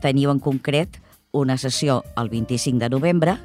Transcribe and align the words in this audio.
Teniu 0.00 0.30
en 0.30 0.38
concret 0.38 1.02
una 1.34 1.58
sessió 1.58 2.04
el 2.16 2.30
25 2.30 2.78
de 2.78 2.88
novembre, 2.88 3.36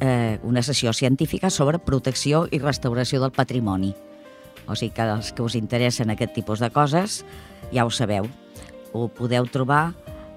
eh, 0.00 0.38
una 0.42 0.62
sessió 0.62 0.92
científica 0.92 1.48
sobre 1.48 1.78
protecció 1.78 2.48
i 2.50 2.58
restauració 2.58 3.20
del 3.22 3.32
patrimoni. 3.32 3.94
O 4.66 4.74
sigui 4.74 4.92
que 4.94 5.02
els 5.06 5.32
que 5.32 5.42
us 5.46 5.54
interessen 5.54 6.10
aquest 6.10 6.34
tipus 6.34 6.58
de 6.60 6.70
coses, 6.74 7.24
ja 7.72 7.86
ho 7.86 7.90
sabeu. 7.90 8.26
Ho 8.92 9.08
podeu 9.08 9.46
trobar 9.46 9.94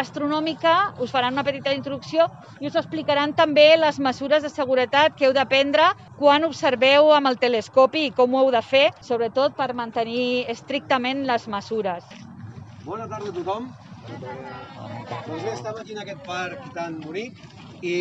Astronòmica 0.03 0.75
us 0.99 1.13
faran 1.13 1.37
una 1.37 1.45
petita 1.47 1.71
introducció 1.77 2.27
i 2.59 2.67
us 2.67 2.75
explicaran 2.75 3.33
també 3.37 3.69
les 3.79 4.01
mesures 4.03 4.43
de 4.43 4.51
seguretat 4.51 5.15
que 5.15 5.29
heu 5.29 5.33
de 5.37 5.47
prendre 5.47 5.87
quan 6.19 6.43
observeu 6.43 7.13
amb 7.15 7.31
el 7.31 7.39
telescopi 7.39 8.09
i 8.09 8.13
com 8.17 8.35
ho 8.35 8.43
heu 8.43 8.51
de 8.51 8.61
fer, 8.65 8.87
sobretot 9.01 9.55
per 9.55 9.71
mantenir 9.73 10.45
estrictament 10.51 11.23
les 11.29 11.47
mesures. 11.47 12.03
Bona 12.87 13.03
tarda 13.11 13.33
a 13.33 13.35
tothom. 13.35 13.65
Doncs 14.07 15.41
bé, 15.43 15.51
estem 15.51 15.79
aquí 15.81 15.91
en 15.91 15.97
aquest 16.03 16.21
parc 16.23 16.67
tan 16.75 16.93
bonic 17.03 17.33
i, 17.83 17.95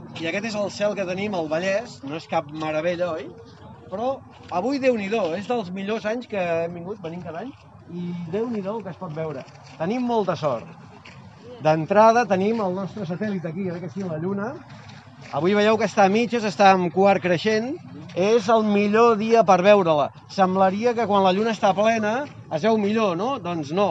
i 0.00 0.28
aquest 0.30 0.46
és 0.48 0.54
el 0.56 0.70
cel 0.72 0.94
que 0.96 1.04
tenim 1.04 1.34
al 1.36 1.50
Vallès, 1.50 1.98
no 2.08 2.16
és 2.16 2.24
cap 2.30 2.48
meravella, 2.62 3.10
oi? 3.18 3.26
Però 3.90 4.14
avui 4.60 4.80
déu 4.80 4.96
nhi 4.96 5.10
és 5.36 5.50
dels 5.50 5.68
millors 5.76 6.06
anys 6.08 6.30
que 6.30 6.40
hem 6.40 6.78
vingut, 6.78 7.02
venim 7.04 7.20
cada 7.26 7.42
any, 7.44 7.50
i 7.92 8.14
déu 8.32 8.48
nhi 8.48 8.62
que 8.64 8.94
es 8.94 9.02
pot 9.02 9.12
veure. 9.12 9.44
Tenim 9.76 10.08
molta 10.08 10.36
sort. 10.40 10.72
D'entrada 11.60 12.24
tenim 12.24 12.64
el 12.64 12.72
nostre 12.80 13.04
satèl·lit 13.04 13.44
aquí, 13.44 13.68
eh, 13.68 13.80
que 13.80 13.92
sí, 13.92 14.00
la 14.08 14.16
Lluna. 14.22 14.54
Avui 15.36 15.52
veieu 15.52 15.76
que 15.76 15.84
està 15.84 16.08
a 16.08 16.14
mitges, 16.16 16.48
està 16.48 16.72
en 16.72 16.88
quart 16.96 17.20
creixent. 17.20 17.74
És 18.14 18.48
el 18.48 18.64
millor 18.64 19.18
dia 19.20 19.44
per 19.44 19.60
veure-la. 19.60 20.08
Semblaria 20.32 20.94
que 20.94 21.06
quan 21.10 21.24
la 21.24 21.32
Lluna 21.36 21.52
està 21.52 21.74
plena 21.76 22.22
es 22.54 22.62
veu 22.62 22.78
millor, 22.78 23.16
no? 23.18 23.34
Doncs 23.42 23.72
no. 23.76 23.88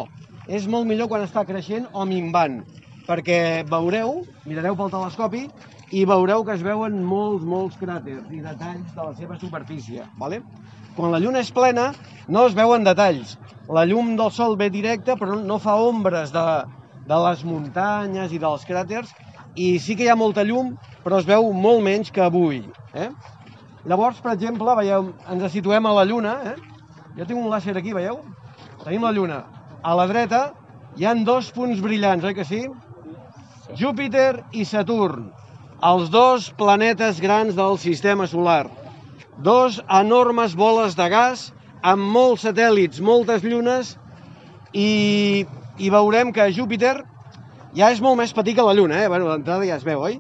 És 0.47 0.67
molt 0.67 0.87
millor 0.87 1.07
quan 1.11 1.23
està 1.23 1.45
creixent 1.47 1.85
o 1.93 2.03
minvant, 2.07 2.59
perquè 3.07 3.63
veureu, 3.69 4.21
mirareu 4.47 4.75
pel 4.75 4.91
telescopi, 4.91 5.45
i 5.93 6.03
veureu 6.09 6.43
que 6.43 6.55
es 6.57 6.63
veuen 6.65 6.99
molts, 7.05 7.45
molts 7.47 7.77
cràters 7.79 8.27
i 8.33 8.41
detalls 8.43 8.95
de 8.95 9.03
la 9.03 9.13
seva 9.15 9.37
superfície. 9.39 10.03
¿vale? 10.19 10.41
Quan 10.97 11.13
la 11.13 11.21
lluna 11.23 11.43
és 11.43 11.51
plena, 11.53 11.91
no 12.27 12.47
es 12.47 12.55
veuen 12.57 12.83
detalls. 12.83 13.37
La 13.71 13.85
llum 13.87 14.15
del 14.19 14.31
sol 14.35 14.57
ve 14.59 14.69
directa, 14.73 15.16
però 15.16 15.37
no 15.40 15.59
fa 15.63 15.78
ombres 15.79 16.34
de, 16.34 16.46
de 17.07 17.19
les 17.28 17.43
muntanyes 17.47 18.34
i 18.34 18.41
dels 18.41 18.66
cràters, 18.67 19.13
i 19.55 19.78
sí 19.79 19.96
que 19.96 20.07
hi 20.07 20.11
ha 20.11 20.19
molta 20.19 20.43
llum, 20.43 20.73
però 21.05 21.22
es 21.22 21.29
veu 21.29 21.51
molt 21.53 21.84
menys 21.85 22.11
que 22.11 22.23
avui. 22.25 22.63
Eh? 22.93 23.09
Llavors, 23.87 24.19
per 24.23 24.34
exemple, 24.34 24.75
veieu, 24.79 25.11
ens 25.31 25.49
situem 25.51 25.85
a 25.85 25.97
la 25.97 26.05
Lluna. 26.07 26.37
Eh? 26.51 26.55
Jo 27.17 27.28
tinc 27.28 27.39
un 27.39 27.49
làser 27.51 27.75
aquí, 27.78 27.91
veieu? 27.96 28.22
Tenim 28.84 29.03
la 29.03 29.11
Lluna. 29.16 29.41
A 29.84 29.94
la 30.00 30.06
dreta 30.08 30.46
hi 30.96 31.03
han 31.09 31.26
dos 31.28 31.50
punts 31.52 31.82
brillants, 31.84 32.24
oi 32.24 32.35
que 32.38 32.46
sí? 32.47 32.62
Júpiter 33.76 34.38
i 34.56 34.64
Saturn, 34.70 35.26
els 35.84 36.08
dos 36.14 36.46
planetes 36.56 37.20
grans 37.20 37.58
del 37.58 37.76
sistema 37.82 38.28
solar. 38.32 38.70
Dos 39.44 39.82
enormes 39.97 40.56
boles 40.56 40.96
de 40.96 41.08
gas 41.12 41.50
amb 41.91 42.08
molts 42.16 42.46
satèl·lits, 42.47 43.02
moltes 43.03 43.44
llunes, 43.44 43.97
i, 44.72 45.44
i 45.78 45.91
veurem 45.91 46.32
que 46.32 46.47
Júpiter 46.56 46.96
ja 47.76 47.91
és 47.91 48.00
molt 48.00 48.22
més 48.22 48.32
petit 48.32 48.56
que 48.56 48.64
la 48.64 48.78
Lluna, 48.78 49.03
eh? 49.03 49.12
Bueno, 49.12 49.28
d'entrada 49.34 49.68
ja 49.68 49.82
es 49.82 49.84
veu, 49.84 50.00
oi? 50.08 50.16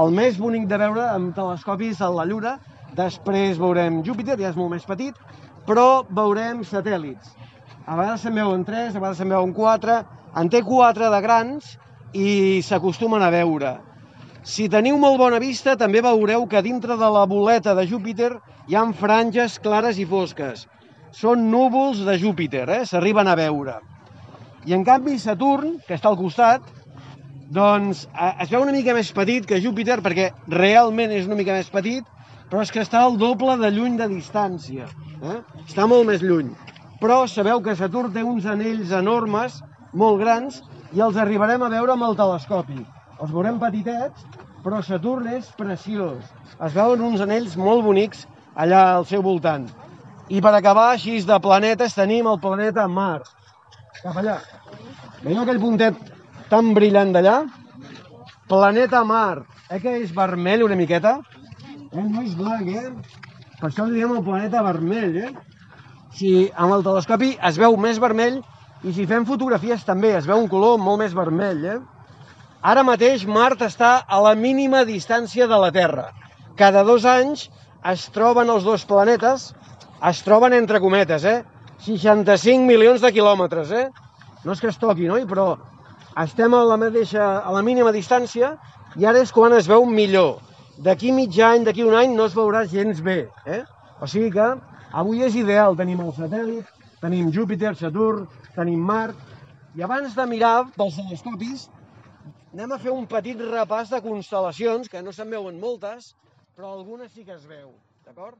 El 0.00 0.16
més 0.16 0.40
bonic 0.40 0.64
de 0.70 0.80
veure 0.80 1.10
amb 1.10 1.36
telescopis 1.36 2.00
a 2.00 2.08
la 2.08 2.24
Lluna, 2.24 2.56
després 2.96 3.60
veurem 3.60 4.00
Júpiter, 4.06 4.40
ja 4.40 4.48
és 4.48 4.56
molt 4.56 4.72
més 4.78 4.88
petit, 4.88 5.12
però 5.68 6.06
veurem 6.08 6.64
satèl·lits. 6.64 7.36
A 7.86 7.96
vegades 7.98 8.22
se'n 8.22 8.36
veuen 8.38 8.64
tres, 8.64 8.92
a 8.94 9.00
vegades 9.00 9.18
se'n 9.18 9.32
veuen 9.32 9.52
quatre, 9.56 10.02
en 10.38 10.50
té 10.52 10.62
quatre 10.62 11.08
de 11.10 11.20
grans 11.24 11.72
i 12.14 12.60
s'acostumen 12.62 13.22
a 13.22 13.30
veure. 13.34 13.72
Si 14.46 14.68
teniu 14.70 14.98
molt 14.98 15.18
bona 15.18 15.38
vista, 15.42 15.74
també 15.78 16.02
veureu 16.02 16.46
que 16.50 16.62
dintre 16.62 16.96
de 16.98 17.08
la 17.14 17.24
boleta 17.30 17.74
de 17.78 17.86
Júpiter 17.86 18.32
hi 18.68 18.78
han 18.78 18.94
franges 18.94 19.58
clares 19.62 19.98
i 19.98 20.06
fosques. 20.06 20.66
Són 21.12 21.50
núvols 21.50 22.04
de 22.06 22.16
Júpiter, 22.18 22.68
eh? 22.70 22.84
s'arriben 22.86 23.28
a 23.28 23.36
veure. 23.38 23.76
I 24.66 24.74
en 24.78 24.86
canvi 24.86 25.18
Saturn, 25.18 25.76
que 25.86 25.98
està 25.98 26.10
al 26.10 26.18
costat, 26.18 26.66
doncs 27.52 28.06
eh, 28.14 28.32
es 28.44 28.50
veu 28.50 28.62
una 28.62 28.74
mica 28.74 28.94
més 28.96 29.10
petit 29.12 29.46
que 29.46 29.60
Júpiter 29.60 29.98
perquè 30.02 30.30
realment 30.54 31.12
és 31.12 31.26
una 31.28 31.38
mica 31.38 31.58
més 31.58 31.70
petit, 31.70 32.06
però 32.48 32.62
és 32.62 32.70
que 32.70 32.82
està 32.82 33.02
al 33.02 33.18
doble 33.18 33.58
de 33.60 33.70
lluny 33.74 33.98
de 33.98 34.08
distància. 34.10 34.86
Eh? 35.22 35.40
Està 35.66 35.86
molt 35.90 36.08
més 36.08 36.22
lluny. 36.22 36.54
Però 37.02 37.24
sabeu 37.26 37.58
que 37.58 37.74
Saturn 37.74 38.12
té 38.14 38.22
uns 38.22 38.44
anells 38.46 38.92
enormes, 38.94 39.56
molt 39.98 40.20
grans, 40.20 40.60
i 40.94 41.00
els 41.02 41.16
arribarem 41.18 41.64
a 41.66 41.70
veure 41.72 41.96
amb 41.96 42.06
el 42.06 42.14
telescopi. 42.20 42.78
Els 43.18 43.32
veurem 43.34 43.58
petitets, 43.58 44.22
però 44.62 44.78
Saturn 44.86 45.26
és 45.34 45.48
preciós. 45.58 46.30
Es 46.62 46.76
veuen 46.76 47.02
uns 47.02 47.24
anells 47.26 47.58
molt 47.58 47.82
bonics 47.88 48.22
allà 48.54 48.84
al 48.92 49.08
seu 49.10 49.24
voltant. 49.26 49.66
I 50.30 50.38
per 50.40 50.54
acabar, 50.54 50.92
així 50.92 51.18
de 51.26 51.40
planetes, 51.42 51.98
tenim 51.98 52.30
el 52.30 52.38
planeta 52.40 52.86
Mart. 52.86 53.26
Cap 53.98 54.22
allà. 54.22 54.38
Veieu 55.24 55.42
aquell 55.42 55.60
puntet 55.60 55.98
tan 56.54 56.70
brillant 56.76 57.10
d'allà? 57.16 57.40
Planeta 58.46 59.02
Mart. 59.02 59.48
Eh 59.72 59.80
que 59.82 59.98
és 60.04 60.14
vermell 60.14 60.62
una 60.62 60.78
miqueta? 60.78 61.18
Eh, 61.90 62.02
no 62.02 62.22
és 62.22 62.38
blanc, 62.38 62.68
eh? 62.68 62.90
Per 63.58 63.70
això 63.72 63.88
li 63.88 63.98
diem 63.98 64.14
el 64.14 64.22
planeta 64.22 64.62
vermell, 64.62 65.16
eh? 65.26 65.32
Si 66.16 66.50
amb 66.52 66.76
el 66.76 66.84
telescopi 66.84 67.32
es 67.48 67.58
veu 67.60 67.76
més 67.80 68.00
vermell 68.02 68.40
i 68.84 68.92
si 68.92 69.06
fem 69.08 69.24
fotografies 69.28 69.84
també 69.86 70.12
es 70.18 70.26
veu 70.28 70.42
un 70.42 70.50
color 70.50 70.78
molt 70.82 71.00
més 71.00 71.14
vermell, 71.16 71.64
eh? 71.64 71.78
Ara 72.62 72.84
mateix 72.86 73.24
Mart 73.26 73.62
està 73.66 73.92
a 74.06 74.20
la 74.22 74.34
mínima 74.38 74.84
distància 74.86 75.48
de 75.50 75.58
la 75.58 75.72
Terra. 75.74 76.10
Cada 76.58 76.84
dos 76.86 77.06
anys 77.08 77.48
es 77.90 78.04
troben 78.14 78.50
els 78.52 78.66
dos 78.66 78.84
planetes, 78.86 79.48
es 80.10 80.22
troben 80.26 80.54
entre 80.54 80.80
cometes, 80.84 81.24
eh? 81.24 81.40
65 81.82 82.66
milions 82.68 83.02
de 83.02 83.10
quilòmetres, 83.14 83.72
eh? 83.72 83.88
No 84.44 84.54
és 84.54 84.60
que 84.60 84.70
es 84.70 84.78
toqui, 84.78 85.08
no? 85.10 85.18
Però 85.30 85.48
estem 86.22 86.54
a 86.54 86.62
la, 86.68 86.76
mateixa, 86.78 87.24
a 87.40 87.54
la 87.54 87.62
mínima 87.66 87.90
distància 87.94 88.52
i 89.00 89.08
ara 89.08 89.22
és 89.24 89.32
quan 89.32 89.56
es 89.56 89.70
veu 89.70 89.86
millor. 89.88 90.36
D'aquí 90.82 91.10
mig 91.14 91.38
any, 91.42 91.64
d'aquí 91.64 91.82
un 91.86 91.96
any, 91.96 92.14
no 92.14 92.28
es 92.28 92.36
veurà 92.36 92.66
gens 92.68 93.00
bé, 93.02 93.24
eh? 93.46 93.62
O 94.02 94.06
sigui 94.10 94.30
que 94.34 94.52
avui 94.92 95.22
és 95.26 95.36
ideal. 95.38 95.76
Tenim 95.76 96.00
el 96.04 96.12
satèl·lit, 96.16 96.68
tenim 97.02 97.30
Júpiter, 97.34 97.74
Saturn, 97.76 98.26
tenim 98.56 98.80
Mart, 98.80 99.18
i 99.76 99.82
abans 99.82 100.14
de 100.16 100.26
mirar 100.28 100.56
pels 100.76 100.98
telescopis, 101.00 101.68
anem 102.52 102.74
a 102.74 102.78
fer 102.80 102.92
un 102.92 103.06
petit 103.08 103.38
repàs 103.40 103.92
de 103.92 104.02
constel·lacions, 104.04 104.90
que 104.92 105.00
no 105.02 105.14
se'n 105.16 105.30
veuen 105.32 105.60
moltes, 105.60 106.12
però 106.56 106.74
algunes 106.74 107.12
sí 107.14 107.24
que 107.24 107.32
es 107.32 107.46
veu, 107.48 107.70
d'acord? 108.04 108.36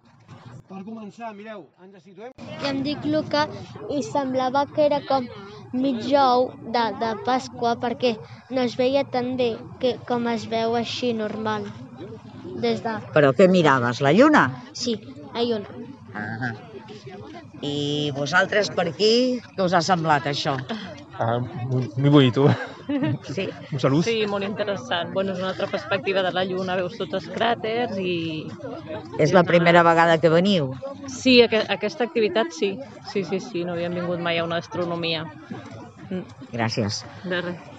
Per 0.69 0.83
començar, 0.85 1.33
mireu, 1.37 1.65
ens 1.85 2.05
situem... 2.05 2.35
I 2.37 2.69
em 2.69 2.83
dic 2.85 3.07
Luca 3.09 3.47
i 3.91 4.03
semblava 4.07 4.67
que 4.69 4.85
era 4.85 5.01
com 5.09 5.27
mig 5.73 6.05
ou 6.21 6.51
de, 6.77 6.85
de 7.01 7.15
Pasqua 7.27 7.73
perquè 7.81 8.13
no 8.53 8.63
es 8.63 8.77
veia 8.79 9.03
tan 9.09 9.33
bé 9.41 9.55
que 9.81 9.97
com 10.09 10.29
es 10.33 10.45
veu 10.53 10.77
així 10.79 11.15
normal. 11.17 11.67
Des 12.63 12.85
de... 12.85 12.99
Però 13.17 13.33
què 13.37 13.49
miraves, 13.51 14.05
la 14.05 14.13
lluna? 14.13 14.45
Sí, 14.77 14.99
hay 15.33 15.57
una. 15.57 15.92
Ah. 16.15 16.53
I 17.63 18.11
vosaltres 18.17 18.71
per 18.75 18.89
aquí, 18.91 19.41
què 19.57 19.65
us 19.65 19.75
ha 19.77 19.81
semblat 19.85 20.27
això? 20.29 20.57
Ah, 21.19 21.39
muy, 21.39 21.89
muy 21.97 22.11
bonito. 22.11 22.49
Sí? 23.23 23.49
Un 23.71 23.81
salut. 23.81 24.05
Sí, 24.05 24.25
molt 24.27 24.45
interessant. 24.45 25.13
Bueno, 25.15 25.33
és 25.33 25.39
una 25.39 25.53
altra 25.53 25.69
perspectiva 25.71 26.25
de 26.27 26.33
la 26.35 26.43
Lluna, 26.45 26.77
veus 26.81 26.97
tots 26.99 27.15
els 27.21 27.29
cràters 27.31 27.95
i... 28.03 28.43
És 29.23 29.33
la 29.37 29.45
primera 29.47 29.85
vegada 29.87 30.19
que 30.19 30.33
veniu? 30.33 30.73
Sí, 31.07 31.39
aqu 31.45 31.63
aquesta 31.77 32.09
activitat 32.09 32.51
sí. 32.57 32.73
Sí, 33.13 33.23
sí, 33.29 33.39
sí, 33.41 33.65
no 33.65 33.77
havíem 33.77 33.95
vingut 34.01 34.21
mai 34.21 34.41
a 34.41 34.49
una 34.49 34.59
astronomia. 34.65 35.25
Mm, 36.11 36.27
Gràcies. 36.53 37.05
De 37.25 37.41
res. 37.47 37.71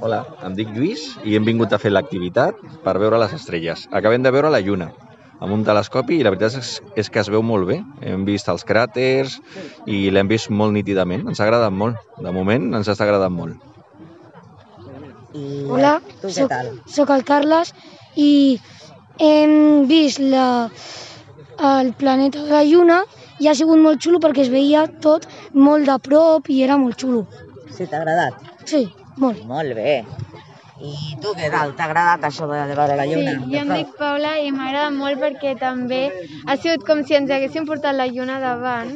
Hola, 0.00 0.22
em 0.44 0.54
dic 0.56 0.70
Lluís 0.76 1.06
i 1.24 1.34
hem 1.36 1.44
vingut 1.48 1.72
a 1.72 1.80
fer 1.80 1.90
l'activitat 1.92 2.58
per 2.84 2.98
veure 3.00 3.18
les 3.20 3.32
estrelles. 3.36 3.88
Acabem 3.90 4.22
de 4.22 4.32
veure 4.32 4.52
la 4.52 4.60
Lluna 4.60 4.92
amb 5.40 5.54
un 5.56 5.64
telescopi 5.64 6.18
i 6.20 6.24
la 6.24 6.32
veritat 6.34 6.58
és, 6.60 6.74
és 7.00 7.08
que 7.12 7.20
es 7.22 7.30
veu 7.32 7.42
molt 7.42 7.66
bé. 7.68 7.80
Hem 8.04 8.26
vist 8.28 8.48
els 8.52 8.64
cràters 8.68 9.38
i 9.88 10.08
l'hem 10.12 10.28
vist 10.30 10.50
molt 10.52 10.76
nítidament. 10.76 11.26
Ens 11.28 11.40
ha 11.40 11.46
agradat 11.48 11.72
molt. 11.72 11.98
De 12.20 12.32
moment 12.36 12.68
ens 12.76 12.90
està 12.92 13.06
agradant 13.08 13.34
molt. 13.34 13.56
I 15.34 15.64
Hola, 15.70 15.94
tu 16.20 16.28
què 16.28 16.42
soc, 16.42 16.50
tal? 16.50 16.70
soc 16.90 17.10
el 17.14 17.24
Carles 17.24 17.70
i 18.18 18.58
hem 19.22 19.86
vist 19.90 20.18
la, 20.20 20.68
el 21.70 21.92
planeta 22.00 22.42
de 22.42 22.50
la 22.50 22.64
Lluna 22.66 23.02
i 23.40 23.48
ha 23.48 23.54
sigut 23.56 23.78
molt 23.80 24.02
xulo 24.02 24.20
perquè 24.20 24.42
es 24.44 24.50
veia 24.52 24.88
tot 25.04 25.28
molt 25.54 25.86
de 25.88 25.96
prop 26.02 26.50
i 26.50 26.60
era 26.66 26.76
molt 26.80 26.98
xulo. 27.00 27.24
Sí, 27.70 27.86
t'ha 27.86 28.02
agradat? 28.02 28.42
Sí, 28.66 28.88
molt. 29.22 29.44
Molt 29.48 29.78
bé. 29.78 30.00
I 30.80 31.16
tu 31.20 31.34
què 31.36 31.50
tal? 31.52 31.74
T'ha 31.76 31.86
agradat 31.90 32.22
això 32.24 32.46
de, 32.48 32.58
de 32.70 32.76
veure 32.78 32.96
la 32.96 33.04
lluna? 33.08 33.34
Sí, 33.36 33.50
jo 33.52 33.60
em 33.60 33.72
dic 33.76 33.90
Paula 33.98 34.32
i 34.40 34.48
m'agrada 34.54 34.88
molt 34.94 35.20
perquè 35.20 35.52
també 35.60 36.00
ha 36.46 36.56
sigut 36.56 36.86
com 36.88 37.02
si 37.04 37.18
ens 37.18 37.32
haguéssim 37.36 37.68
portat 37.68 37.98
la 37.98 38.08
lluna 38.08 38.38
davant, 38.40 38.94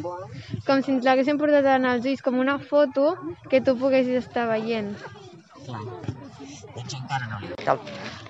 com 0.68 0.80
si 0.80 0.94
ens 0.94 1.04
l'haguéssim 1.04 1.40
portat 1.40 1.68
en 1.74 1.88
els 1.92 2.08
ulls, 2.08 2.24
com 2.24 2.40
una 2.40 2.56
foto 2.72 3.12
que 3.52 3.60
tu 3.60 3.76
poguessis 3.80 4.24
estar 4.24 4.46
veient. 4.48 4.94
Com, 7.64 7.82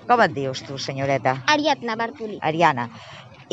com 0.09 0.25
et 0.27 0.35
dius 0.35 0.63
tu, 0.67 0.79
senyoreta? 0.79 1.39
Ariadna 1.55 1.95
Bartolí. 1.99 2.41
Ariana. 2.43 2.89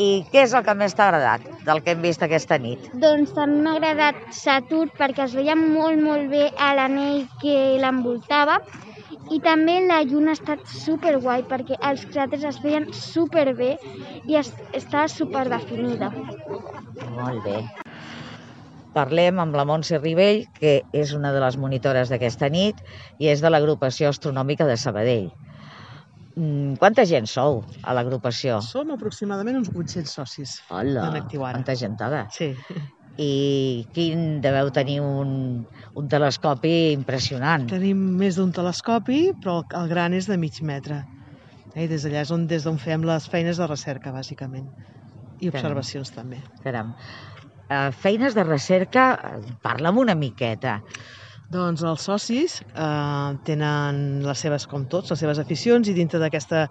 I 0.01 0.23
què 0.33 0.47
és 0.47 0.53
el 0.57 0.63
que 0.65 0.73
més 0.73 0.95
t'ha 0.97 1.05
agradat 1.11 1.43
del 1.67 1.83
que 1.85 1.93
hem 1.93 2.01
vist 2.01 2.23
aquesta 2.25 2.57
nit? 2.57 2.87
Doncs 2.99 3.35
també 3.37 3.59
m'ha 3.61 3.75
agradat 3.77 4.23
Saturn 4.33 4.89
perquè 4.97 5.27
es 5.27 5.35
veia 5.37 5.55
molt, 5.59 6.01
molt 6.01 6.31
bé 6.31 6.47
a 6.57 6.71
l'anell 6.75 7.27
que 7.43 7.77
l'envoltava 7.79 8.57
i 9.31 9.39
també 9.43 9.77
la 9.87 10.01
lluna 10.03 10.33
ha 10.33 10.39
estat 10.39 10.65
super 10.67 11.15
guai 11.23 11.45
perquè 11.47 11.77
els 11.91 12.03
cràters 12.11 12.43
es 12.49 12.59
veien 12.63 12.89
super 12.97 13.53
bé 13.55 13.75
i 14.27 14.35
es, 14.39 14.51
estava 14.73 15.07
super 15.07 15.47
definida. 15.51 16.11
Molt 17.15 17.43
bé. 17.45 17.61
Parlem 18.93 19.39
amb 19.41 19.55
la 19.57 19.65
Montse 19.65 19.97
Ribell, 19.97 20.43
que 20.53 20.81
és 20.93 21.13
una 21.17 21.31
de 21.33 21.39
les 21.41 21.57
monitores 21.57 22.11
d'aquesta 22.13 22.49
nit 22.53 22.83
i 23.17 23.31
és 23.31 23.41
de 23.41 23.49
l'agrupació 23.49 24.11
astronòmica 24.13 24.67
de 24.69 24.77
Sabadell. 24.77 25.31
Mm, 26.35 26.75
Quanta 26.81 27.05
gent 27.09 27.29
sou 27.29 27.61
a 27.81 27.93
l'agrupació? 27.97 28.59
Som 28.65 28.93
aproximadament 28.93 29.59
uns 29.61 29.71
800 29.73 30.13
socis 30.19 30.57
Hola, 30.73 31.07
quanta 31.29 31.75
gentada. 31.77 32.25
Sí. 32.33 32.53
I 33.21 33.85
quin 33.93 34.41
deveu 34.41 34.71
tenir 34.73 34.99
un, 35.05 35.65
un 35.99 36.07
telescopi 36.09 36.91
impressionant. 36.93 37.67
Tenim 37.69 37.99
més 38.19 38.37
d'un 38.39 38.51
telescopi, 38.55 39.31
però 39.41 39.59
el- 39.77 39.89
gran 39.91 40.13
és 40.13 40.27
de 40.27 40.37
mig 40.37 40.59
metre. 40.61 41.03
Eh, 41.75 41.85
I 41.85 41.87
des 41.87 42.03
d'allà 42.05 42.21
és 42.21 42.31
on, 42.31 42.47
des 42.47 42.63
d'on 42.63 42.77
fem 42.77 43.03
les 43.03 43.27
feines 43.29 43.57
de 43.57 43.67
recerca, 43.67 44.11
bàsicament. 44.11 44.67
I 45.39 45.49
Caram. 45.49 45.59
observacions 45.59 46.11
també. 46.13 46.41
Caram. 46.63 46.93
Uh, 47.69 47.91
feines 47.91 48.35
de 48.35 48.43
recerca, 48.43 49.05
eh, 49.23 49.53
parla'm 49.61 49.97
una 49.97 50.15
miqueta. 50.15 50.81
Doncs 51.51 51.81
els 51.85 52.01
socis 52.07 52.53
eh, 52.63 53.31
tenen 53.45 53.97
les 54.23 54.39
seves, 54.45 54.63
com 54.69 54.85
tots, 54.89 55.11
les 55.11 55.19
seves 55.19 55.39
aficions 55.41 55.87
i 55.91 55.93
dintre 55.93 56.17
d'aquesta, 56.21 56.61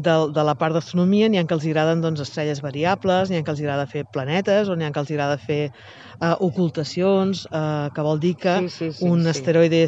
de, 0.00 0.14
de 0.34 0.44
la 0.48 0.54
part 0.58 0.74
d'astronomia 0.74 1.28
n'hi 1.28 1.38
ha 1.38 1.44
que 1.46 1.54
els 1.54 1.66
agraden 1.68 2.00
doncs, 2.02 2.22
estrelles 2.24 2.62
variables, 2.64 3.28
n'hi 3.30 3.36
ha 3.38 3.44
que 3.44 3.52
els 3.52 3.60
agrada 3.60 3.84
fer 3.86 4.04
planetes 4.10 4.70
o 4.72 4.74
n'hi 4.80 4.88
ha 4.88 4.90
que 4.96 5.02
els 5.04 5.12
agrada 5.12 5.36
fer 5.38 5.60
eh, 5.68 6.34
ocultacions, 6.48 7.44
eh, 7.52 7.90
que 7.94 8.06
vol 8.08 8.18
dir 8.24 8.34
que 8.40 8.56
Sí, 8.58 8.68
sí, 8.70 8.92
sí, 8.92 9.12
un 9.12 9.20
sí. 9.20 9.26
asteroide 9.28 9.84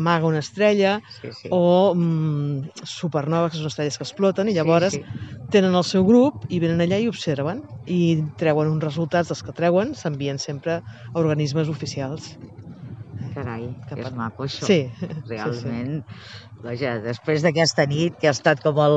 amaga 0.00 0.26
una 0.26 0.42
estrella 0.42 0.98
Sí, 1.06 1.32
sí. 1.32 1.48
o 1.48 1.94
mm, 1.94 2.82
supernoves, 2.84 3.52
que 3.54 3.62
són 3.62 3.70
estrelles 3.70 3.96
que 3.96 4.04
exploten, 4.08 4.50
i 4.50 4.56
llavors 4.58 4.98
Sí, 4.98 5.02
tenen 5.54 5.74
el 5.78 5.84
seu 5.86 6.04
grup 6.04 6.44
i 6.48 6.58
venen 6.60 6.82
allà 6.84 6.98
i 7.00 7.08
observen 7.08 7.62
i 7.86 8.00
treuen 8.36 8.68
uns 8.74 8.84
resultats 8.84 9.30
dels 9.30 9.40
que 9.46 9.54
treuen, 9.56 9.94
s'envien 9.94 10.36
sempre 10.42 10.80
a 10.82 10.84
organismes 11.22 11.70
oficials. 11.72 12.34
Carai, 13.34 13.68
Que 13.88 14.00
és 14.00 14.12
maco 14.14 14.44
això. 14.46 14.66
Sí, 14.66 14.78
Realment, 15.30 16.02
vaja, 16.64 16.96
després 17.04 17.42
d'aquesta 17.44 17.86
nit, 17.90 18.16
que 18.20 18.28
ha 18.30 18.34
estat 18.34 18.62
com 18.64 18.78
el 18.82 18.96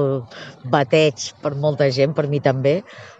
bateig 0.73 1.31
per 1.41 1.53
molta 1.55 1.89
gent, 1.93 2.13
per 2.17 2.27
mi 2.31 2.39
també, 2.43 2.79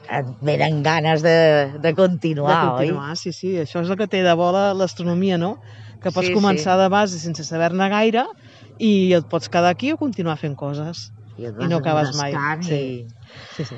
et 0.10 0.32
venen 0.42 0.82
ganes 0.86 1.24
de, 1.26 1.36
de 1.84 1.94
continuar, 1.98 2.56
de 2.56 2.72
continuar, 2.82 3.16
sí, 3.20 3.34
sí. 3.36 3.56
Això 3.62 3.84
és 3.86 3.90
el 3.94 4.00
que 4.00 4.08
té 4.12 4.24
de 4.26 4.34
bo 4.40 4.52
la- 4.56 4.72
l'astronomia, 4.78 5.38
no? 5.42 5.56
Que 6.02 6.10
pots 6.14 6.28
Sí, 6.32 6.34
començar 6.34 6.76
sí. 6.78 6.82
de 6.82 6.90
base 6.90 7.20
sense 7.22 7.44
saber-ne 7.46 7.90
gaire 7.94 8.26
i 8.82 9.14
et 9.14 9.28
pots 9.30 9.50
quedar 9.54 9.70
aquí 9.76 9.92
o 9.94 9.98
continuar 10.02 10.38
fent 10.42 10.56
coses. 10.58 11.10
oi? 11.38 11.44
I, 11.44 11.48
et 11.48 11.56
i 11.62 11.68
no 11.70 11.80
vas 11.80 11.86
acabes 11.86 12.16
mai. 12.18 12.34
engrescant 12.34 12.64
Sí. 12.66 12.80
I... 12.82 13.08
Sí, 13.56 13.66
sí. 13.66 13.78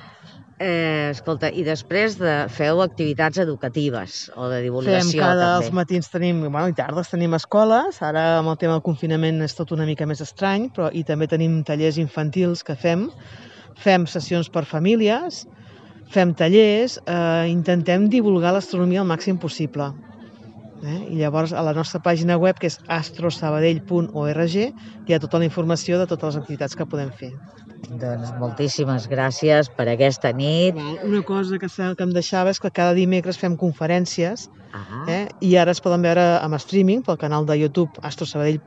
Eh, 0.64 1.10
escolta, 1.12 1.50
i 1.52 1.66
després 1.68 2.16
de, 2.20 2.34
feu 2.54 2.82
activitats 2.84 3.42
educatives 3.44 4.30
o 4.36 4.48
de 4.52 4.60
Fem 4.62 4.68
divulgació 4.70 5.20
cada, 5.20 5.48
també. 5.50 5.66
els 5.66 5.74
matins 5.80 6.12
tenim, 6.14 6.40
bueno, 6.46 6.70
i 6.72 6.78
tardes 6.78 7.12
tenim 7.12 7.36
escoles, 7.38 8.00
ara 8.06 8.24
amb 8.40 8.54
el 8.54 8.60
tema 8.62 8.78
del 8.78 8.86
confinament 8.86 9.44
és 9.44 9.58
tot 9.58 9.74
una 9.76 9.88
mica 9.90 10.08
més 10.10 10.24
estrany, 10.24 10.70
però 10.74 10.90
i 10.94 11.04
també 11.08 11.28
tenim 11.32 11.60
tallers 11.68 12.00
infantils 12.02 12.64
que 12.64 12.78
fem, 12.80 13.10
fem 13.84 14.08
sessions 14.08 14.50
per 14.54 14.64
famílies, 14.70 15.44
fem 16.14 16.34
tallers, 16.38 17.00
eh, 17.04 17.46
intentem 17.52 18.08
divulgar 18.14 18.56
l'astronomia 18.56 19.04
al 19.04 19.10
màxim 19.10 19.40
possible. 19.42 19.92
Eh? 20.84 21.00
I 21.16 21.20
llavors 21.22 21.54
a 21.56 21.64
la 21.64 21.74
nostra 21.76 22.02
pàgina 22.04 22.36
web, 22.38 22.58
que 22.60 22.68
és 22.68 22.80
astrosabadell.org, 22.92 24.56
hi 25.08 25.16
ha 25.16 25.20
tota 25.24 25.40
la 25.40 25.48
informació 25.48 26.00
de 26.02 26.08
totes 26.10 26.34
les 26.34 26.42
activitats 26.42 26.76
que 26.76 26.88
podem 26.90 27.12
fer. 27.20 27.32
Doncs 28.00 28.32
moltíssimes 28.40 29.08
gràcies 29.12 29.70
per 29.78 29.88
aquesta 29.92 30.32
nit. 30.36 30.78
Una 31.04 31.22
cosa 31.28 31.60
que, 31.60 31.68
que 31.68 32.04
em 32.04 32.14
deixava 32.16 32.52
és 32.52 32.60
que 32.64 32.72
cada 32.72 32.96
dimecres 32.98 33.40
fem 33.40 33.58
conferències 33.60 34.50
Ah. 34.74 35.06
eh? 35.08 35.28
i 35.46 35.56
ara 35.62 35.70
es 35.70 35.82
poden 35.86 36.02
veure 36.02 36.24
amb 36.42 36.58
streaming 36.58 37.04
pel 37.06 37.20
canal 37.22 37.46
de 37.46 37.60
YouTube 37.60 38.02
Astro 38.02 38.26
Sabadell 38.26 38.58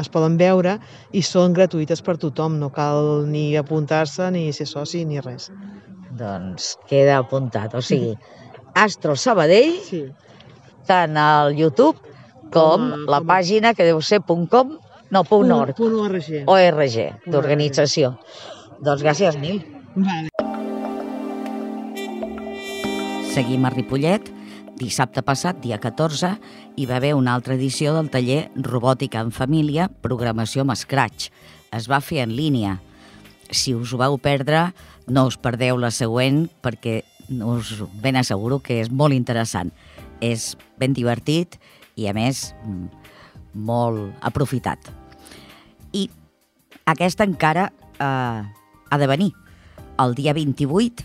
es 0.00 0.08
poden 0.08 0.38
veure 0.40 0.78
i 1.12 1.20
són 1.22 1.52
gratuïtes 1.52 2.00
per 2.02 2.16
tothom, 2.16 2.56
no 2.58 2.70
cal 2.72 3.26
ni 3.28 3.52
apuntar-se 3.60 4.30
ni 4.34 4.48
ser 4.56 4.66
soci 4.66 5.04
ni 5.04 5.20
res. 5.20 5.50
Doncs 6.18 6.74
queda 6.88 7.18
apuntat, 7.20 7.74
o 7.76 7.82
sigui, 7.84 8.14
Astro 8.74 9.14
Sabadell, 9.20 9.76
sí. 9.84 10.02
Tant 10.86 11.16
al 11.16 11.54
YouTube 11.56 11.98
com 12.52 12.92
a- 12.92 12.98
la 13.10 13.20
pàgina 13.20 13.74
que 13.74 13.84
deu 13.84 14.00
ser 14.02 14.20
.com, 14.22 14.78
no, 15.10 15.24
Punt- 15.24 15.52
.org, 15.52 15.74
punt 15.76 15.94
ORG. 15.94 16.44
ORG, 16.46 16.96
d'organització. 17.26 18.16
Doncs 18.80 19.02
gràcies 19.02 19.38
mil. 19.38 19.62
Vale. 19.94 20.28
Seguim 23.34 23.64
a 23.66 23.70
Ripollet. 23.70 24.30
Dissabte 24.74 25.22
passat, 25.22 25.60
dia 25.62 25.78
14, 25.78 26.32
hi 26.74 26.84
va 26.90 26.96
haver 26.98 27.12
una 27.14 27.34
altra 27.38 27.54
edició 27.54 27.92
del 27.94 28.08
taller 28.10 28.48
Robòtica 28.56 29.20
en 29.22 29.30
Família, 29.30 29.86
programació 30.02 30.64
amb 30.64 30.74
Scratch. 30.74 31.28
Es 31.70 31.86
va 31.90 32.00
fer 32.02 32.24
en 32.24 32.34
línia. 32.34 32.80
Si 33.54 33.74
us 33.74 33.92
ho 33.94 34.00
vau 34.00 34.18
perdre, 34.18 34.72
no 35.06 35.26
us 35.30 35.36
perdeu 35.38 35.78
la 35.78 35.92
següent 35.94 36.48
perquè 36.62 37.04
us 37.30 37.70
ben 38.02 38.16
asseguro 38.18 38.58
que 38.58 38.80
és 38.82 38.90
molt 38.90 39.14
interessant. 39.14 39.70
És 40.24 40.54
ben 40.80 40.94
divertit 40.96 41.58
i, 41.94 42.08
a 42.08 42.14
més, 42.16 42.52
mm, 42.64 42.88
molt 43.54 44.14
aprofitat. 44.24 44.90
I 45.92 46.08
aquesta 46.90 47.26
encara 47.28 47.70
eh, 48.00 48.40
ha 48.90 48.98
de 48.98 49.08
venir. 49.10 49.32
El 50.00 50.16
dia 50.18 50.34
28, 50.34 51.04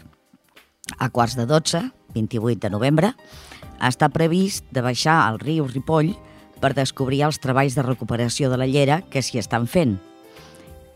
a 0.97 1.09
quarts 1.13 1.35
de 1.37 1.45
12, 1.45 1.83
28 2.15 2.59
de 2.65 2.71
novembre, 2.73 3.13
està 3.79 4.09
previst 4.11 4.65
de 4.73 4.83
baixar 4.83 5.21
al 5.27 5.39
riu 5.39 5.67
Ripoll 5.69 6.15
per 6.59 6.73
descobrir 6.75 7.21
els 7.27 7.39
treballs 7.39 7.77
de 7.77 7.85
recuperació 7.85 8.49
de 8.51 8.57
la 8.59 8.67
llera 8.67 9.01
que 9.11 9.21
s'hi 9.23 9.39
estan 9.39 9.67
fent. 9.67 9.97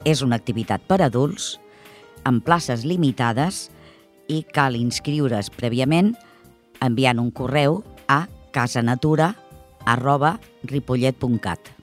És 0.04 0.22
una 0.26 0.36
activitat 0.36 0.84
per 0.88 1.00
adults, 1.06 1.58
amb 2.28 2.44
places 2.44 2.84
limitades 2.84 3.70
i 4.32 4.42
cal 4.56 4.76
inscriure's 4.76 5.52
prèviament 5.54 6.14
enviant 6.84 7.20
un 7.22 7.32
correu 7.32 7.82
casanatura 8.54 9.34
arroba 9.86 10.38
ripollet.cat. 10.64 11.74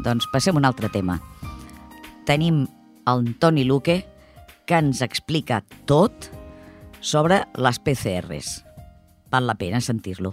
Doncs 0.00 0.24
passem 0.32 0.56
a 0.56 0.62
un 0.62 0.64
altre 0.64 0.88
tema. 0.88 1.18
Tenim 2.24 2.62
el 3.10 3.34
Toni 3.42 3.66
Luque, 3.68 3.98
que 4.64 4.78
ens 4.78 5.02
explica 5.04 5.60
tot 5.84 6.30
sobre 7.00 7.42
les 7.58 7.80
PCRs. 7.82 8.60
Val 9.30 9.46
la 9.50 9.58
pena 9.58 9.82
sentir-lo. 9.84 10.32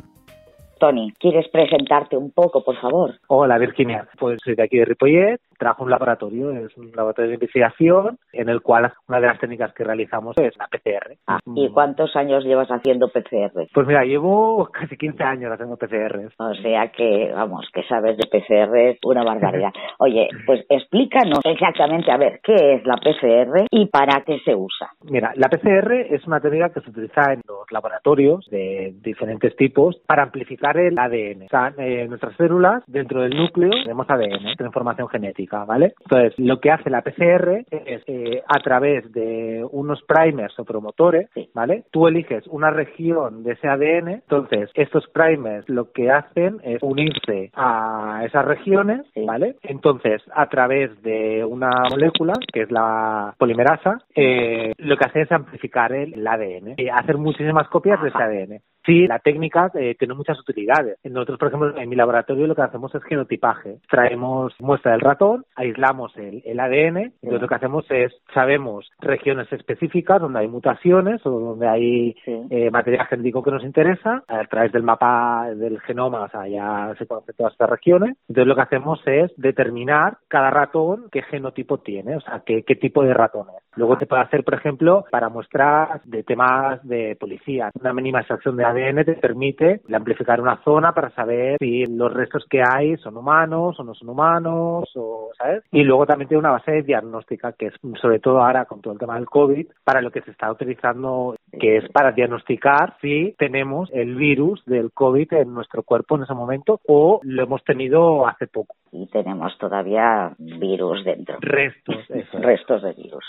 Tony, 0.79 1.11
¿quieres 1.19 1.47
presentarte 1.49 2.15
un 2.15 2.31
poco, 2.31 2.63
por 2.63 2.79
favor? 2.79 3.19
Hola 3.27 3.57
Virginia, 3.57 4.07
pues 4.19 4.39
soy 4.43 4.55
de 4.55 4.63
aquí 4.63 4.77
de 4.77 4.85
Ripollet, 4.85 5.41
trabajo 5.57 5.83
en 5.83 5.85
un 5.85 5.91
laboratorio, 5.91 6.51
es 6.51 6.75
un 6.77 6.91
laboratorio 6.93 7.29
de 7.29 7.35
investigación 7.35 8.17
en 8.33 8.49
el 8.49 8.61
cual 8.61 8.91
una 9.07 9.19
de 9.19 9.27
las 9.27 9.39
técnicas 9.39 9.73
que 9.73 9.83
realizamos 9.83 10.35
es 10.37 10.55
la 10.57 10.67
PCR. 10.67 11.17
Ah, 11.27 11.39
¿Y 11.55 11.69
cuántos 11.69 12.15
años 12.15 12.43
llevas 12.43 12.69
haciendo 12.69 13.09
PCR? 13.09 13.67
Pues 13.73 13.87
mira, 13.87 14.03
llevo 14.03 14.69
casi 14.71 14.97
15 14.97 15.23
años 15.23 15.51
haciendo 15.51 15.77
PCRs. 15.77 16.33
O 16.37 16.53
sea 16.55 16.91
que, 16.91 17.31
vamos, 17.33 17.67
que 17.73 17.83
sabes 17.83 18.17
de 18.17 18.27
PCR 18.27 18.97
una 19.05 19.23
barbaridad. 19.23 19.71
Oye, 19.99 20.29
pues 20.45 20.65
explícanos 20.69 21.39
exactamente, 21.43 22.11
a 22.11 22.17
ver, 22.17 22.39
¿qué 22.43 22.75
es 22.75 22.85
la 22.85 22.97
PCR 22.97 23.65
y 23.71 23.87
para 23.87 24.21
qué 24.21 24.39
se 24.43 24.55
usa? 24.55 24.91
Mira, 25.03 25.31
la 25.35 25.49
PCR 25.49 25.91
es 26.09 26.25
una 26.27 26.39
técnica 26.39 26.69
que 26.69 26.81
se 26.81 26.89
utiliza 26.89 27.33
en 27.33 27.41
los 27.47 27.71
laboratorios 27.71 28.45
de 28.49 28.93
diferentes 29.01 29.55
tipos 29.55 29.97
para 30.05 30.23
amplificar 30.23 30.77
el 30.77 30.97
ADN. 30.97 31.43
O 31.43 31.49
sea, 31.49 31.73
eh, 31.77 32.05
nuestras 32.07 32.35
células, 32.35 32.83
dentro 32.87 33.21
del 33.21 33.35
núcleo, 33.35 33.71
tenemos 33.83 34.09
ADN, 34.09 34.55
tenemos 34.55 34.67
información 34.67 35.07
genética, 35.09 35.46
¿vale? 35.51 35.93
Entonces, 36.01 36.33
lo 36.37 36.59
que 36.59 36.71
hace 36.71 36.89
la 36.89 37.01
PCR 37.01 37.65
es, 37.71 38.03
eh, 38.07 38.43
a 38.47 38.59
través 38.59 39.11
de 39.11 39.65
unos 39.71 40.01
primers 40.03 40.57
o 40.59 40.65
promotores, 40.65 41.29
¿vale? 41.53 41.83
Tú 41.91 42.07
eliges 42.07 42.45
una 42.47 42.69
región 42.69 43.43
de 43.43 43.53
ese 43.53 43.67
ADN, 43.67 44.09
entonces, 44.09 44.69
estos 44.73 45.07
primers 45.07 45.67
lo 45.69 45.91
que 45.91 46.11
hacen 46.11 46.59
es 46.63 46.81
unirse 46.81 47.51
a 47.53 48.21
esas 48.25 48.45
regiones, 48.45 49.01
¿vale? 49.25 49.55
Entonces, 49.63 50.21
a 50.33 50.47
través 50.47 51.01
de 51.01 51.43
una 51.43 51.69
molécula, 51.89 52.33
que 52.53 52.63
es 52.63 52.71
la 52.71 53.33
polimerasa, 53.37 53.99
eh, 54.15 54.73
lo 54.77 54.97
que 54.97 55.05
hace 55.05 55.21
es 55.21 55.31
amplificar 55.31 55.93
el, 55.93 56.13
el 56.13 56.27
ADN 56.27 56.75
y 56.77 56.89
hacer 56.89 57.17
muchísimas 57.17 57.67
copias 57.69 58.01
de 58.01 58.09
ese 58.09 58.23
ADN. 58.23 58.61
Sí, 58.87 59.05
la 59.05 59.19
técnica 59.19 59.69
eh, 59.73 59.95
tiene 59.99 60.13
muchas 60.13 60.39
utilidades. 60.39 60.97
Nosotros, 61.03 61.37
por 61.37 61.49
ejemplo, 61.49 61.77
en 61.77 61.89
mi 61.89 61.97
laboratorio 61.97 62.47
lo 62.47 62.55
que 62.55 62.61
hacemos 62.61 62.95
es 62.95 63.03
genotipaje. 63.03 63.79
Traemos 63.91 64.53
muestra 64.59 64.93
del 64.93 65.01
ratón, 65.01 65.43
aislamos 65.57 66.15
el, 66.15 66.41
el 66.45 66.57
ADN, 66.57 66.97
entonces 67.21 67.41
lo 67.41 67.47
que 67.49 67.55
hacemos 67.55 67.85
es, 67.89 68.13
sabemos 68.33 68.89
regiones 68.99 69.51
específicas 69.51 70.21
donde 70.21 70.39
hay 70.39 70.47
mutaciones 70.47 71.19
o 71.25 71.31
donde 71.31 71.67
hay 71.67 72.15
eh, 72.25 72.71
material 72.71 73.07
genético 73.07 73.43
que 73.43 73.51
nos 73.51 73.65
interesa, 73.65 74.23
a 74.25 74.45
través 74.45 74.71
del 74.71 74.83
mapa 74.83 75.49
del 75.53 75.81
genoma, 75.81 76.21
o 76.21 76.29
sea, 76.29 76.47
ya 76.47 76.95
se 76.97 77.05
conocen 77.05 77.35
todas 77.35 77.51
estas 77.51 77.69
regiones. 77.69 78.15
Entonces 78.29 78.47
lo 78.47 78.55
que 78.55 78.61
hacemos 78.61 79.01
es 79.05 79.33
determinar 79.35 80.19
cada 80.29 80.49
ratón 80.49 81.09
qué 81.11 81.23
genotipo 81.23 81.79
tiene, 81.79 82.15
o 82.15 82.21
sea, 82.21 82.41
qué, 82.45 82.63
qué 82.63 82.77
tipo 82.77 83.03
de 83.03 83.13
ratón 83.13 83.47
es. 83.49 83.63
Luego 83.75 83.99
se 83.99 84.05
puede 84.05 84.21
hacer, 84.21 84.45
por 84.45 84.53
ejemplo, 84.53 85.03
para 85.11 85.27
muestras 85.27 86.01
de 86.05 86.23
temas 86.23 86.79
de 86.87 87.17
policía. 87.19 87.69
Una 87.79 87.93
mínima 87.93 88.19
extracción 88.19 88.55
de 88.55 88.63
ADN 88.63 88.76
te 89.05 89.13
permite 89.13 89.81
amplificar 89.93 90.41
una 90.41 90.61
zona 90.63 90.93
para 90.93 91.09
saber 91.11 91.57
si 91.59 91.85
los 91.85 92.13
restos 92.13 92.45
que 92.49 92.61
hay 92.61 92.97
son 92.97 93.17
humanos 93.17 93.79
o 93.79 93.83
no 93.83 93.93
son 93.93 94.09
humanos, 94.09 94.89
o, 94.95 95.31
¿sabes? 95.37 95.63
Y 95.71 95.83
luego 95.83 96.05
también 96.05 96.27
tiene 96.27 96.39
una 96.39 96.51
base 96.51 96.83
diagnóstica 96.83 97.53
que 97.53 97.67
es, 97.67 97.73
sobre 98.01 98.19
todo 98.19 98.41
ahora 98.41 98.65
con 98.65 98.81
todo 98.81 98.93
el 98.93 98.99
tema 98.99 99.15
del 99.15 99.25
COVID, 99.25 99.67
para 99.83 100.01
lo 100.01 100.11
que 100.11 100.21
se 100.21 100.31
está 100.31 100.51
utilizando, 100.51 101.35
que 101.59 101.77
es 101.77 101.89
para 101.91 102.11
diagnosticar 102.11 102.95
si 103.01 103.35
tenemos 103.37 103.89
el 103.93 104.15
virus 104.15 104.63
del 104.65 104.91
COVID 104.91 105.33
en 105.33 105.53
nuestro 105.53 105.83
cuerpo 105.83 106.15
en 106.15 106.23
ese 106.23 106.33
momento 106.33 106.79
o 106.87 107.19
lo 107.23 107.43
hemos 107.43 107.63
tenido 107.63 108.27
hace 108.27 108.47
poco. 108.47 108.75
Y 108.91 109.07
tenemos 109.07 109.57
todavía 109.57 110.31
virus 110.37 111.03
dentro. 111.03 111.37
Restos, 111.41 111.97
eso. 112.09 112.39
Restos 112.39 112.83
de 112.83 112.93
virus. 112.93 113.25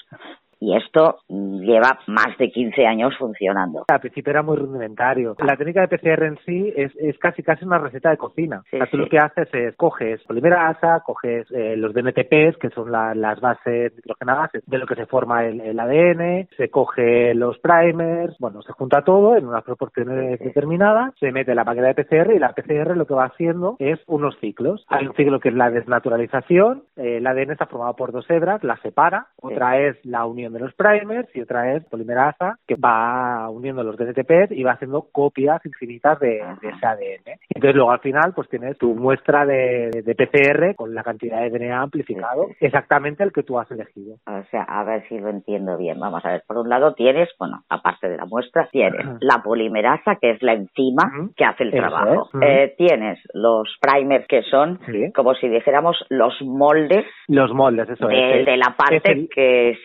Y 0.61 0.77
esto 0.77 1.19
lleva 1.29 1.99
más 2.07 2.37
de 2.39 2.51
15 2.51 2.87
años 2.87 3.15
funcionando. 3.19 3.85
Al 3.89 4.01
principio 4.01 4.31
era 4.31 4.43
muy 4.43 4.57
rudimentario. 4.57 5.37
La 5.39 5.57
técnica 5.57 5.87
de 5.87 5.89
PCR 5.97 6.25
en 6.25 6.39
sí 6.45 6.73
es, 6.77 6.93
es 6.97 7.17
casi 7.19 7.43
casi 7.43 7.65
una 7.65 7.79
receta 7.79 8.11
de 8.11 8.17
cocina. 8.17 8.63
o 8.67 8.69
sea, 8.71 8.87
tú 8.87 8.93
sí. 8.93 8.97
lo 8.97 9.09
que 9.09 9.19
haces 9.19 9.49
es 9.53 9.77
coges 9.77 10.23
polimerasa, 10.25 11.01
coges 11.07 11.47
eh, 11.53 11.77
los 11.77 11.95
DNTPs, 11.95 12.59
que 12.59 12.71
son 12.75 12.91
la- 12.91 13.15
las 13.15 13.41
bases 13.41 13.95
nitrogenadas 13.97 14.51
de 14.67 14.79
lo 14.79 14.87
que 14.87 14.95
se 14.97 15.07
forma 15.07 15.45
el, 15.47 15.61
el 15.61 15.79
ADN, 15.79 16.49
se 16.57 16.71
coge 16.71 17.35
los 17.35 17.59
primers, 17.59 18.37
bueno, 18.39 18.63
se 18.63 18.73
junta 18.73 19.03
todo 19.03 19.37
en 19.37 19.47
unas 19.47 19.63
proporciones 19.65 20.39
determinadas, 20.41 21.15
se 21.21 21.31
mete 21.33 21.55
la 21.55 21.65
máquina 21.65 21.89
de 21.93 21.95
PCR 22.05 22.33
y 22.35 22.39
la 22.39 22.53
PCR 22.53 22.97
lo 22.97 23.07
que 23.07 23.15
va 23.15 23.27
haciendo 23.27 23.77
es 23.79 24.01
unos 24.07 24.37
ciclos. 24.41 24.85
Hay 24.89 25.07
un 25.07 25.15
ciclo 25.15 25.41
que 25.41 25.51
es 25.51 25.55
la 25.55 25.71
desnaturalización, 25.71 26.83
eh, 26.97 27.19
el 27.19 27.27
ADN 27.27 27.53
está 27.53 27.67
formado 27.67 27.95
por 27.95 28.13
dos 28.13 28.29
hebras, 28.31 28.63
la 28.65 28.77
separa, 28.79 29.27
otra 29.41 29.79
es 29.79 29.97
la 30.05 30.25
unión 30.27 30.48
unión 30.49 30.53
de 30.55 30.67
los 30.67 30.75
primers 30.75 31.29
y 31.35 31.41
otra 31.41 31.75
es 31.75 31.85
polimerasa 31.85 32.59
que 32.67 32.75
va 32.75 33.49
uniendo 33.51 33.83
los 33.83 33.97
DNTPs 33.97 34.51
y 34.53 34.63
va 34.63 34.73
haciendo 34.73 35.07
copias 35.13 35.65
infinitas 35.65 36.19
de, 36.21 36.43
de 36.61 36.69
ese 36.69 36.87
ADN. 36.87 37.39
Entonces 37.55 37.75
luego 37.77 37.91
al 37.91 38.01
final 38.01 38.33
pues 38.35 38.49
tienes 38.49 38.77
tu 38.79 38.95
muestra 38.95 39.45
de, 39.47 40.03
de 40.05 40.15
PCR 40.15 40.75
con 40.75 40.95
la 40.95 41.03
cantidad 41.03 41.41
de 41.41 41.51
DNA 41.51 41.81
amplificado, 41.81 42.47
exactamente 42.61 43.23
el 43.23 43.33
que 43.33 43.43
tú 43.43 43.59
has 43.59 43.71
elegido. 43.71 44.17
O 44.27 44.43
sea, 44.51 44.63
a 44.63 44.85
ver 44.85 45.07
si 45.09 45.19
lo 45.19 45.29
entiendo 45.29 45.77
bien. 45.77 45.99
Vamos 46.01 46.25
a 46.25 46.31
ver, 46.33 46.43
por 46.47 46.59
un 46.59 46.69
lado 46.69 46.95
tienes, 46.95 47.29
bueno, 47.39 47.63
aparte 47.69 48.09
de 48.09 48.17
la 48.17 48.25
muestra, 48.27 48.69
tienes 48.71 49.05
la 49.21 49.43
polimerasa, 49.43 50.17
que 50.21 50.31
es 50.31 50.43
la 50.43 50.55
enzima 50.55 51.03
que 51.37 51.45
hace 51.45 51.65
el 51.65 51.69
Eso 51.75 51.79
trabajo. 51.79 52.13
es. 52.29 52.35
Ujú. 52.35 52.43
Eh, 52.45 52.75
tienes 52.77 53.19
los 53.35 53.77
primers, 53.81 54.27
que 54.27 54.43
son 54.43 54.79
como 55.15 55.35
si 55.35 55.49
dijéramos 55.49 55.97
los 56.09 56.35
moldes 56.43 57.05
Los 57.29 57.53
moldes, 57.53 57.89
eso 57.91 58.07
de, 58.07 58.41
es. 58.41 58.47
de 58.47 58.57
la 58.57 58.75
parte 58.77 59.13
el- 59.13 59.29
que 59.29 59.77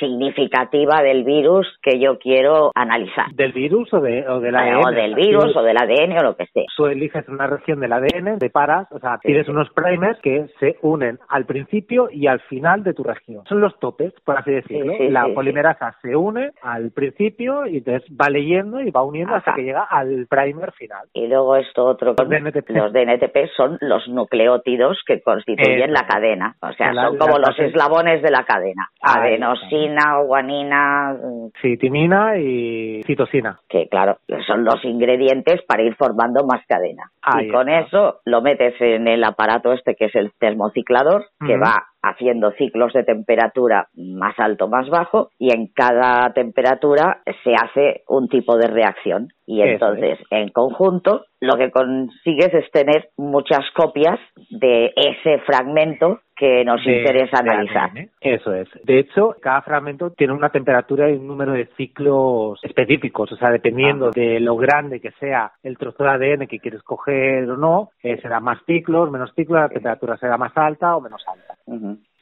significativa 0.57 1.01
del 1.01 1.24
virus 1.24 1.67
que 1.81 2.00
yo 2.00 2.17
quiero 2.19 2.72
analizar. 2.75 3.27
¿Del 3.33 3.51
virus 3.53 3.91
o, 3.93 4.00
de, 4.00 4.27
o 4.27 4.39
del 4.39 4.55
Eh, 4.55 4.57
ADN? 4.57 4.86
o 4.86 4.91
del 4.91 5.15
virus, 5.15 5.55
o 5.55 5.62
del 5.63 5.77
ADN, 5.77 6.17
o 6.19 6.24
lo 6.24 6.36
que 6.36 6.45
sea. 6.48 6.63
Tú 6.75 6.86
eliges 6.86 7.27
una 7.27 7.48
región 7.48 7.79
del 7.79 7.91
ADN, 7.93 8.38
te 8.39 8.50
paras, 8.50 8.88
o 8.91 9.00
sea, 9.00 9.17
tienes 9.22 9.48
unos 9.50 9.69
primers 9.72 10.19
que 10.22 10.45
se 10.60 10.77
unen 10.81 11.19
al 11.29 11.45
principio 11.45 12.07
y 12.12 12.27
al 12.27 12.39
final 12.41 12.83
de 12.83 12.93
tu 12.93 13.03
región. 13.03 13.43
Son 13.48 13.62
los 13.62 13.77
topes, 13.79 14.13
por 14.25 14.38
así 14.38 14.51
decirlo. 14.51 14.93
sí, 14.98 15.10
la 15.10 15.27
polimerasa 15.33 15.95
se 16.01 16.15
une 16.15 16.51
al 16.62 16.91
principio 16.91 17.65
y 17.65 17.77
entonces 17.77 18.03
va 18.19 18.29
leyendo 18.29 18.81
y 18.81 18.91
va 18.91 19.03
uniendo 19.03 19.36
hasta 19.36 19.53
que 19.53 19.63
llega 19.63 19.83
al 19.83 20.27
primer 20.29 20.72
final. 20.74 21.07
Y 21.13 21.27
luego 21.27 21.55
esto 21.55 21.86
otro, 21.86 22.13
Los 22.17 22.29
DNTP. 22.29 22.69
los 22.72 22.93
DNTP 22.93 23.48
son 23.55 23.77
los 23.81 24.07
nucleótidos 24.07 25.01
que 25.05 25.22
constituyen 25.22 25.93
la 25.93 26.05
cadena. 26.07 26.55
O 26.62 26.72
sea, 26.74 26.93
La- 26.93 27.07
son 27.07 27.17
como 27.17 27.38
los 27.39 27.57
eslabones 27.57 28.22
de 28.22 28.31
la 28.31 28.43
cadena. 28.45 28.89
Adenosina, 29.01 30.19
guanina, 30.25 30.42
mm, 30.47 31.51
Sí, 31.62 31.77
timina 31.77 32.38
y 32.38 33.01
citosina. 33.03 33.59
que 33.69 33.88
claro, 33.88 34.17
son 34.47 34.63
los 34.63 34.83
ingredientes 34.83 35.62
para 35.67 35.83
ir 35.83 35.95
formando 35.95 36.45
más 36.45 36.65
cadena. 36.67 37.12
Ahí 37.21 37.47
y 37.47 37.51
con 37.51 37.69
eso 37.69 38.19
lo 38.25 38.41
metes 38.41 38.73
en 38.79 39.07
el 39.07 39.23
aparato 39.23 39.73
este 39.73 39.95
que 39.95 40.05
es 40.05 40.15
el 40.15 40.31
termociclador, 40.39 41.25
que 41.45 41.53
Ujú. 41.55 41.63
va 41.63 41.88
haciendo 42.03 42.51
ciclos 42.51 42.93
de 42.93 43.03
temperatura 43.03 43.88
más 43.95 44.38
alto, 44.38 44.67
más 44.67 44.89
bajo, 44.89 45.29
y 45.39 45.53
en 45.53 45.67
cada 45.67 46.31
temperatura 46.33 47.22
se 47.43 47.53
hace 47.55 48.03
un 48.07 48.27
tipo 48.27 48.57
de 48.57 48.67
reacción. 48.67 49.29
Y 49.45 49.62
entonces, 49.62 50.19
en 50.29 50.50
conjunto, 50.50 51.25
lo 51.41 51.55
que 51.57 51.69
consigues 51.72 52.53
es 52.53 52.69
tener 52.72 53.10
muchas 53.17 53.69
copias 53.75 54.17
de 54.50 54.93
ese 54.95 55.39
fragmento 55.39 56.19
que 56.36 56.63
nos 56.63 56.83
de- 56.83 57.00
interesa 57.00 57.39
analizar. 57.39 57.89
ADN. 57.91 58.10
Eso 58.22 58.53
es. 58.53 58.67
De 58.86 59.00
hecho, 59.00 59.36
cada 59.41 59.62
fragmento 59.62 60.12
tiene 60.12 60.33
una 60.33 60.50
temperatura 60.50 61.10
y 61.10 61.13
un 61.17 61.27
número 61.27 61.51
de 61.51 61.65
ciclos 61.77 62.60
específicos. 62.63 63.31
O 63.33 63.36
sea, 63.36 63.50
dependiendo 63.51 64.12
de 64.12 64.39
lo 64.39 64.55
grande 64.55 65.00
que 65.01 65.12
sea 65.19 65.51
el 65.62 65.77
trozo 65.77 66.03
de 66.03 66.10
ADN 66.10 66.48
que 66.48 66.60
quieres 66.60 66.81
coger 66.83 67.50
o 67.50 67.57
no, 67.57 67.89
eh, 68.01 68.17
será 68.22 68.39
más 68.39 68.60
ciclos, 68.65 69.12
menos 69.12 69.31
ciclos, 69.36 69.60
la 69.62 69.69
temperatura 69.69 70.17
será 70.17 70.38
más 70.38 70.53
alta 70.57 70.95
o 70.95 71.01
menos 71.01 71.24
alta. 71.27 71.52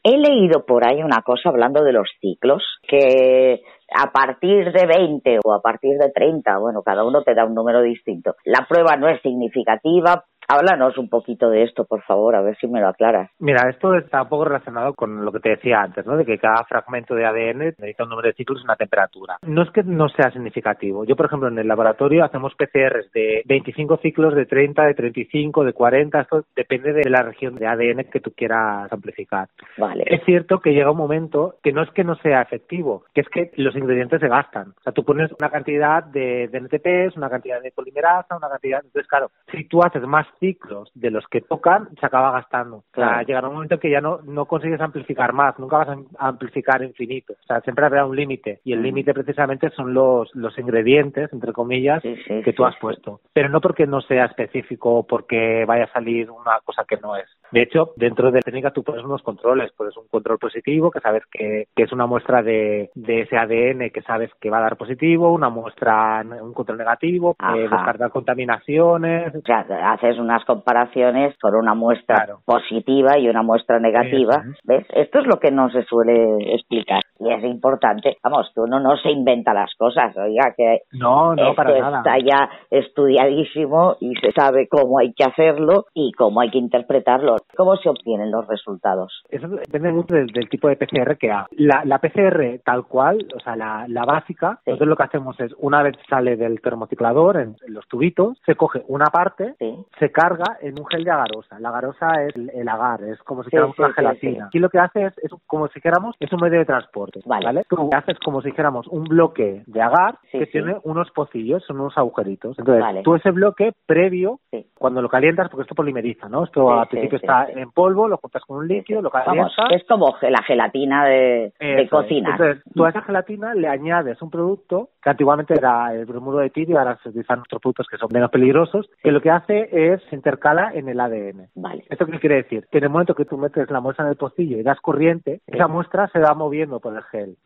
He 0.03 0.17
leído 0.17 0.65
por 0.65 0.83
ahí 0.83 1.03
una 1.03 1.21
cosa 1.21 1.49
hablando 1.49 1.83
de 1.83 1.93
los 1.93 2.09
ciclos, 2.19 2.63
que 2.87 3.61
a 3.93 4.11
partir 4.11 4.71
de 4.71 4.85
20 4.87 5.39
o 5.43 5.53
a 5.53 5.61
partir 5.61 5.97
de 5.97 6.09
30, 6.11 6.57
bueno, 6.57 6.81
cada 6.81 7.03
uno 7.03 7.21
te 7.23 7.35
da 7.35 7.45
un 7.45 7.53
número 7.53 7.81
distinto. 7.81 8.35
La 8.45 8.65
prueba 8.67 8.95
no 8.97 9.07
es 9.09 9.21
significativa. 9.21 10.25
Háblanos 10.47 10.97
un 10.97 11.09
poquito 11.09 11.49
de 11.49 11.63
esto, 11.63 11.85
por 11.85 12.01
favor, 12.03 12.35
a 12.35 12.41
ver 12.41 12.57
si 12.57 12.67
me 12.67 12.81
lo 12.81 12.89
aclaras. 12.89 13.29
Mira, 13.39 13.69
esto 13.69 13.95
está 13.95 14.23
un 14.23 14.29
poco 14.29 14.45
relacionado 14.45 14.93
con 14.93 15.23
lo 15.23 15.31
que 15.31 15.39
te 15.39 15.49
decía 15.49 15.81
antes, 15.81 16.05
¿no? 16.05 16.17
De 16.17 16.25
que 16.25 16.37
cada 16.37 16.63
fragmento 16.65 17.15
de 17.15 17.25
ADN 17.25 17.59
necesita 17.59 18.03
un 18.03 18.09
número 18.09 18.27
de 18.27 18.33
ciclos 18.33 18.59
y 18.61 18.65
una 18.65 18.75
temperatura. 18.75 19.37
No 19.43 19.63
es 19.63 19.71
que 19.71 19.83
no 19.83 20.09
sea 20.09 20.31
significativo. 20.31 21.05
Yo, 21.05 21.15
por 21.15 21.27
ejemplo, 21.27 21.47
en 21.47 21.57
el 21.57 21.67
laboratorio 21.67 22.25
hacemos 22.25 22.53
PCRs 22.55 23.11
de 23.13 23.43
25 23.45 23.97
ciclos, 23.97 24.35
de 24.35 24.45
30, 24.45 24.83
de 24.83 24.93
35, 24.93 25.63
de 25.63 25.73
40. 25.73 26.21
Esto 26.21 26.45
depende 26.55 26.93
de 26.93 27.09
la 27.09 27.21
región 27.21 27.55
de 27.55 27.67
ADN 27.67 28.09
que 28.11 28.19
tú 28.19 28.31
quieras 28.31 28.91
amplificar. 28.91 29.47
Vale. 29.77 30.03
Es 30.07 30.23
cierto 30.25 30.59
que 30.59 30.73
llega 30.73 30.91
un 30.91 30.97
momento 30.97 31.55
que 31.63 31.71
no 31.71 31.81
es 31.83 31.89
que 31.91 32.03
no 32.03 32.15
sea 32.15 32.41
efectivo, 32.41 33.03
que 33.13 33.21
es 33.21 33.29
que 33.29 33.51
los 33.55 33.75
ingredientes 33.75 34.19
se 34.19 34.27
gastan. 34.27 34.73
O 34.79 34.81
sea, 34.83 34.93
tú 34.93 35.03
pones 35.03 35.31
una 35.39 35.49
cantidad 35.49 36.03
de, 36.03 36.47
de 36.47 36.59
NTPs, 36.59 37.17
una 37.17 37.29
cantidad 37.29 37.61
de 37.61 37.71
polimerasa, 37.71 38.35
una 38.35 38.49
cantidad... 38.49 38.81
Entonces, 38.83 39.07
claro, 39.07 39.31
si 39.51 39.65
tú 39.65 39.81
haces 39.81 40.03
más 40.03 40.27
ciclos 40.39 40.91
de 40.95 41.11
los 41.11 41.25
que 41.27 41.41
tocan, 41.41 41.89
se 41.99 42.05
acaba 42.05 42.31
gastando. 42.31 42.77
O 42.77 42.83
sea, 42.93 43.07
Claro. 43.07 43.21
llegará 43.27 43.47
un 43.47 43.55
momento 43.55 43.79
que 43.79 43.89
ya 43.89 44.01
no, 44.01 44.19
no 44.23 44.45
consigues 44.45 44.81
amplificar 44.81 45.33
más, 45.33 45.57
nunca 45.59 45.77
vas 45.77 45.89
a 46.17 46.27
amplificar 46.27 46.83
infinito. 46.83 47.33
O 47.33 47.45
sea, 47.45 47.61
siempre 47.61 47.85
habrá 47.85 48.05
un 48.05 48.15
límite. 48.15 48.59
Y 48.63 48.73
el 48.73 48.81
límite 48.81 49.13
precisamente 49.13 49.69
son 49.71 49.93
los, 49.93 50.29
los 50.35 50.57
ingredientes, 50.57 51.31
entre 51.33 51.53
comillas, 51.53 52.01
que 52.01 52.53
tú 52.53 52.65
has 52.65 52.75
puesto. 52.77 53.19
Pero 53.33 53.49
no 53.49 53.61
porque 53.61 53.85
no 53.87 54.01
sea 54.01 54.25
específico 54.25 54.95
o 54.95 55.07
porque 55.07 55.65
vaya 55.65 55.85
a 55.85 55.93
salir 55.93 56.29
una 56.31 56.59
cosa 56.63 56.83
que 56.87 56.97
no 56.97 57.15
es. 57.15 57.25
De 57.51 57.61
hecho, 57.61 57.93
dentro 57.95 58.31
de 58.31 58.39
la 58.39 58.41
técnica 58.41 58.71
tú 58.71 58.83
pones 58.83 59.03
unos 59.03 59.21
controles. 59.23 59.71
Pones 59.73 59.95
un 59.97 60.07
control 60.07 60.37
positivo, 60.39 60.91
que 60.91 60.99
sabes 60.99 61.23
que, 61.31 61.67
que 61.75 61.83
es 61.83 61.91
una 61.91 62.05
muestra 62.05 62.41
de, 62.41 62.89
de 62.95 63.21
ese 63.21 63.37
ADN 63.37 63.89
que 63.91 64.01
sabes 64.01 64.31
que 64.39 64.49
va 64.49 64.59
a 64.59 64.61
dar 64.61 64.77
positivo, 64.77 65.31
una 65.33 65.49
muestra, 65.49 66.23
un 66.41 66.53
control 66.53 66.77
negativo, 66.77 67.35
eh, 67.55 67.61
descartar 67.61 68.09
contaminaciones. 68.11 69.35
O 69.35 69.41
sea, 69.41 69.65
haces 69.93 70.17
unas 70.21 70.43
comparaciones 70.45 71.35
por 71.41 71.55
una 71.55 71.73
muestra 71.73 72.27
positiva 72.45 73.17
y 73.17 73.27
una 73.29 73.41
muestra 73.43 73.79
negativa. 73.79 74.43
¿Ves? 74.63 74.85
Esto 74.93 75.19
es 75.19 75.27
lo 75.27 75.39
que 75.39 75.51
no 75.51 75.69
se 75.69 75.83
suele 75.83 76.53
explicar. 76.55 77.01
Y 77.19 77.31
es 77.31 77.43
importante. 77.43 78.17
Vamos, 78.23 78.49
que 78.53 78.61
uno 78.61 78.79
no 78.79 78.97
se 78.97 79.11
inventa 79.11 79.53
las 79.53 79.73
cosas. 79.75 80.15
Oiga, 80.17 80.53
que 80.55 80.79
No, 80.93 81.35
no, 81.35 81.41
esto 81.43 81.55
para 81.55 81.79
nada. 81.79 81.97
está 81.99 82.17
ya 82.19 82.49
estudiadísimo 82.69 83.97
y 83.99 84.15
se 84.15 84.31
sabe 84.31 84.67
cómo 84.67 84.99
hay 84.99 85.13
que 85.13 85.23
hacerlo 85.23 85.85
y 85.93 86.11
cómo 86.13 86.41
hay 86.41 86.49
que 86.51 86.57
interpretarlo. 86.57 87.35
¿Cómo 87.55 87.75
se 87.77 87.89
obtienen 87.89 88.31
los 88.31 88.47
resultados? 88.47 89.23
Eso 89.29 89.47
depende 89.47 89.91
mucho 89.91 90.15
del, 90.15 90.27
del 90.27 90.49
tipo 90.49 90.67
de 90.67 90.75
PCR 90.77 91.17
que 91.17 91.31
haga. 91.31 91.47
La, 91.51 91.83
la 91.85 91.99
PCR 91.99 92.59
tal 92.63 92.85
cual, 92.85 93.25
o 93.35 93.39
sea, 93.39 93.55
la, 93.55 93.85
la 93.87 94.03
básica, 94.05 94.59
nosotros 94.65 94.89
lo 94.89 94.95
que 94.95 95.03
hacemos 95.03 95.39
es, 95.39 95.51
una 95.59 95.83
vez 95.83 95.95
sale 96.09 96.35
del 96.35 96.61
termociclador, 96.61 97.37
en, 97.37 97.55
en 97.67 97.73
los 97.73 97.87
tubitos, 97.87 98.37
se 98.45 98.55
coge 98.55 98.83
una 98.87 99.05
parte, 99.07 99.55
se 99.99 100.10
carga 100.11 100.57
en 100.61 100.79
un 100.79 100.85
gel 100.87 101.03
de 101.03 101.11
agarosa. 101.11 101.59
La 101.59 101.69
agarosa 101.69 102.23
es 102.23 102.35
el, 102.35 102.49
el 102.53 102.67
agar, 102.69 103.03
es 103.03 103.19
como 103.23 103.43
si 103.43 103.47
dijéramos 103.47 103.75
sí, 103.75 103.81
una 103.81 103.89
sí, 103.89 103.95
gelatina. 103.95 104.33
sí. 104.33 104.41
Aquí 104.47 104.59
lo 104.59 104.69
que 104.69 104.79
hace 104.79 105.05
es, 105.05 105.17
es 105.19 105.31
como 105.47 105.67
si 105.67 105.75
dijéramos, 105.75 106.15
es 106.19 106.31
un 106.31 106.39
medio 106.41 106.59
de 106.59 106.65
transporte, 106.65 107.19
¿vale? 107.25 107.63
Tú 107.69 107.89
haces 107.95 108.17
como 108.19 108.41
si 108.41 108.49
dijéramos 108.49 108.87
un 108.87 109.03
bloque 109.03 109.63
de 109.65 109.81
agar 109.81 110.17
que 110.31 110.45
tiene 110.47 110.77
unos 110.83 111.09
pocillos, 111.11 111.63
son 111.65 111.79
unos 111.79 111.97
agujeritos. 111.97 112.57
Entonces, 112.57 112.83
Vale. 112.83 113.01
tú 113.03 113.15
ese 113.15 113.31
bloque 113.31 113.73
previo, 113.85 114.39
cuando 114.75 115.01
lo 115.01 115.09
calientas, 115.09 115.49
porque 115.49 115.63
esto 115.63 115.75
polimeriza, 115.75 116.29
¿no? 116.29 116.43
Esto 116.43 116.71
al 116.71 116.87
principio 116.87 117.17
está 117.17 117.47
en 117.49 117.71
polvo, 117.71 118.07
lo 118.07 118.17
juntas 118.17 118.43
con 118.45 118.57
un 118.57 118.67
líquido, 118.67 119.01
lo 119.01 119.09
calientas. 119.09 119.53
Vamos, 119.57 119.73
es 119.73 119.83
como 119.87 120.15
la 120.21 120.43
gelatina 120.43 121.05
de, 121.05 121.53
de 121.59 121.89
cocina. 121.89 122.31
Entonces, 122.31 122.63
tú 122.73 122.85
a 122.85 122.89
esa 122.89 123.01
gelatina 123.01 123.53
le 123.53 123.67
añades 123.67 124.21
un 124.21 124.29
producto 124.29 124.89
que 125.01 125.09
antiguamente 125.09 125.53
era 125.55 125.93
el 125.93 126.05
bromuro 126.05 126.39
de 126.39 126.49
tirio, 126.49 126.77
ahora 126.79 126.97
se 127.01 127.09
utilizan 127.09 127.39
otros 127.39 127.61
productos 127.61 127.87
que 127.87 127.97
son 127.97 128.09
menos 128.13 128.29
peligrosos, 128.29 128.89
que 129.01 129.11
lo 129.11 129.21
que 129.21 129.31
hace 129.31 129.69
es 129.71 130.00
se 130.09 130.15
intercala 130.15 130.71
en 130.73 130.89
el 130.89 130.99
ADN. 130.99 131.47
Vale. 131.55 131.83
¿Esto 131.89 132.05
qué 132.05 132.19
quiere 132.19 132.35
decir? 132.35 132.67
Que 132.71 132.79
en 132.79 132.85
el 132.85 132.89
momento 132.89 133.15
que 133.15 133.25
tú 133.25 133.37
metes 133.37 133.69
la 133.69 133.79
muestra 133.79 134.05
en 134.05 134.11
el 134.11 134.17
pocillo 134.17 134.57
y 134.57 134.63
das 134.63 134.79
corriente, 134.81 135.41
esa 135.47 135.67
muestra 135.67 136.07
se 136.09 136.19
va 136.19 136.33
moviendo 136.33 136.79
por 136.79 136.95
el 136.95 137.03
gel. 137.03 137.37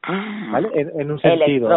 ¿Vale? 0.51 0.69
En, 0.73 0.99
en 0.99 1.11
un 1.11 1.19
sentido. 1.19 1.69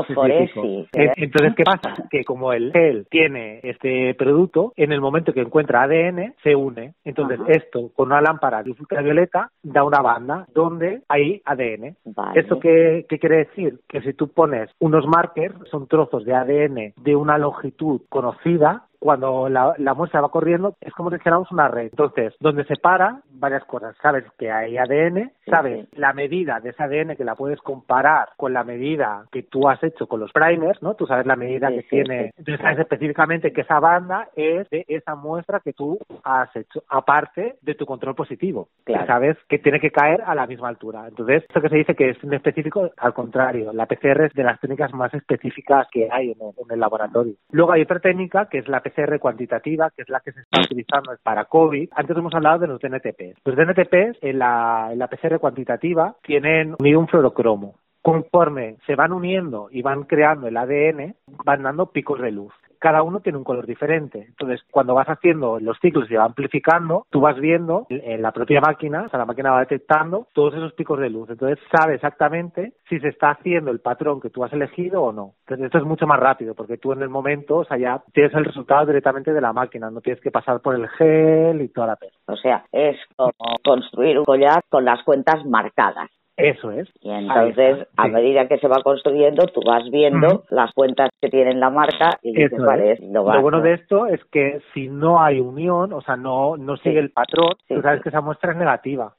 Entonces, 0.92 1.54
¿qué 1.56 1.64
pasa? 1.64 1.94
Que 2.10 2.24
como 2.24 2.52
el 2.52 2.72
gel 2.72 3.06
tiene 3.10 3.60
este 3.62 4.14
producto, 4.14 4.72
en 4.76 4.92
el 4.92 5.00
momento 5.00 5.32
que 5.32 5.40
encuentra 5.40 5.82
ADN, 5.82 6.34
se 6.42 6.54
une. 6.54 6.94
Entonces, 7.04 7.40
esto 7.48 7.90
con 7.94 8.08
una 8.08 8.20
lámpara 8.20 8.62
de 8.62 8.70
ultravioleta 8.70 9.50
da 9.62 9.84
una 9.84 10.00
banda 10.00 10.46
donde 10.54 11.02
hay 11.08 11.42
ADN. 11.44 11.96
Vale. 12.04 12.40
¿Esto 12.40 12.58
qué, 12.58 13.06
qué 13.08 13.18
quiere 13.18 13.38
decir? 13.38 13.80
Que 13.88 14.00
si 14.02 14.12
tú 14.12 14.28
pones 14.28 14.70
unos 14.78 15.06
markers, 15.06 15.54
son 15.70 15.86
trozos 15.86 16.24
de 16.24 16.34
ADN 16.34 16.94
de 16.96 17.16
una 17.16 17.38
longitud 17.38 18.02
conocida, 18.08 18.84
cuando 18.98 19.48
la, 19.48 19.74
la 19.78 19.94
muestra 19.94 20.20
va 20.20 20.30
corriendo 20.30 20.76
es 20.80 20.92
como 20.92 21.11
si 21.11 21.16
dijéramos 21.16 21.50
una 21.52 21.68
red. 21.68 21.88
Entonces, 21.90 22.34
donde 22.40 22.64
se 22.64 22.76
para, 22.76 23.20
varias 23.30 23.64
cosas. 23.64 23.96
Sabes 24.02 24.24
que 24.38 24.50
hay 24.50 24.76
ADN, 24.76 25.32
sabes 25.46 25.88
la 25.92 26.12
medida 26.12 26.61
de 26.61 26.70
ese 26.70 26.82
ADN 26.82 27.16
que 27.16 27.24
la 27.24 27.34
puedes 27.34 27.61
comparar 27.61 28.30
con 28.37 28.52
la 28.52 28.64
medida 28.64 29.24
que 29.30 29.42
tú 29.42 29.68
has 29.68 29.82
hecho 29.82 30.06
con 30.06 30.20
los 30.20 30.32
primers, 30.32 30.82
¿no? 30.82 30.94
Tú 30.94 31.06
sabes 31.06 31.26
la 31.26 31.37
medida 31.37 31.68
que 31.68 31.82
sí, 31.82 31.88
tiene. 31.90 32.28
sí. 32.28 32.34
Entonces, 32.38 32.61
sabes 32.61 32.78
específicamente 32.80 33.52
que 33.52 33.62
esa 33.62 33.80
banda 33.80 34.28
es 34.34 34.68
de 34.70 34.84
esa 34.88 35.14
muestra 35.14 35.61
que 35.61 35.72
tú 35.72 35.98
has 36.24 36.54
hecho, 36.56 36.82
aparte 36.88 37.56
de 37.62 37.74
tu 37.74 37.87
control 37.87 38.14
positivo. 38.14 38.68
Claro. 38.84 39.02
Que 39.02 39.06
sabes 39.06 39.37
que 39.48 39.58
tiene 39.58 39.80
que 39.80 39.90
caer 39.90 40.22
a 40.26 40.34
la 40.34 40.46
misma 40.46 40.68
altura. 40.68 41.06
Entonces, 41.08 41.44
esto 41.48 41.61
que 41.61 41.68
se 41.68 41.76
dice 41.76 41.94
que 41.94 42.11
es 42.11 42.22
un 42.24 42.34
específico, 42.34 42.90
al 42.96 43.14
contrario, 43.14 43.72
la 43.72 43.87
PCR 43.87 44.24
es 44.24 44.32
de 44.34 44.44
las 44.44 44.61
técnicas 44.61 44.92
más 44.92 45.12
específicas 45.14 45.87
que 45.90 46.08
hay 46.11 46.32
en 46.32 46.40
el, 46.40 46.52
en 46.58 46.72
el 46.72 46.80
laboratorio. 46.80 47.34
Luego 47.50 47.72
hay 47.72 47.82
otra 47.82 48.00
técnica 48.00 48.48
que 48.48 48.58
es 48.58 48.68
la 48.68 48.80
PCR 48.90 49.18
cuantitativa, 49.18 49.90
que 49.90 50.03
es 50.03 50.09
la 50.09 50.20
que 50.20 50.33
se 50.33 50.40
está 50.40 50.61
utilizando 50.61 51.12
para 51.22 51.44
COVID. 51.44 51.90
Antes 51.94 52.16
hemos 52.16 52.35
hablado 52.35 52.61
de 52.61 52.68
los 52.68 52.81
DNTPs. 52.81 53.40
Los 53.44 53.57
DNTPs 53.57 54.18
en 54.22 54.38
la, 54.38 54.88
en 54.92 54.98
la 54.98 55.09
PCR 55.09 55.38
cuantitativa 55.38 56.16
tienen 56.22 56.77
unido 56.79 57.01
un 57.01 57.09
fluorocromo. 57.09 57.74
conforme 58.01 58.77
se 58.87 58.94
van 58.94 59.12
uniendo 59.12 59.68
y 59.70 59.83
van 59.83 60.05
creando 60.05 60.46
el 60.46 60.57
ADN, 60.57 61.14
van 61.44 61.62
dando 61.62 61.90
picos 61.92 62.20
de 62.20 62.31
luz 62.31 62.55
cada 62.78 63.02
uno 63.02 63.20
tiene 63.20 63.38
un 63.38 63.44
color 63.44 63.66
diferente. 63.66 64.26
Entonces, 64.28 64.60
cuando 64.70 64.94
vas 64.94 65.08
haciendo 65.08 65.58
los 65.60 65.78
ciclos 65.80 66.10
y 66.10 66.14
va 66.14 66.24
amplificando, 66.24 67.06
tú 67.10 67.20
vas 67.20 67.38
viendo 67.38 67.86
en 67.90 68.22
la 68.22 68.32
propia 68.32 68.60
máquina, 68.60 69.04
o 69.06 69.08
sea, 69.08 69.18
la 69.18 69.26
máquina 69.26 69.52
va 69.52 69.60
detectando 69.60 70.26
todos 70.32 70.54
esos 70.54 70.72
picos 70.72 70.98
de 71.00 71.10
luz. 71.10 71.30
Entonces, 71.30 71.58
sabe 71.70 71.94
exactamente 71.94 72.74
si 72.88 72.98
se 73.00 73.08
está 73.08 73.30
haciendo 73.30 73.70
el 73.70 73.80
patrón 73.80 74.20
que 74.20 74.30
tú 74.30 74.44
has 74.44 74.52
elegido 74.52 75.02
o 75.02 75.12
no. 75.12 75.34
Entonces, 75.40 75.66
esto 75.66 75.78
es 75.78 75.84
mucho 75.84 76.06
más 76.06 76.20
rápido 76.20 76.54
porque 76.54 76.78
tú 76.78 76.92
en 76.92 77.02
el 77.02 77.08
momento, 77.08 77.58
o 77.58 77.64
sea, 77.64 77.76
ya 77.76 78.02
tienes 78.12 78.34
el 78.34 78.44
resultado 78.44 78.86
directamente 78.86 79.32
de 79.32 79.40
la 79.40 79.52
máquina, 79.52 79.90
no 79.90 80.00
tienes 80.00 80.22
que 80.22 80.30
pasar 80.30 80.60
por 80.60 80.74
el 80.74 80.88
gel 80.88 81.60
y 81.62 81.68
toda 81.68 81.88
la 81.88 81.96
pena. 81.96 82.12
O 82.26 82.36
sea, 82.36 82.64
es 82.72 82.96
como 83.16 83.32
construir 83.64 84.18
un 84.18 84.24
collar 84.24 84.62
con 84.68 84.84
las 84.84 85.02
cuentas 85.02 85.44
marcadas. 85.44 86.10
Eso 86.38 86.70
es. 86.70 86.88
Y 87.01 87.11
entonces, 87.11 87.88
a 87.96 88.07
medida 88.07 88.46
que 88.46 88.59
se 88.59 88.68
va 88.68 88.81
construyendo, 88.85 89.46
tú 89.48 89.61
vas 89.66 89.83
viendo 89.90 90.44
las 90.51 90.72
cuentas 90.72 91.11
que 91.20 91.29
tienen 91.29 91.59
la 91.59 91.68
marca 91.68 92.16
y 92.22 92.33
dices, 92.33 92.62
vale, 92.64 92.92
es. 92.92 93.01
Lo, 93.01 93.24
lo, 93.24 93.42
bueno 93.42 93.61
de 93.61 93.74
esto 93.74 94.07
es 94.07 94.24
que 94.27 94.61
si 94.72 94.87
no 94.87 95.20
hay 95.20 95.40
unión, 95.40 95.92
o 95.92 96.01
sea, 96.01 96.16
no, 96.16 96.57
no 96.57 96.77
sigue 96.77 97.01
el 97.01 97.11
patrón, 97.11 97.55
tú 97.66 97.83
sabes 97.83 98.03
que 98.03 98.11
esa 98.11 98.20
muestra 98.20 98.53
es 98.53 98.57
negativa. 98.57 99.14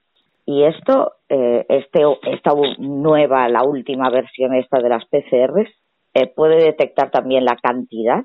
Y 0.45 0.63
esto, 0.63 1.15
eh, 1.27 1.65
este, 1.67 2.03
esta 2.31 2.53
nueva, 2.77 3.49
la 3.49 3.63
última 3.63 4.09
versión 4.09 4.55
esta 4.55 4.79
de 4.79 4.89
las 4.89 5.03
PCRs, 5.03 5.69
eh, 6.13 6.27
¿puede 6.33 6.63
detectar 6.63 7.11
también 7.11 7.43
la 7.43 7.57
cantidad? 7.57 8.23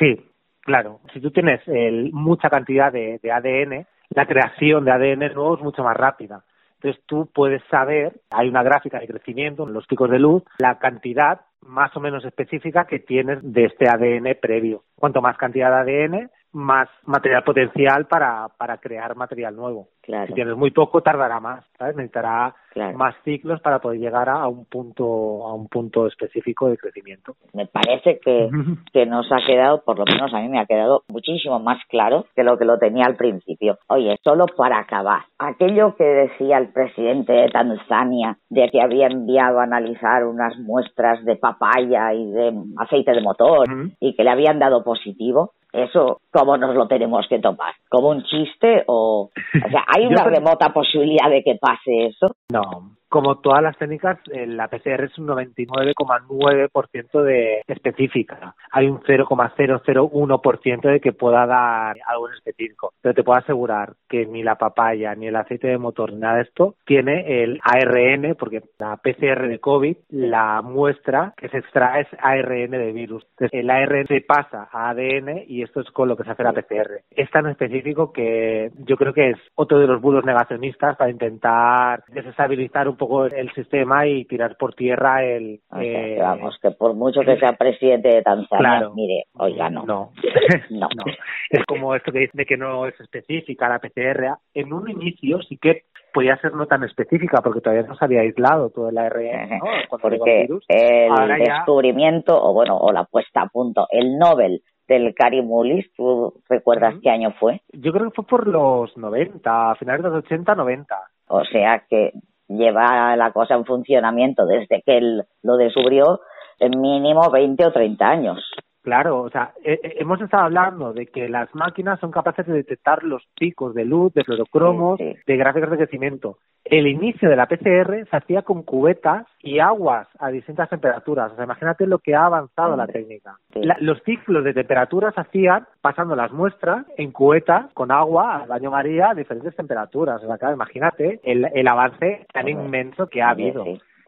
Sí, 0.00 0.20
claro. 0.62 0.98
Si 1.14 1.20
tú 1.20 1.30
tienes 1.30 1.60
el, 1.68 2.12
mucha 2.12 2.50
cantidad 2.50 2.92
de, 2.92 3.20
de 3.22 3.30
ADN, 3.30 3.86
la 4.10 4.26
creación 4.26 4.84
de 4.84 4.90
ADN 4.90 5.34
nuevo 5.34 5.54
es 5.54 5.62
mucho 5.62 5.84
más 5.84 5.96
rápida. 5.96 6.42
Entonces 6.80 7.02
tú 7.06 7.28
puedes 7.34 7.62
saber, 7.70 8.20
hay 8.30 8.48
una 8.48 8.62
gráfica 8.62 9.00
de 9.00 9.08
crecimiento 9.08 9.66
en 9.66 9.74
los 9.74 9.86
picos 9.86 10.10
de 10.10 10.20
luz, 10.20 10.44
la 10.58 10.78
cantidad 10.78 11.40
más 11.60 11.96
o 11.96 12.00
menos 12.00 12.24
específica 12.24 12.86
que 12.86 13.00
tienes 13.00 13.38
de 13.42 13.64
este 13.64 13.88
ADN 13.88 14.36
previo. 14.40 14.84
Cuanto 14.94 15.20
más 15.20 15.36
cantidad 15.36 15.84
de 15.84 16.04
ADN, 16.04 16.30
más 16.52 16.88
material 17.04 17.44
potencial 17.44 18.06
para, 18.06 18.48
para 18.56 18.78
crear 18.78 19.14
material 19.16 19.54
nuevo. 19.54 19.88
Si 20.26 20.32
tienes 20.32 20.56
muy 20.56 20.70
poco, 20.70 21.02
tardará 21.02 21.38
más, 21.38 21.66
¿sabes? 21.78 21.94
Necesitará 21.94 22.54
más 22.94 23.14
ciclos 23.24 23.60
para 23.60 23.80
poder 23.80 23.98
llegar 23.98 24.28
a 24.28 24.46
un 24.46 24.64
punto 24.64 25.46
a 25.46 25.52
un 25.52 25.68
punto 25.68 26.06
específico 26.06 26.68
de 26.68 26.78
crecimiento. 26.78 27.34
Me 27.52 27.66
parece 27.66 28.18
que, 28.20 28.48
que 28.92 29.04
nos 29.04 29.30
ha 29.32 29.44
quedado, 29.44 29.82
por 29.84 29.98
lo 29.98 30.04
menos 30.06 30.32
a 30.32 30.40
mí 30.40 30.48
me 30.48 30.60
ha 30.60 30.66
quedado 30.66 31.02
muchísimo 31.08 31.58
más 31.58 31.78
claro 31.88 32.24
que 32.34 32.44
lo 32.44 32.56
que 32.56 32.64
lo 32.64 32.78
tenía 32.78 33.04
al 33.04 33.16
principio. 33.16 33.78
Oye, 33.88 34.16
solo 34.22 34.46
para 34.46 34.78
acabar, 34.78 35.22
aquello 35.38 35.94
que 35.96 36.04
decía 36.04 36.58
el 36.58 36.72
presidente 36.72 37.32
de 37.32 37.48
Tanzania 37.48 38.38
de 38.48 38.70
que 38.70 38.80
había 38.80 39.08
enviado 39.08 39.60
a 39.60 39.64
analizar 39.64 40.24
unas 40.24 40.56
muestras 40.58 41.22
de 41.24 41.36
papaya 41.36 42.14
y 42.14 42.30
de 42.30 42.54
aceite 42.78 43.12
de 43.12 43.20
motor 43.20 43.66
y 44.00 44.14
que 44.14 44.24
le 44.24 44.30
habían 44.30 44.58
dado 44.58 44.84
positivo, 44.84 45.52
eso, 45.72 46.20
¿cómo 46.32 46.56
nos 46.56 46.74
lo 46.74 46.86
tenemos 46.88 47.26
que 47.28 47.38
tomar? 47.38 47.74
¿Como 47.88 48.08
un 48.10 48.24
chiste 48.24 48.84
o...? 48.86 49.30
O 49.30 49.70
sea, 49.70 49.84
¿hay 49.86 50.06
una 50.06 50.24
remota 50.24 50.72
posibilidad 50.72 51.30
de 51.30 51.42
que 51.42 51.56
pase 51.60 52.06
eso? 52.06 52.34
No, 52.52 52.96
como 53.08 53.38
todas 53.38 53.62
las 53.62 53.76
técnicas, 53.78 54.18
eh, 54.32 54.46
la 54.46 54.68
PCR 54.68 55.04
es 55.04 55.18
un 55.18 55.28
99,9% 55.28 57.22
de 57.22 57.62
específica. 57.66 58.54
Hay 58.70 58.88
un 58.88 59.00
0,001% 59.00 60.88
de 60.88 61.00
que 61.00 61.12
pueda 61.12 61.46
dar 61.46 61.96
algo 62.06 62.28
en 62.28 62.34
específico. 62.34 62.92
Pero 63.00 63.14
te 63.14 63.24
puedo 63.24 63.38
asegurar 63.38 63.94
que 64.08 64.26
ni 64.26 64.42
la 64.42 64.56
papaya, 64.56 65.14
ni 65.14 65.28
el 65.28 65.36
aceite 65.36 65.68
de 65.68 65.78
motor, 65.78 66.12
ni 66.12 66.20
nada 66.20 66.36
de 66.36 66.42
esto 66.42 66.74
tiene 66.84 67.42
el 67.42 67.60
ARN, 67.62 68.34
porque 68.38 68.62
la 68.78 68.96
PCR 68.96 69.48
de 69.48 69.58
COVID, 69.58 69.96
la 70.10 70.62
muestra 70.62 71.34
que 71.36 71.48
se 71.48 71.58
extrae 71.58 72.02
es 72.02 72.08
ARN 72.20 72.70
de 72.70 72.92
virus. 72.92 73.24
Entonces, 73.30 73.58
el 73.60 73.70
ARN 73.70 74.06
se 74.06 74.20
pasa 74.20 74.68
a 74.70 74.90
ADN 74.90 75.44
y 75.46 75.62
esto 75.62 75.80
es 75.80 75.90
con 75.90 76.08
lo 76.08 76.16
que 76.16 76.24
se 76.24 76.30
hace 76.30 76.42
la 76.42 76.52
PCR. 76.52 77.02
Es 77.10 77.30
tan 77.30 77.46
específico 77.46 78.12
que 78.12 78.70
yo 78.78 78.96
creo 78.96 79.12
que 79.12 79.30
es 79.30 79.38
otro 79.54 79.78
de 79.78 79.86
los 79.86 80.00
bulos 80.00 80.24
negacionistas 80.24 80.96
para 80.96 81.10
intentar 81.10 82.04
desestabilizar 82.08 82.88
un 82.88 82.96
poco 82.98 83.24
el 83.26 83.50
sistema 83.52 84.06
y 84.06 84.24
tirar 84.26 84.56
por 84.58 84.74
tierra 84.74 85.24
el... 85.24 85.60
eh, 85.80 86.18
vamos, 86.20 86.58
que 86.60 86.70
por 86.72 86.94
mucho 86.94 87.20
que 87.22 87.38
sea 87.38 87.54
presidente 87.54 88.08
de 88.08 88.22
Tanzania, 88.22 88.90
mire, 88.94 89.24
oiga, 89.34 89.70
no. 89.70 89.84
No. 90.70 90.88
no. 90.94 91.04
Es 91.50 91.64
como 91.66 91.94
esto 91.94 92.12
que 92.12 92.20
dice 92.20 92.44
que 92.44 92.56
no 92.56 92.86
es 92.86 92.98
específica 93.00 93.68
la 93.68 93.78
PCR. 93.78 94.36
En 94.54 94.72
un 94.72 94.90
inicio 94.90 95.40
sí 95.42 95.56
que 95.56 95.84
podía 96.12 96.36
ser 96.38 96.52
no 96.54 96.66
tan 96.66 96.84
específica 96.84 97.40
porque 97.42 97.60
todavía 97.60 97.86
no 97.86 97.96
se 97.96 98.04
había 98.04 98.20
aislado 98.20 98.70
todo 98.70 98.88
el 98.88 98.98
ARN, 98.98 99.58
¿no? 99.58 99.98
porque 100.00 100.48
el, 100.68 101.30
el 101.30 101.38
descubrimiento, 101.38 102.42
o 102.42 102.52
bueno, 102.52 102.76
o 102.76 102.92
la 102.92 103.04
puesta 103.04 103.42
a 103.42 103.48
punto, 103.48 103.86
el 103.90 104.18
Nobel 104.18 104.62
del 104.88 105.14
Carimulis, 105.14 105.92
¿tú 105.94 106.34
recuerdas 106.48 106.94
qué 107.02 107.10
año 107.10 107.34
fue? 107.38 107.60
Yo 107.72 107.92
creo 107.92 108.06
que 108.10 108.16
fue 108.16 108.26
por 108.26 108.46
los 108.48 108.96
90, 108.96 109.70
a 109.70 109.74
finales 109.76 110.02
de 110.02 110.08
los 110.08 110.24
80, 110.24 110.54
90. 110.54 110.96
O 111.28 111.44
sea 111.44 111.84
que 111.88 112.12
lleva 112.48 113.16
la 113.16 113.32
cosa 113.32 113.54
en 113.54 113.64
funcionamiento 113.64 114.46
desde 114.46 114.82
que 114.82 114.98
él 114.98 115.24
lo 115.42 115.56
descubrió 115.56 116.20
en 116.58 116.80
mínimo 116.80 117.30
20 117.30 117.66
o 117.66 117.72
30 117.72 118.08
años. 118.08 118.38
Claro, 118.82 119.22
o 119.22 119.30
sea, 119.30 119.52
hemos 119.64 120.20
estado 120.20 120.44
hablando 120.44 120.92
de 120.92 121.06
que 121.06 121.28
las 121.28 121.52
máquinas 121.54 121.98
son 122.00 122.10
capaces 122.10 122.46
de 122.46 122.54
detectar 122.54 123.02
los 123.02 123.26
picos 123.38 123.74
de 123.74 123.84
luz, 123.84 124.14
de 124.14 124.24
fluorocromos, 124.24 124.98
de 124.98 125.36
gráficos 125.36 125.70
de 125.70 125.76
crecimiento. 125.78 126.38
El 126.64 126.86
inicio 126.86 127.30
de 127.30 127.36
la 127.36 127.46
PCR 127.46 128.06
se 128.08 128.16
hacía 128.16 128.42
con 128.42 128.62
cubetas 128.62 129.26
y 129.40 129.58
aguas 129.58 130.06
a 130.18 130.28
distintas 130.30 130.68
temperaturas. 130.68 131.32
O 131.32 131.34
sea, 131.34 131.44
imagínate 131.44 131.86
lo 131.86 131.98
que 131.98 132.14
ha 132.14 132.26
avanzado 132.26 132.76
la 132.76 132.86
técnica. 132.86 133.38
los 133.80 134.02
ciclos 134.02 134.44
de 134.44 134.54
temperatura 134.54 135.10
se 135.12 135.20
hacían 135.20 135.66
pasando 135.80 136.14
las 136.14 136.32
muestras 136.32 136.84
en 136.96 137.10
cubetas 137.10 137.72
con 137.72 137.90
agua 137.90 138.42
al 138.42 138.48
baño 138.48 138.70
María 138.70 139.10
a 139.10 139.14
diferentes 139.14 139.56
temperaturas. 139.56 140.22
O 140.22 140.26
sea, 140.26 140.38
claro, 140.38 140.54
imagínate 140.54 141.20
el, 141.24 141.46
el 141.54 141.68
avance 141.68 142.26
tan 142.32 142.48
inmenso 142.48 143.06
que 143.06 143.22
ha 143.22 143.30
habido 143.30 143.64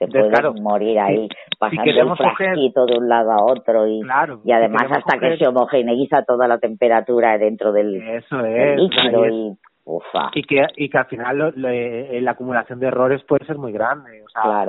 te 0.06 0.20
puedes 0.20 0.60
morir 0.60 0.98
ahí 0.98 1.28
pasando 1.58 1.90
el 1.90 2.16
frasquito 2.16 2.86
de 2.86 2.98
un 2.98 3.08
lado 3.08 3.32
a 3.32 3.44
otro 3.44 3.86
y, 3.86 4.00
y 4.44 4.52
además 4.52 4.84
hasta 4.90 5.18
que 5.18 5.36
se 5.36 5.46
homogeneiza 5.46 6.22
toda 6.24 6.48
la 6.48 6.58
temperatura 6.58 7.36
dentro 7.36 7.72
del, 7.72 7.98
líquido 8.76 9.26
y 9.26 9.56
ufa. 9.84 10.30
y 10.34 10.42
que 10.44 10.66
y 10.76 10.88
que 10.88 10.98
al 10.98 11.06
final 11.06 11.54
la 11.54 12.30
acumulación 12.30 12.80
de 12.80 12.86
errores 12.86 13.22
puede 13.24 13.44
ser 13.44 13.58
muy 13.58 13.72
grande 13.72 14.22
o 14.22 14.28
sea 14.28 14.64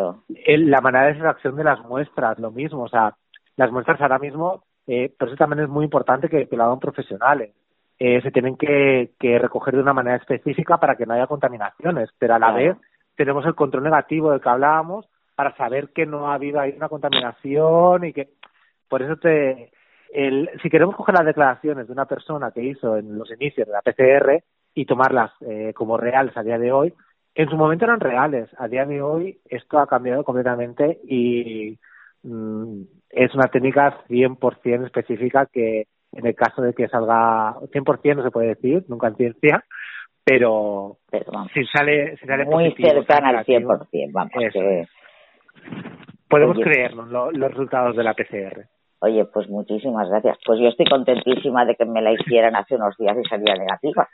la 0.45 0.81
manera 0.81 1.05
de 1.05 1.11
extracción 1.11 1.55
de 1.55 1.63
las 1.63 1.79
muestras 1.85 2.37
lo 2.39 2.51
mismo 2.51 2.83
o 2.83 2.89
sea 2.89 3.13
las 3.55 3.71
muestras 3.71 4.01
ahora 4.01 4.19
mismo 4.19 4.63
eh, 4.87 5.13
pero 5.17 5.31
eso 5.31 5.37
también 5.37 5.63
es 5.63 5.69
muy 5.69 5.85
importante 5.85 6.27
que, 6.27 6.47
lo 6.51 6.63
hagan 6.63 6.79
profesionales. 6.79 7.53
Eh, 7.99 8.19
se 8.23 8.31
tienen 8.31 8.57
que, 8.57 9.11
que 9.19 9.37
recoger 9.37 9.75
de 9.75 9.81
una 9.81 9.93
manera 9.93 10.17
específica 10.17 10.77
para 10.77 10.95
que 10.95 11.05
no 11.05 11.13
haya 11.13 11.27
contaminaciones 11.27 12.09
pero 12.17 12.33
a 12.33 12.39
la 12.39 12.51
vez 12.51 12.75
tenemos 13.15 13.45
el 13.45 13.53
control 13.53 13.83
negativo 13.83 14.31
del 14.31 14.41
que 14.41 14.49
hablábamos 14.49 15.07
para 15.35 15.55
saber 15.55 15.89
que 15.89 16.05
no 16.05 16.27
ha 16.27 16.35
habido 16.35 16.59
ahí 16.59 16.73
una 16.75 16.89
contaminación 16.89 18.05
y 18.05 18.13
que 18.13 18.29
por 18.87 19.01
eso 19.01 19.17
te 19.17 19.71
el, 20.13 20.49
si 20.61 20.69
queremos 20.69 20.95
coger 20.95 21.15
las 21.15 21.25
declaraciones 21.25 21.87
de 21.87 21.93
una 21.93 22.05
persona 22.05 22.51
que 22.51 22.63
hizo 22.63 22.97
en 22.97 23.17
los 23.17 23.31
inicios 23.31 23.67
de 23.67 23.73
la 23.73 23.81
PCR 23.81 24.43
y 24.73 24.85
tomarlas 24.85 25.31
eh, 25.41 25.73
como 25.73 25.97
reales 25.97 26.35
a 26.35 26.43
día 26.43 26.57
de 26.57 26.71
hoy, 26.71 26.93
en 27.33 27.49
su 27.49 27.55
momento 27.55 27.85
eran 27.85 27.99
reales. 27.99 28.49
A 28.57 28.67
día 28.67 28.85
de 28.85 29.01
hoy 29.01 29.39
esto 29.49 29.79
ha 29.79 29.87
cambiado 29.87 30.23
completamente 30.23 30.99
y 31.07 31.79
mm, 32.23 32.81
es 33.09 33.33
una 33.33 33.47
técnica 33.47 34.03
100% 34.09 34.85
específica 34.85 35.47
que 35.51 35.87
en 36.13 36.25
el 36.25 36.35
caso 36.35 36.61
de 36.61 36.73
que 36.73 36.89
salga 36.89 37.55
100% 37.55 38.15
no 38.15 38.23
se 38.23 38.31
puede 38.31 38.49
decir, 38.49 38.83
nunca 38.89 39.07
en 39.07 39.15
ciencia, 39.15 39.63
pero, 40.23 40.97
si 41.53 41.65
sale, 41.65 42.17
si 42.17 42.27
sale 42.27 42.45
muy 42.45 42.71
cercana 42.75 43.29
al 43.29 43.45
100%, 43.45 44.11
vamos, 44.11 44.31
que 44.53 44.87
Podemos 46.29 46.57
creernos 46.59 47.09
los 47.09 47.51
resultados 47.51 47.95
de 47.95 48.03
la 48.03 48.13
PCR. 48.13 48.65
Oye, 48.99 49.25
pues 49.25 49.49
muchísimas 49.49 50.07
gracias. 50.09 50.37
Pues 50.45 50.59
yo 50.59 50.67
estoy 50.67 50.85
contentísima 50.85 51.65
de 51.65 51.75
que 51.75 51.85
me 51.85 52.01
la 52.01 52.13
hicieran 52.13 52.55
hace 52.55 52.75
unos 52.75 52.95
días 52.97 53.17
y 53.17 53.27
salía 53.27 53.55
negativa. 53.55 54.07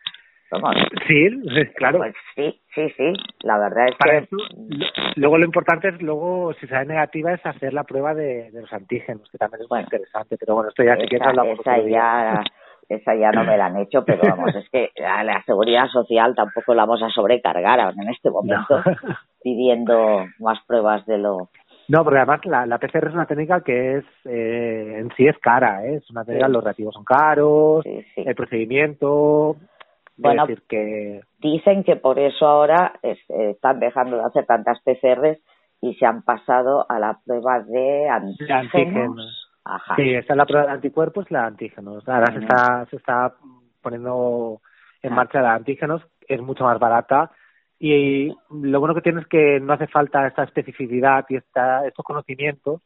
Sí, 1.08 1.28
claro. 1.76 1.98
Pues 1.98 2.16
sí, 2.36 2.62
sí, 2.74 2.90
sí. 2.96 3.14
La 3.42 3.58
verdad 3.60 3.88
es 3.90 3.96
que. 3.98 4.28
luego 5.16 5.38
lo 5.38 5.46
importante 5.46 5.90
es, 5.90 6.02
luego, 6.02 6.54
si 6.54 6.68
sale 6.68 6.86
negativa, 6.86 7.34
es 7.34 7.46
hacer 7.46 7.74
la 7.74 7.84
prueba 7.84 8.14
de, 8.14 8.50
los 8.54 8.72
antígenos, 8.72 9.30
que 9.30 9.38
también 9.38 9.64
es 9.64 9.70
muy 9.70 9.82
interesante. 9.82 10.38
Pero 10.40 10.56
bueno, 10.56 10.70
esto 10.70 10.84
ya 10.84 10.96
sí 10.96 11.08
que 11.08 11.18
esa 11.18 11.80
ya, 11.80 12.44
esa 12.88 13.16
ya 13.16 13.32
no 13.32 13.44
me 13.44 13.58
la 13.58 13.66
han 13.66 13.78
hecho, 13.78 14.06
pero 14.06 14.22
vamos, 14.24 14.56
es 14.56 14.70
que 14.70 14.92
a 15.04 15.24
la 15.24 15.44
seguridad 15.44 15.88
social 15.88 16.34
tampoco 16.34 16.74
la 16.74 16.86
vamos 16.86 17.04
a 17.04 17.10
sobrecargar 17.10 17.94
en 17.94 18.10
este 18.10 18.30
momento, 18.32 18.82
pidiendo 19.48 20.26
más 20.40 20.60
pruebas 20.68 21.06
de 21.06 21.18
lo... 21.20 21.50
No, 21.88 22.04
porque 22.04 22.18
además 22.18 22.42
la, 22.44 22.66
la 22.66 22.80
PCR 22.80 23.08
es 23.08 23.14
una 23.14 23.26
técnica 23.26 23.62
que 23.62 24.00
es 24.00 24.06
eh, 24.26 24.98
en 25.00 25.10
sí 25.16 25.26
es 25.26 25.38
cara, 25.38 25.86
¿eh? 25.86 25.96
es 25.96 26.10
una 26.12 26.26
técnica, 26.26 26.50
los 26.50 26.62
reactivos 26.62 26.94
son 26.94 27.06
caros, 27.06 27.86
el 27.86 28.36
procedimiento, 28.36 29.56
bueno, 30.18 30.46
decir 30.46 30.64
que... 30.68 31.22
dicen 31.40 31.86
que 31.86 31.96
por 31.96 32.20
eso 32.20 32.46
ahora 32.46 33.00
están 33.02 33.80
dejando 33.80 34.18
de 34.18 34.26
hacer 34.26 34.46
tantas 34.46 34.82
PCRs 34.82 35.40
y 35.80 35.94
se 35.94 36.06
han 36.06 36.24
pasado 36.24 36.86
a 36.90 37.00
la 37.00 37.20
prueba 37.26 37.62
de 37.62 38.10
antígenos. 38.10 38.66
antígenos. 38.74 39.50
Ajá. 39.64 39.96
Sí, 39.96 40.14
esta 40.14 40.34
es 40.34 40.38
la 40.38 40.46
prueba 40.46 40.66
de 40.66 40.74
anticuerpos, 40.74 41.32
la 41.32 41.42
de 41.42 41.48
antígenos. 41.48 42.06
Ahora 42.10 42.34
se 42.34 42.40
está, 42.40 42.86
se 42.90 42.98
está 42.98 43.34
poniendo 43.82 44.60
en 45.04 45.14
Ah. 45.14 45.16
marcha 45.16 45.40
la 45.42 45.52
de 45.52 45.56
antígenos, 45.56 46.02
es 46.28 46.42
mucho 46.42 46.66
más 46.66 46.78
barata 46.80 47.32
y 47.80 48.34
lo 48.50 48.80
bueno 48.80 48.96
que 48.96 49.02
tiene 49.02 49.22
es 49.22 49.28
que 49.28 49.60
no 49.60 49.74
hace 49.74 49.88
falta 49.88 50.26
esta 50.28 50.44
especificidad 50.44 51.26
y 51.30 51.36
esta, 51.38 51.86
estos 51.86 52.04
conocimientos, 52.06 52.82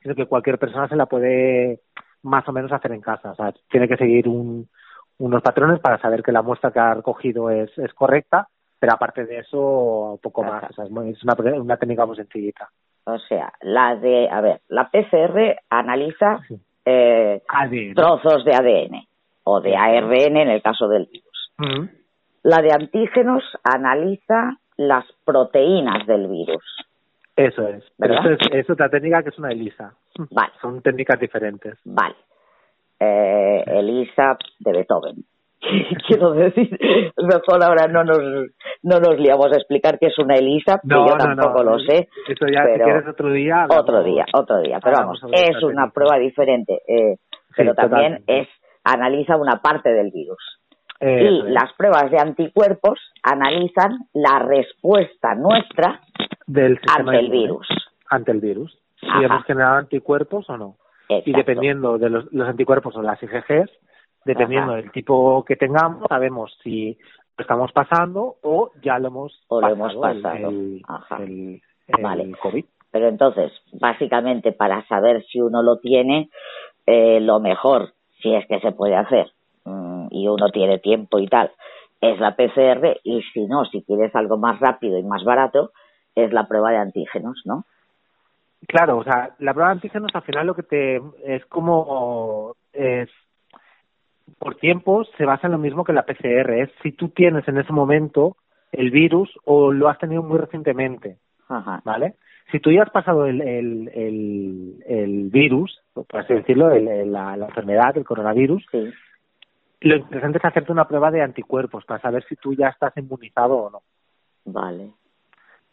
sino 0.00 0.14
que 0.14 0.26
cualquier 0.26 0.58
persona 0.58 0.86
se 0.88 0.96
la 0.96 1.06
puede 1.06 1.80
más 2.22 2.46
o 2.48 2.52
menos 2.52 2.72
hacer 2.72 2.92
en 2.92 3.00
casa. 3.00 3.32
O 3.32 3.34
sea, 3.34 3.52
tiene 3.70 3.88
que 3.88 3.96
seguir 3.96 4.28
un, 4.28 4.68
unos 5.18 5.42
patrones 5.42 5.80
para 5.80 5.98
saber 5.98 6.22
que 6.22 6.32
la 6.32 6.42
muestra 6.42 6.70
que 6.72 6.78
ha 6.80 6.94
recogido 6.94 7.50
es, 7.50 7.70
es 7.78 7.92
correcta, 7.94 8.48
pero 8.78 8.92
aparte 8.94 9.24
de 9.24 9.38
eso, 9.38 10.18
poco 10.22 10.42
más. 10.42 10.70
O 10.70 10.72
sea, 10.74 10.84
es, 10.84 10.90
muy- 10.90 11.10
es 11.10 11.24
una, 11.24 11.34
una 11.60 11.76
técnica 11.76 12.04
muy 12.04 12.16
sencillita. 12.16 12.68
O 13.04 13.18
sea, 13.18 13.52
la 13.62 13.96
de, 13.96 14.28
a 14.30 14.40
ver, 14.40 14.60
la 14.68 14.90
PCR 14.90 15.56
analiza 15.70 16.40
eh, 16.84 17.42
trozos 17.94 18.44
de 18.44 18.54
ADN 18.54 19.06
o 19.44 19.60
de 19.60 19.76
ARN 19.76 20.36
en 20.36 20.48
el 20.48 20.62
caso 20.62 20.88
del 20.88 21.06
virus. 21.06 21.52
Ujú. 21.58 21.88
La 22.44 22.62
de 22.62 22.72
antígenos 22.72 23.42
analiza 23.64 24.58
las 24.76 25.04
proteínas 25.24 26.06
del 26.06 26.28
virus. 26.28 26.62
Eso 27.36 27.66
es. 27.66 27.82
Eso 27.98 28.30
es, 28.30 28.38
es 28.52 28.70
otra 28.70 28.88
técnica 28.88 29.22
que 29.22 29.30
es 29.30 29.38
una 29.38 29.50
ELISA. 29.50 29.92
Vale. 30.30 30.52
Son 30.60 30.80
técnicas 30.82 31.18
diferentes. 31.18 31.76
Vale. 31.84 32.14
Eh, 33.00 33.64
Elisa 33.66 34.38
de 34.60 34.72
Beethoven. 34.72 35.16
Quiero 36.06 36.32
decir, 36.32 36.78
mejor 37.16 37.64
ahora 37.64 37.86
no 37.88 38.04
nos, 38.04 38.18
no 38.82 39.00
nos 39.00 39.18
liamos 39.18 39.46
a 39.52 39.56
explicar 39.56 39.98
qué 39.98 40.06
es 40.08 40.18
una 40.18 40.34
Elisa, 40.34 40.78
que 40.82 40.88
No, 40.94 41.08
yo 41.08 41.16
no, 41.16 41.18
tampoco 41.18 41.64
no. 41.64 41.72
lo 41.72 41.78
sé. 41.80 42.08
Eso 42.28 42.46
ya, 42.52 42.62
si 42.64 42.72
pero 42.72 42.84
quieres 42.84 43.08
otro 43.08 43.30
día. 43.32 43.62
hablamos. 43.62 43.82
Otro 43.82 44.04
día, 44.04 44.26
otro 44.32 44.60
día. 44.60 44.78
Pero 44.82 44.96
vamos, 44.98 45.20
es 45.32 45.62
una 45.62 45.90
prueba 45.90 46.18
diferente, 46.18 46.82
eh, 46.86 47.16
pero 47.56 47.74
también 47.74 48.18
totalmente. 48.18 48.40
es 48.42 48.48
analiza 48.84 49.36
una 49.36 49.60
parte 49.62 49.90
del 49.92 50.10
virus. 50.10 50.60
Eso 51.04 51.48
y 51.48 51.50
las 51.52 51.72
pruebas 51.74 52.10
de 52.10 52.18
anticuerpos 52.18 52.98
analizan 53.22 53.98
la 54.12 54.38
respuesta 54.38 55.34
nuestra 55.34 56.00
Del 56.46 56.78
ante 56.96 57.18
el 57.18 57.30
virus. 57.30 57.66
Ante 58.08 58.32
el 58.32 58.40
virus. 58.40 58.78
Si 59.00 59.06
Ajá. 59.06 59.24
hemos 59.24 59.44
generado 59.44 59.76
anticuerpos 59.78 60.48
o 60.50 60.56
no. 60.56 60.76
Y 61.08 61.32
dependiendo 61.32 61.98
de 61.98 62.08
los, 62.10 62.32
los 62.32 62.48
anticuerpos 62.48 62.96
o 62.96 63.02
las 63.02 63.22
IgGs, 63.22 63.70
dependiendo 64.24 64.72
Ajá. 64.72 64.80
del 64.82 64.90
tipo 64.92 65.44
que 65.44 65.56
tengamos, 65.56 66.06
sabemos 66.08 66.56
si 66.62 66.96
lo 67.36 67.42
estamos 67.42 67.72
pasando 67.72 68.36
o 68.42 68.70
ya 68.82 68.98
lo 68.98 69.08
hemos 69.08 69.42
O 69.48 69.60
lo 69.60 69.68
pasado, 69.76 69.90
hemos 69.90 70.22
pasado. 70.22 70.48
el, 70.48 70.82
Ajá. 70.88 71.16
el- 71.22 71.60
el 71.88 72.02
Vale. 72.02 72.32
COVID. 72.42 72.64
Pero 72.90 73.08
entonces, 73.08 73.52
básicamente, 73.72 74.52
para 74.52 74.86
saber 74.86 75.24
si 75.26 75.40
uno 75.40 75.62
lo 75.62 75.78
tiene, 75.80 76.30
eh, 76.86 77.20
lo 77.20 77.40
mejor, 77.40 77.92
si 78.22 78.34
es 78.34 78.46
que 78.46 78.60
se 78.60 78.72
puede 78.72 78.94
hacer, 78.96 79.32
mm, 79.64 79.93
y 80.14 80.28
uno 80.28 80.48
tiene 80.50 80.78
tiempo 80.78 81.18
y 81.18 81.26
tal, 81.26 81.50
es 82.00 82.18
la 82.20 82.36
PCR, 82.36 83.00
y 83.02 83.22
si 83.32 83.46
no, 83.46 83.64
si 83.66 83.82
quieres 83.82 84.14
algo 84.14 84.36
más 84.36 84.60
rápido 84.60 84.98
y 84.98 85.02
más 85.02 85.24
barato, 85.24 85.72
es 86.14 86.32
la 86.32 86.46
prueba 86.46 86.70
de 86.70 86.76
antígenos, 86.78 87.42
¿no? 87.44 87.64
Claro, 88.68 88.98
o 88.98 89.04
sea, 89.04 89.30
la 89.40 89.52
prueba 89.52 89.70
de 89.70 89.74
antígenos 89.74 90.10
al 90.14 90.22
final 90.22 90.46
lo 90.46 90.54
que 90.54 90.62
te 90.62 90.96
es 91.24 91.44
como 91.46 92.54
es 92.72 93.08
por 94.38 94.54
tiempos 94.56 95.08
se 95.18 95.26
basa 95.26 95.46
en 95.48 95.52
lo 95.52 95.58
mismo 95.58 95.84
que 95.84 95.92
la 95.92 96.04
PCR, 96.06 96.50
es 96.62 96.70
si 96.82 96.92
tú 96.92 97.08
tienes 97.10 97.46
en 97.48 97.58
ese 97.58 97.72
momento 97.72 98.36
el 98.72 98.90
virus 98.90 99.30
o 99.44 99.70
lo 99.72 99.88
has 99.88 99.98
tenido 99.98 100.22
muy 100.22 100.38
recientemente, 100.38 101.18
Ajá. 101.48 101.82
¿vale? 101.84 102.14
Si 102.50 102.58
tú 102.60 102.70
ya 102.72 102.82
has 102.82 102.90
pasado 102.90 103.26
el, 103.26 103.40
el, 103.42 103.90
el, 103.94 104.84
el 104.86 105.28
virus, 105.30 105.78
por 105.92 106.06
así 106.20 106.34
decirlo, 106.34 106.70
el- 106.70 106.88
el- 106.88 107.12
la, 107.12 107.36
la 107.36 107.46
enfermedad, 107.46 107.96
el 107.96 108.04
coronavirus, 108.04 108.64
Sí. 108.70 108.90
Lo 109.88 109.96
interesante 109.96 110.38
es 110.38 110.44
hacerte 110.44 110.72
una 110.72 110.86
prueba 110.86 111.10
de 111.10 111.22
anticuerpos 111.22 111.84
para 111.84 112.00
saber 112.00 112.24
si 112.28 112.36
tú 112.36 112.54
ya 112.54 112.68
estás 112.68 112.96
inmunizado 112.96 113.56
o 113.56 113.70
no. 113.70 113.82
Vale. 114.44 114.90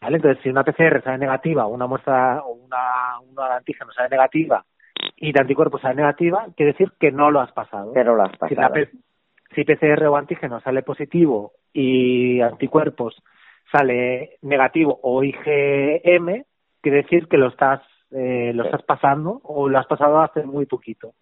¿Vale? 0.00 0.16
Entonces, 0.16 0.42
si 0.42 0.48
una 0.50 0.64
PCR 0.64 1.02
sale 1.02 1.18
negativa, 1.18 1.66
una 1.66 1.86
muestra 1.86 2.42
o 2.42 2.52
una, 2.52 3.20
una 3.20 3.48
de 3.48 3.54
antígeno 3.56 3.92
sale 3.92 4.08
negativa 4.08 4.64
y 5.16 5.32
de 5.32 5.40
anticuerpos 5.40 5.80
sale 5.80 5.94
negativa, 5.96 6.46
quiere 6.56 6.72
decir 6.72 6.92
que 6.98 7.12
no 7.12 7.30
lo 7.30 7.40
has 7.40 7.52
pasado. 7.52 7.92
Pero 7.92 8.16
lo 8.16 8.22
has 8.24 8.32
Si, 8.48 8.54
la 8.54 8.68
pasado. 8.68 8.74
P- 8.74 8.90
si 9.54 9.64
PCR 9.64 10.06
o 10.06 10.16
antígeno 10.16 10.60
sale 10.60 10.82
positivo 10.82 11.52
y 11.72 12.40
anticuerpos 12.40 13.22
sale 13.70 14.38
negativo 14.42 14.98
o 15.02 15.22
IgM, 15.22 16.44
quiere 16.80 17.02
decir 17.02 17.28
que 17.28 17.36
lo 17.38 17.48
estás 17.48 17.80
eh, 18.10 18.52
lo 18.54 18.64
Sí. 18.64 18.68
estás 18.68 18.82
pasando 18.82 19.40
o 19.44 19.68
lo 19.70 19.78
has 19.78 19.86
pasado 19.86 20.20
hace 20.20 20.42
muy 20.44 20.66
poquito. 20.66 21.14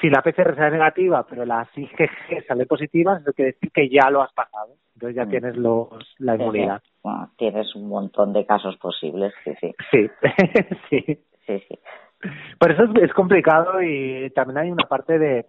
Si 0.00 0.08
la 0.10 0.22
PCR 0.22 0.54
sale 0.56 0.72
negativa, 0.72 1.26
pero 1.28 1.44
las 1.44 1.68
IgG 1.76 2.44
sale 2.46 2.66
positivas, 2.66 3.22
eso 3.22 3.32
quiere 3.32 3.52
decir 3.52 3.70
que 3.72 3.88
ya 3.88 4.10
lo 4.10 4.22
has 4.22 4.32
pasado. 4.32 4.74
Entonces 4.94 5.16
ya 5.16 5.24
Mm. 5.24 5.30
tienes 5.30 5.56
los, 5.56 5.88
la 6.18 6.36
inmunidad. 6.36 6.82
Bueno, 7.02 7.30
tienes 7.36 7.74
un 7.74 7.88
montón 7.88 8.32
de 8.32 8.44
casos 8.46 8.76
posibles, 8.76 9.32
sí, 9.44 9.52
sí. 9.60 9.74
Sí, 9.90 10.08
sí. 10.90 11.24
Sí, 11.46 11.64
sí. 11.68 11.78
Por 12.58 12.70
eso 12.70 12.84
es, 12.84 13.02
es 13.02 13.12
complicado 13.14 13.82
y 13.82 14.30
también 14.34 14.58
hay 14.58 14.70
una 14.70 14.84
parte 14.86 15.18
de 15.18 15.46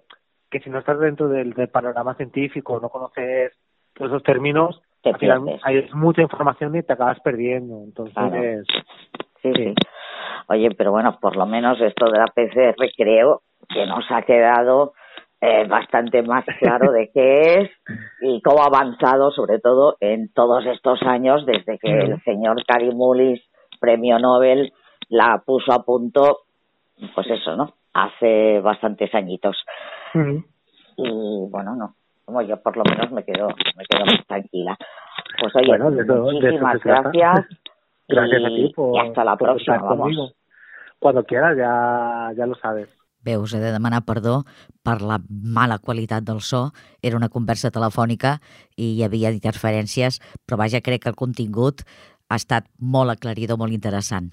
que 0.49 0.59
si 0.61 0.69
no 0.69 0.79
estás 0.79 0.99
dentro 0.99 1.27
del, 1.29 1.53
del 1.53 1.69
panorama 1.69 2.15
científico, 2.15 2.79
no 2.81 2.89
conoces 2.89 3.53
todos 3.93 4.11
esos 4.11 4.23
términos, 4.23 4.81
Te 5.03 5.09
al 5.09 5.17
final 5.17 5.43
pierdes. 5.43 5.61
hay 5.65 5.89
mucha 5.93 6.21
información 6.21 6.75
y 6.75 6.83
te 6.83 6.93
acabas 6.93 7.19
perdiendo. 7.19 7.83
Entonces, 7.83 8.13
Claro. 8.15 8.41
sí. 8.41 8.79
Sí, 9.41 9.51
sí. 9.55 9.73
Oye, 10.47 10.69
pero 10.77 10.91
bueno, 10.91 11.17
por 11.19 11.35
lo 11.35 11.45
menos 11.45 11.79
esto 11.81 12.05
de 12.09 12.17
la 12.19 12.25
PCR 12.27 12.75
creo 12.95 13.41
que 13.73 13.86
nos 13.86 14.05
ha 14.10 14.21
quedado 14.23 14.93
eh, 15.43 15.65
bastante 15.67 16.21
más 16.21 16.45
claro 16.60 16.91
de 16.91 17.10
qué 17.12 17.62
es 17.62 17.71
y 18.21 18.41
cómo 18.41 18.62
ha 18.62 18.67
avanzado, 18.67 19.31
sobre 19.31 19.60
todo 19.60 19.97
en 19.99 20.31
todos 20.34 20.65
estos 20.67 21.01
años, 21.03 21.45
desde 21.47 21.79
que 21.79 21.89
el 21.91 22.23
señor 22.23 22.63
Karimulis, 22.67 23.41
premio 23.79 24.19
Nobel, 24.19 24.71
la 25.10 25.41
puso 25.43 25.73
a 25.73 25.84
punto, 25.84 26.41
pues 27.15 27.27
eso, 27.31 27.55
¿no? 27.55 27.73
Hace 27.93 28.60
bastantes 28.62 29.13
añitos. 29.15 29.57
Y 30.13 31.49
bueno, 31.49 31.75
no, 31.75 31.95
como 32.23 32.43
yo 32.43 32.62
por 32.62 32.77
lo 32.77 32.84
menos 32.84 33.12
me 33.12 33.23
quedo, 33.23 33.47
me 33.47 33.84
quedo 33.89 34.05
más 34.05 34.25
tranquila. 34.27 34.77
Pues 35.39 35.55
oye, 35.55 35.67
Bueno, 35.67 35.89
de 35.89 36.03
muchísimas 36.03 36.84
gracias. 36.84 37.47
Gracias 38.07 38.41
y, 38.41 38.45
a 38.45 38.49
ti 38.49 38.73
por, 38.75 38.95
y 38.95 39.07
hasta 39.07 39.23
la 39.23 39.38
por 39.38 39.49
próxima, 39.49 39.77
vamos. 39.77 40.36
Cuando 40.99 41.23
quieras, 41.23 41.55
ya, 41.55 42.31
ya 42.36 42.45
lo 42.45 42.55
sabes. 42.55 42.89
Bé, 43.21 43.38
us 43.38 43.53
he 43.53 43.62
de 43.62 43.71
demanar 43.71 44.01
perdó 44.07 44.41
per 44.81 44.97
la 45.05 45.19
mala 45.29 45.77
qualitat 45.77 46.25
del 46.25 46.41
so. 46.41 46.71
Era 47.05 47.19
una 47.19 47.29
conversa 47.29 47.69
telefònica 47.71 48.39
i 48.75 48.95
hi 48.95 49.03
havia 49.05 49.34
interferències, 49.36 50.19
però 50.45 50.57
vaja, 50.63 50.81
crec 50.81 51.05
que 51.05 51.13
el 51.13 51.19
contingut 51.19 51.86
ha 52.29 52.39
estat 52.41 52.67
molt 52.79 53.13
aclaridor, 53.13 53.60
molt 53.62 53.77
interessant. 53.77 54.31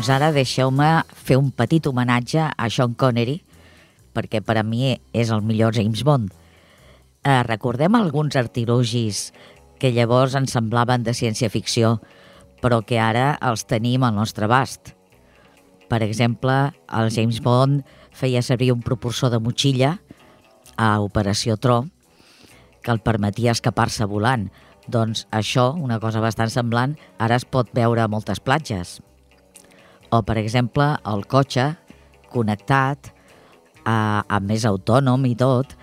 Doncs 0.00 0.14
ara 0.14 0.30
deixeu-me 0.32 0.86
fer 1.12 1.36
un 1.36 1.50
petit 1.52 1.84
homenatge 1.84 2.40
a 2.40 2.68
Sean 2.72 2.94
Connery, 2.96 3.34
perquè 4.16 4.38
per 4.40 4.54
a 4.56 4.62
mi 4.64 4.94
és 5.12 5.28
el 5.28 5.42
millor 5.44 5.74
James 5.76 6.00
Bond. 6.08 6.30
Eh, 7.20 7.42
recordem 7.44 7.98
alguns 7.98 8.38
artilogis 8.40 9.18
que 9.76 9.90
llavors 9.92 10.38
ens 10.40 10.54
semblaven 10.56 11.04
de 11.04 11.12
ciència-ficció, 11.12 11.98
però 12.64 12.78
que 12.80 12.96
ara 12.96 13.34
els 13.50 13.66
tenim 13.68 14.08
al 14.08 14.16
nostre 14.16 14.48
abast. 14.48 14.94
Per 15.92 16.00
exemple, 16.08 16.56
el 16.88 17.12
James 17.12 17.42
Bond 17.44 17.84
feia 18.16 18.40
servir 18.40 18.72
un 18.72 18.80
propulsor 18.80 19.28
de 19.36 19.42
motxilla 19.44 19.98
a 20.78 20.94
Operació 21.04 21.58
Tro 21.60 21.82
que 22.80 22.96
el 22.96 23.04
permetia 23.04 23.52
escapar-se 23.52 24.08
volant. 24.08 24.48
Doncs 24.88 25.26
això, 25.28 25.74
una 25.76 26.00
cosa 26.00 26.24
bastant 26.24 26.48
semblant, 26.48 26.96
ara 27.18 27.36
es 27.36 27.44
pot 27.44 27.68
veure 27.76 28.00
a 28.00 28.08
moltes 28.08 28.40
platges. 28.40 29.02
O, 30.10 30.22
per 30.26 30.36
exemple, 30.40 30.86
el 31.06 31.24
cotxe 31.30 31.70
connectat, 32.30 33.12
a, 33.86 34.22
a 34.26 34.38
més 34.42 34.66
autònom 34.68 35.24
i 35.26 35.36
tot, 35.38 35.76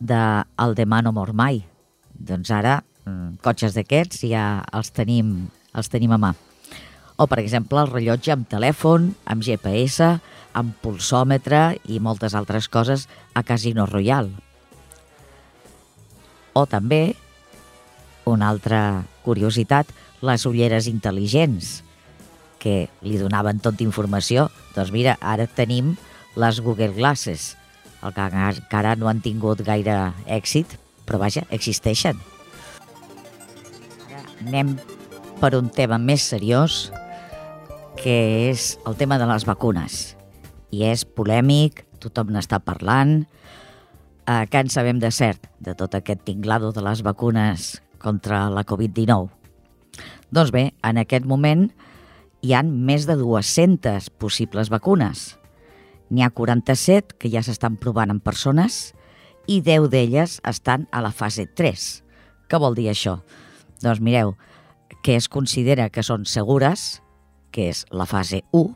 de 0.00 0.22
el 0.60 0.74
mor 1.12 1.32
mai. 1.32 1.62
Doncs 2.12 2.50
ara, 2.50 2.82
mm, 3.06 3.40
cotxes 3.42 3.74
d'aquests 3.74 4.24
ja 4.28 4.64
els 4.72 4.90
tenim, 4.90 5.48
els 5.74 5.88
tenim 5.88 6.12
a 6.12 6.18
mà. 6.18 6.34
O, 7.16 7.26
per 7.26 7.38
exemple, 7.38 7.80
el 7.80 7.90
rellotge 7.90 8.32
amb 8.32 8.48
telèfon, 8.48 9.14
amb 9.24 9.42
GPS, 9.42 10.18
amb 10.52 10.74
pulsòmetre 10.82 11.78
i 11.88 12.00
moltes 12.00 12.34
altres 12.34 12.68
coses 12.68 13.08
a 13.34 13.42
Casino 13.42 13.86
Royal. 13.86 14.30
O 16.52 16.66
també, 16.66 17.14
una 18.26 18.48
altra 18.48 19.04
curiositat, 19.24 19.88
les 20.20 20.44
ulleres 20.46 20.86
intel·ligents, 20.86 21.82
que 22.62 22.86
li 23.02 23.18
donaven 23.18 23.58
tota 23.62 23.82
informació. 23.82 24.46
Doncs 24.76 24.92
mira, 24.94 25.16
ara 25.20 25.48
tenim 25.50 25.96
les 26.38 26.62
Google 26.62 26.94
Glasses, 26.94 27.56
el 28.02 28.14
que 28.14 28.28
encara 28.30 28.94
no 28.96 29.10
han 29.10 29.20
tingut 29.24 29.64
gaire 29.66 30.12
èxit, 30.30 30.78
però 31.06 31.18
vaja, 31.22 31.44
existeixen. 31.50 32.18
Anem 34.46 34.76
per 35.42 35.54
un 35.58 35.68
tema 35.74 35.98
més 35.98 36.24
seriós, 36.30 36.88
que 37.98 38.16
és 38.50 38.76
el 38.86 38.96
tema 38.98 39.18
de 39.18 39.26
les 39.28 39.46
vacunes. 39.46 40.14
I 40.72 40.86
és 40.88 41.04
polèmic, 41.04 41.84
tothom 42.02 42.32
n'està 42.34 42.62
parlant, 42.62 43.22
eh, 44.26 44.44
què 44.50 44.62
en 44.64 44.70
sabem 44.70 44.98
de 45.02 45.10
cert 45.10 45.46
de 45.60 45.74
tot 45.78 45.94
aquest 45.94 46.24
tinglado 46.26 46.72
de 46.72 46.82
les 46.82 47.02
vacunes 47.02 47.82
contra 47.98 48.48
la 48.50 48.64
Covid-19? 48.64 49.28
Doncs 50.32 50.50
bé, 50.50 50.72
en 50.82 50.98
aquest 50.98 51.26
moment 51.28 51.68
hi 52.42 52.56
han 52.58 52.72
més 52.86 53.06
de 53.06 53.14
200 53.16 54.10
possibles 54.18 54.68
vacunes. 54.72 55.36
N'hi 56.10 56.24
ha 56.26 56.32
47 56.34 57.14
que 57.18 57.30
ja 57.30 57.40
s'estan 57.46 57.78
provant 57.78 58.10
en 58.10 58.18
persones 58.20 58.92
i 59.46 59.60
10 59.62 59.88
d'elles 59.92 60.40
estan 60.46 60.88
a 60.90 61.00
la 61.06 61.12
fase 61.14 61.46
3. 61.46 61.86
Què 62.50 62.58
vol 62.58 62.74
dir 62.74 62.88
això? 62.90 63.20
Doncs 63.82 64.02
mireu, 64.02 64.34
que 65.06 65.16
es 65.16 65.30
considera 65.30 65.88
que 65.90 66.02
són 66.02 66.26
segures, 66.26 67.00
que 67.54 67.70
és 67.70 67.86
la 67.90 68.06
fase 68.10 68.42
1, 68.50 68.74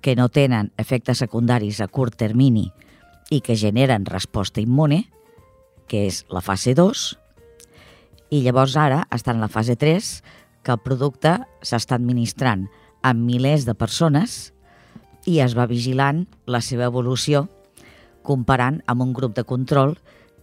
que 0.00 0.14
no 0.14 0.30
tenen 0.30 0.70
efectes 0.78 1.18
secundaris 1.18 1.82
a 1.82 1.90
curt 1.90 2.16
termini 2.16 2.70
i 3.34 3.42
que 3.42 3.58
generen 3.58 4.06
resposta 4.06 4.62
immune, 4.62 5.04
que 5.90 6.06
és 6.06 6.22
la 6.30 6.42
fase 6.42 6.74
2, 6.78 7.06
i 8.30 8.42
llavors 8.42 8.74
ara 8.78 9.04
està 9.14 9.34
en 9.34 9.42
la 9.42 9.50
fase 9.50 9.76
3, 9.78 10.10
que 10.66 10.74
el 10.74 10.82
producte 10.82 11.36
s'està 11.62 11.94
administrant 11.94 12.66
a 13.06 13.12
milers 13.14 13.68
de 13.68 13.76
persones 13.78 14.50
i 15.30 15.38
es 15.44 15.54
va 15.54 15.68
vigilant 15.70 16.24
la 16.50 16.58
seva 16.62 16.88
evolució 16.90 17.46
comparant 18.26 18.80
amb 18.90 19.06
un 19.06 19.14
grup 19.14 19.36
de 19.36 19.46
control 19.46 19.94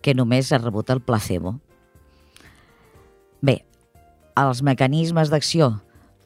que 0.03 0.15
només 0.15 0.51
ha 0.51 0.61
rebut 0.61 0.91
el 0.95 1.03
placebo. 1.03 1.57
Bé, 3.43 3.57
els 4.39 4.63
mecanismes 4.63 5.31
d'acció 5.31 5.73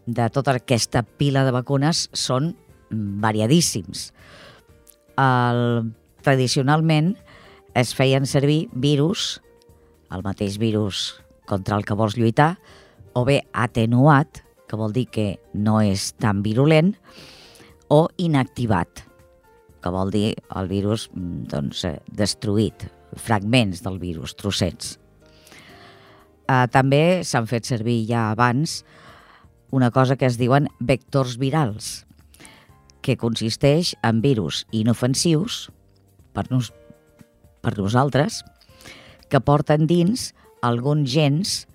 de 0.06 0.30
tota 0.34 0.54
aquesta 0.58 1.02
pila 1.04 1.44
de 1.44 1.54
vacunes 1.56 2.06
són 2.14 2.54
variadíssims. 2.92 4.12
El 5.18 5.92
tradicionalment 6.24 7.16
es 7.78 7.94
feien 7.98 8.30
servir 8.30 8.68
virus, 8.74 9.42
el 10.14 10.24
mateix 10.24 10.58
virus 10.62 11.18
contra 11.50 11.78
el 11.78 11.86
que 11.86 11.98
vols 11.98 12.18
lluitar, 12.18 12.56
o 13.18 13.26
bé 13.26 13.42
atenuat, 13.54 14.44
que 14.70 14.78
vol 14.78 14.94
dir 14.94 15.08
que 15.10 15.28
no 15.58 15.80
és 15.82 16.12
tan 16.22 16.44
virulent, 16.46 16.94
o 17.90 18.06
inactivat, 18.22 19.02
que 19.82 19.94
vol 19.94 20.12
dir 20.14 20.36
el 20.60 20.70
virus 20.70 21.08
doncs, 21.16 21.84
eh, 21.88 21.98
destruït, 22.14 22.86
fragments 23.18 23.82
del 23.82 23.98
virus, 23.98 24.36
trossets. 24.38 24.98
Eh, 26.48 26.66
també 26.70 27.24
s'han 27.24 27.48
fet 27.50 27.66
servir 27.66 28.04
ja 28.10 28.30
abans 28.32 28.84
una 29.72 29.90
cosa 29.92 30.16
que 30.16 30.28
es 30.28 30.38
diuen 30.38 30.70
vectors 30.80 31.38
virals, 31.42 32.06
que 33.02 33.18
consisteix 33.18 33.96
en 34.04 34.22
virus 34.22 34.66
inofensius 34.76 35.70
per, 36.36 36.46
nos, 36.52 36.74
per 37.64 37.74
nosaltres 37.80 38.44
que 39.32 39.40
porten 39.40 39.88
dins 39.88 40.34
alguns 40.62 41.10
gens 41.12 41.68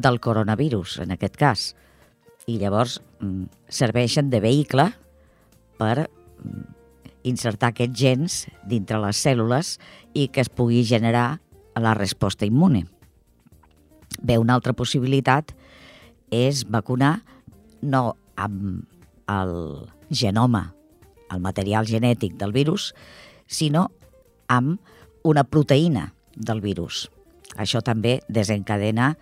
del 0.00 0.20
coronavirus, 0.20 0.98
en 1.04 1.14
aquest 1.14 1.36
cas. 1.40 1.64
I 2.48 2.58
llavors 2.58 2.98
mm, 3.20 3.48
serveixen 3.68 4.30
de 4.32 4.40
vehicle 4.42 4.88
per 5.80 6.08
mm, 6.08 6.64
insertar 7.28 7.72
aquests 7.74 8.00
gens 8.00 8.38
dintre 8.68 9.00
les 9.02 9.20
cèl·lules 9.20 9.76
i 10.16 10.28
que 10.32 10.42
es 10.44 10.48
pugui 10.48 10.82
generar 10.88 11.40
la 11.76 11.94
resposta 11.94 12.48
immune. 12.48 12.86
Bé, 14.20 14.38
una 14.38 14.56
altra 14.56 14.74
possibilitat 14.76 15.54
és 16.34 16.64
vacunar 16.68 17.20
no 17.82 18.14
amb 18.36 18.86
el 19.30 19.54
genoma, 20.10 20.72
el 21.30 21.40
material 21.40 21.86
genètic 21.86 22.34
del 22.40 22.52
virus, 22.52 22.90
sinó 23.46 23.88
amb 24.50 24.80
una 25.22 25.44
proteïna 25.44 26.10
del 26.34 26.60
virus. 26.64 27.08
Això 27.58 27.82
també 27.84 28.20
desencadena 28.28 29.14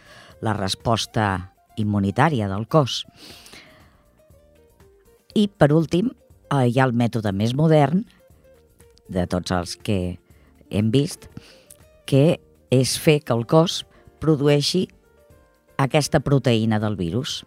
la 0.44 0.54
resposta 0.56 1.52
immunitària 1.78 2.48
del 2.50 2.66
cos. 2.70 3.04
I, 5.34 5.46
per 5.48 5.72
últim, 5.74 6.10
eh, 6.50 6.66
hi 6.66 6.78
ha 6.78 6.86
el 6.88 6.94
mètode 6.96 7.32
més 7.32 7.54
modern 7.54 8.04
de 9.08 9.26
tots 9.26 9.52
els 9.54 9.76
que 9.76 10.18
hem 10.70 10.90
vist, 10.92 11.28
que 12.08 12.38
és 12.70 12.96
fer 13.00 13.20
que 13.24 13.34
el 13.36 13.46
cos 13.48 13.84
produeixi 14.20 14.86
aquesta 15.78 16.20
proteïna 16.20 16.80
del 16.82 16.98
virus. 16.98 17.44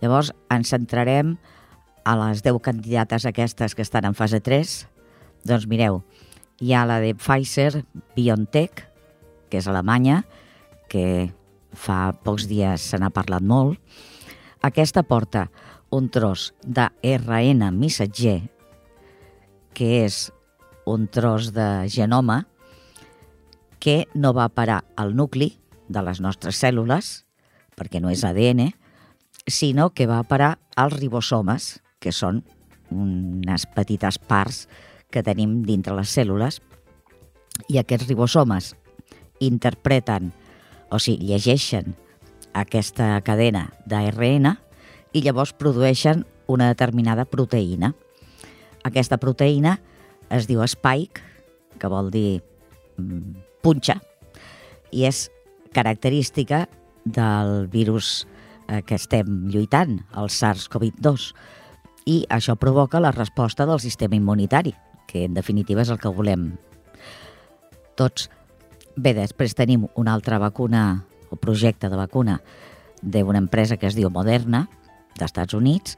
Llavors, 0.00 0.30
ens 0.48 0.70
centrarem 0.72 1.34
a 2.04 2.14
les 2.16 2.44
10 2.46 2.60
candidates 2.64 3.26
aquestes 3.28 3.74
que 3.74 3.84
estan 3.84 4.06
en 4.08 4.16
fase 4.16 4.40
3, 4.40 4.76
doncs 5.44 5.66
mireu, 5.68 6.00
hi 6.60 6.72
ha 6.72 6.86
la 6.88 7.00
de 7.02 7.12
Pfizer 7.16 7.84
BioNTech, 8.16 8.86
que 9.50 9.60
és 9.60 9.68
Alemanya, 9.68 10.22
que 10.90 11.30
fa 11.70 12.10
pocs 12.26 12.48
dies 12.50 12.82
se 12.82 12.98
n'ha 12.98 13.12
parlat 13.14 13.44
molt. 13.46 13.78
Aquesta 14.66 15.04
porta 15.06 15.46
un 15.94 16.10
tros 16.10 16.50
de 16.62 16.88
RN 17.06 17.70
missatger, 17.78 18.42
que 19.74 20.04
és 20.04 20.28
un 20.90 21.06
tros 21.08 21.52
de 21.54 21.86
genoma 21.88 22.44
que 23.80 24.04
no 24.14 24.34
va 24.36 24.50
parar 24.52 24.82
al 24.96 25.14
nucli 25.16 25.54
de 25.88 26.02
les 26.04 26.20
nostres 26.20 26.58
cèl·lules, 26.60 27.24
perquè 27.78 28.02
no 28.02 28.10
és 28.12 28.24
ADN, 28.26 28.68
sinó 29.46 29.90
que 29.94 30.06
va 30.06 30.22
parar 30.28 30.58
als 30.76 30.98
ribosomes, 30.98 31.78
que 32.00 32.12
són 32.12 32.42
unes 32.90 33.66
petites 33.74 34.18
parts 34.18 34.66
que 35.10 35.22
tenim 35.26 35.62
dintre 35.66 35.94
les 35.96 36.10
cèl·lules 36.12 36.60
i 37.68 37.78
aquests 37.80 38.08
ribosomes 38.08 38.74
interpreten, 39.40 40.30
o 40.90 40.98
sigui, 40.98 41.30
llegeixen 41.30 41.94
aquesta 42.56 43.20
cadena 43.26 43.68
d'ARN 43.86 44.50
i 45.14 45.22
llavors 45.22 45.54
produeixen 45.54 46.24
una 46.50 46.70
determinada 46.70 47.26
proteïna. 47.26 47.92
Aquesta 48.86 49.18
proteïna 49.22 49.78
es 50.30 50.46
diu 50.50 50.62
spike, 50.66 51.22
que 51.78 51.90
vol 51.90 52.10
dir 52.10 52.40
mm, 52.98 53.38
punxa, 53.62 54.00
i 54.90 55.06
és 55.06 55.28
característica 55.74 56.66
del 57.04 57.68
virus 57.70 58.26
eh, 58.68 58.82
que 58.82 58.98
estem 58.98 59.48
lluitant, 59.50 60.00
el 60.18 60.30
SARS-CoV-2, 60.30 61.30
i 62.10 62.22
això 62.32 62.56
provoca 62.58 63.00
la 63.02 63.14
resposta 63.14 63.66
del 63.68 63.80
sistema 63.82 64.16
immunitari 64.18 64.74
que 65.10 65.24
en 65.26 65.34
definitiva 65.34 65.82
és 65.82 65.90
el 65.90 65.98
que 65.98 66.12
volem 66.14 66.52
tots. 67.98 68.28
Bé, 68.96 69.14
després 69.14 69.54
tenim 69.54 69.86
una 69.94 70.14
altra 70.16 70.40
vacuna 70.42 71.04
o 71.30 71.36
projecte 71.38 71.88
de 71.88 71.98
vacuna 71.98 72.40
d'una 73.02 73.38
empresa 73.38 73.78
que 73.78 73.86
es 73.86 73.96
diu 73.96 74.10
Moderna, 74.10 74.66
d'Estats 75.16 75.54
Units, 75.54 75.96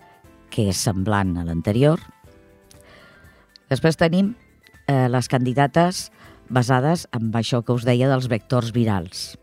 que 0.52 0.68
és 0.70 0.78
semblant 0.78 1.32
a 1.40 1.46
l'anterior. 1.46 2.00
Després 3.72 3.96
tenim 3.96 4.34
eh, 4.86 5.08
les 5.08 5.28
candidates 5.32 6.10
basades 6.52 7.06
en 7.16 7.32
això 7.34 7.62
que 7.64 7.72
us 7.72 7.86
deia 7.88 8.10
dels 8.10 8.28
vectors 8.28 8.74
virals. 8.76 9.38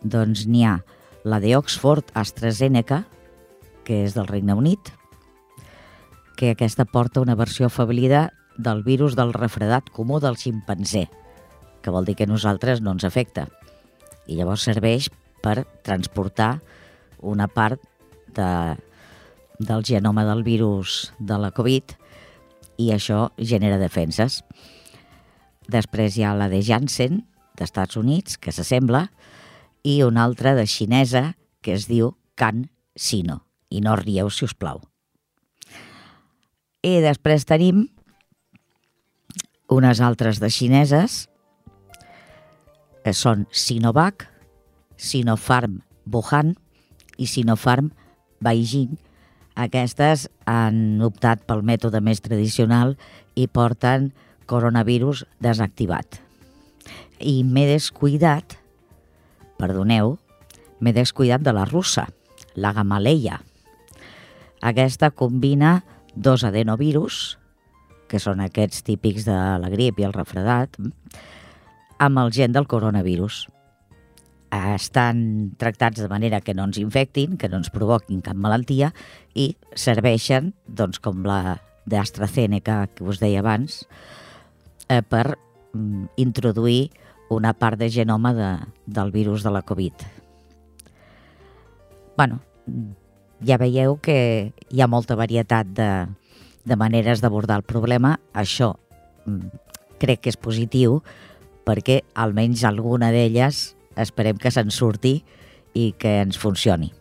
Doncs 0.00 0.46
n'hi 0.46 0.64
ha 0.64 0.78
la 1.24 1.40
de 1.42 1.56
Oxford 1.58 2.14
AstraZeneca, 2.14 3.04
que 3.84 4.04
és 4.06 4.14
del 4.14 4.30
Regne 4.30 4.54
Unit, 4.54 4.92
que 6.38 6.54
aquesta 6.54 6.86
porta 6.86 7.20
una 7.20 7.34
versió 7.36 7.66
afablida 7.66 8.30
del 8.56 8.84
virus 8.86 9.16
del 9.18 9.34
refredat 9.34 9.90
comú 9.92 10.20
del 10.22 10.38
ximpanzé, 10.40 11.08
que 11.82 11.92
vol 11.92 12.04
dir 12.04 12.16
que 12.18 12.28
nosaltres 12.28 12.80
no 12.80 12.94
ens 12.96 13.06
afecta. 13.08 13.48
I 14.28 14.36
llavors 14.38 14.66
serveix 14.68 15.08
per 15.42 15.64
transportar 15.86 16.60
una 17.20 17.48
part 17.48 17.80
de, 18.36 18.76
del 19.58 19.84
genoma 19.84 20.24
del 20.24 20.42
virus 20.42 21.12
de 21.18 21.38
la 21.40 21.50
Covid 21.56 21.96
i 22.80 22.90
això 22.94 23.28
genera 23.36 23.80
defenses. 23.80 24.40
Després 25.70 26.16
hi 26.16 26.24
ha 26.24 26.34
la 26.34 26.48
de 26.50 26.62
Janssen, 26.64 27.24
d'Estats 27.58 27.98
Units, 28.00 28.38
que 28.40 28.52
s'assembla, 28.52 29.08
i 29.84 30.00
una 30.02 30.24
altra 30.24 30.54
de 30.56 30.66
xinesa, 30.66 31.34
que 31.60 31.76
es 31.76 31.86
diu 31.88 32.14
Can 32.34 32.68
Sino. 32.96 33.44
I 33.70 33.80
no 33.84 33.94
rieu, 34.00 34.30
si 34.32 34.46
us 34.48 34.56
plau. 34.56 34.80
I 36.82 36.98
després 37.04 37.44
tenim 37.46 37.84
unes 39.70 40.00
altres 40.02 40.40
de 40.42 40.50
xineses, 40.50 41.28
són 43.16 43.46
Sinovac, 43.50 44.26
Sinopharm 44.96 45.80
Wuhan 46.04 46.54
i 47.16 47.26
Sinopharm 47.26 47.90
Beijing. 48.44 48.98
Aquestes 49.56 50.28
han 50.48 51.00
optat 51.04 51.42
pel 51.48 51.64
mètode 51.66 52.00
més 52.04 52.20
tradicional 52.24 52.96
i 53.34 53.48
porten 53.48 54.10
coronavirus 54.50 55.24
desactivat. 55.40 56.20
I 57.20 57.42
m'he 57.44 57.66
descuidat, 57.68 58.56
perdoneu, 59.60 60.16
m'he 60.80 60.94
descuidat 60.96 61.44
de 61.44 61.52
la 61.56 61.66
russa, 61.68 62.08
la 62.56 62.72
Gamaleya. 62.72 63.40
Aquesta 64.60 65.10
combina 65.10 65.80
dos 66.14 66.44
adenovirus, 66.44 67.38
que 68.08 68.18
són 68.18 68.40
aquests 68.42 68.82
típics 68.82 69.24
de 69.28 69.36
la 69.60 69.70
grip 69.72 70.00
i 70.00 70.08
el 70.08 70.16
refredat, 70.16 70.74
amb 72.00 72.18
el 72.18 72.32
gen 72.32 72.56
del 72.56 72.66
coronavirus. 72.66 73.44
Estan 74.50 75.52
tractats 75.60 76.00
de 76.00 76.08
manera 76.10 76.40
que 76.40 76.54
no 76.56 76.64
ens 76.66 76.80
infectin, 76.80 77.36
que 77.38 77.50
no 77.52 77.60
ens 77.60 77.70
provoquin 77.70 78.24
cap 78.24 78.34
malaltia 78.34 78.90
i 79.38 79.52
serveixen, 79.78 80.54
doncs, 80.66 80.98
com 80.98 81.22
la 81.28 81.60
d'AstraZeneca 81.90 82.86
que 82.94 83.04
us 83.04 83.20
deia 83.22 83.44
abans, 83.44 83.84
eh, 84.88 85.02
per 85.02 85.36
mm, 85.72 86.16
introduir 86.16 86.90
una 87.30 87.52
part 87.54 87.78
de 87.78 87.90
genoma 87.92 88.34
de, 88.34 88.50
del 88.86 89.12
virus 89.12 89.44
de 89.44 89.54
la 89.54 89.62
Covid. 89.62 89.94
bueno, 92.20 92.42
ja 93.40 93.56
veieu 93.56 93.94
que 94.04 94.52
hi 94.68 94.80
ha 94.82 94.88
molta 94.90 95.16
varietat 95.16 95.70
de, 95.72 95.90
de 96.68 96.76
maneres 96.76 97.22
d'abordar 97.22 97.56
el 97.62 97.64
problema. 97.64 98.18
Això 98.36 98.74
mm, 99.24 99.46
crec 100.02 100.20
que 100.20 100.32
és 100.34 100.36
positiu 100.36 100.98
perquè 101.66 102.00
almenys 102.14 102.64
alguna 102.64 103.10
d'elles 103.14 103.70
esperem 104.00 104.38
que 104.40 104.52
se'n 104.54 104.70
surti 104.72 105.20
i 105.74 105.92
que 105.98 106.20
ens 106.22 106.38
funcioni. 106.40 106.92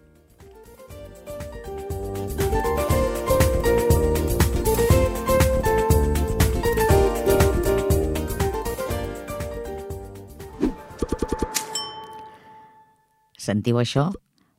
Sentiu 13.49 13.79
això? 13.81 14.11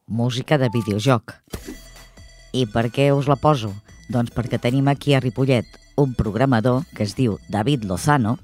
Música 0.09 0.57
de 0.59 0.67
videojoc. 0.75 1.37
I 2.51 2.65
per 2.67 2.89
què 2.91 3.13
us 3.15 3.29
la 3.31 3.37
poso? 3.39 3.71
Doncs 4.11 4.33
perquè 4.35 4.59
tenim 4.59 4.89
aquí 4.91 5.15
a 5.15 5.21
Ripollet 5.23 5.69
un 6.01 6.17
programador 6.19 6.83
que 6.97 7.05
es 7.05 7.15
diu 7.15 7.37
David 7.53 7.85
Lozano, 7.87 8.39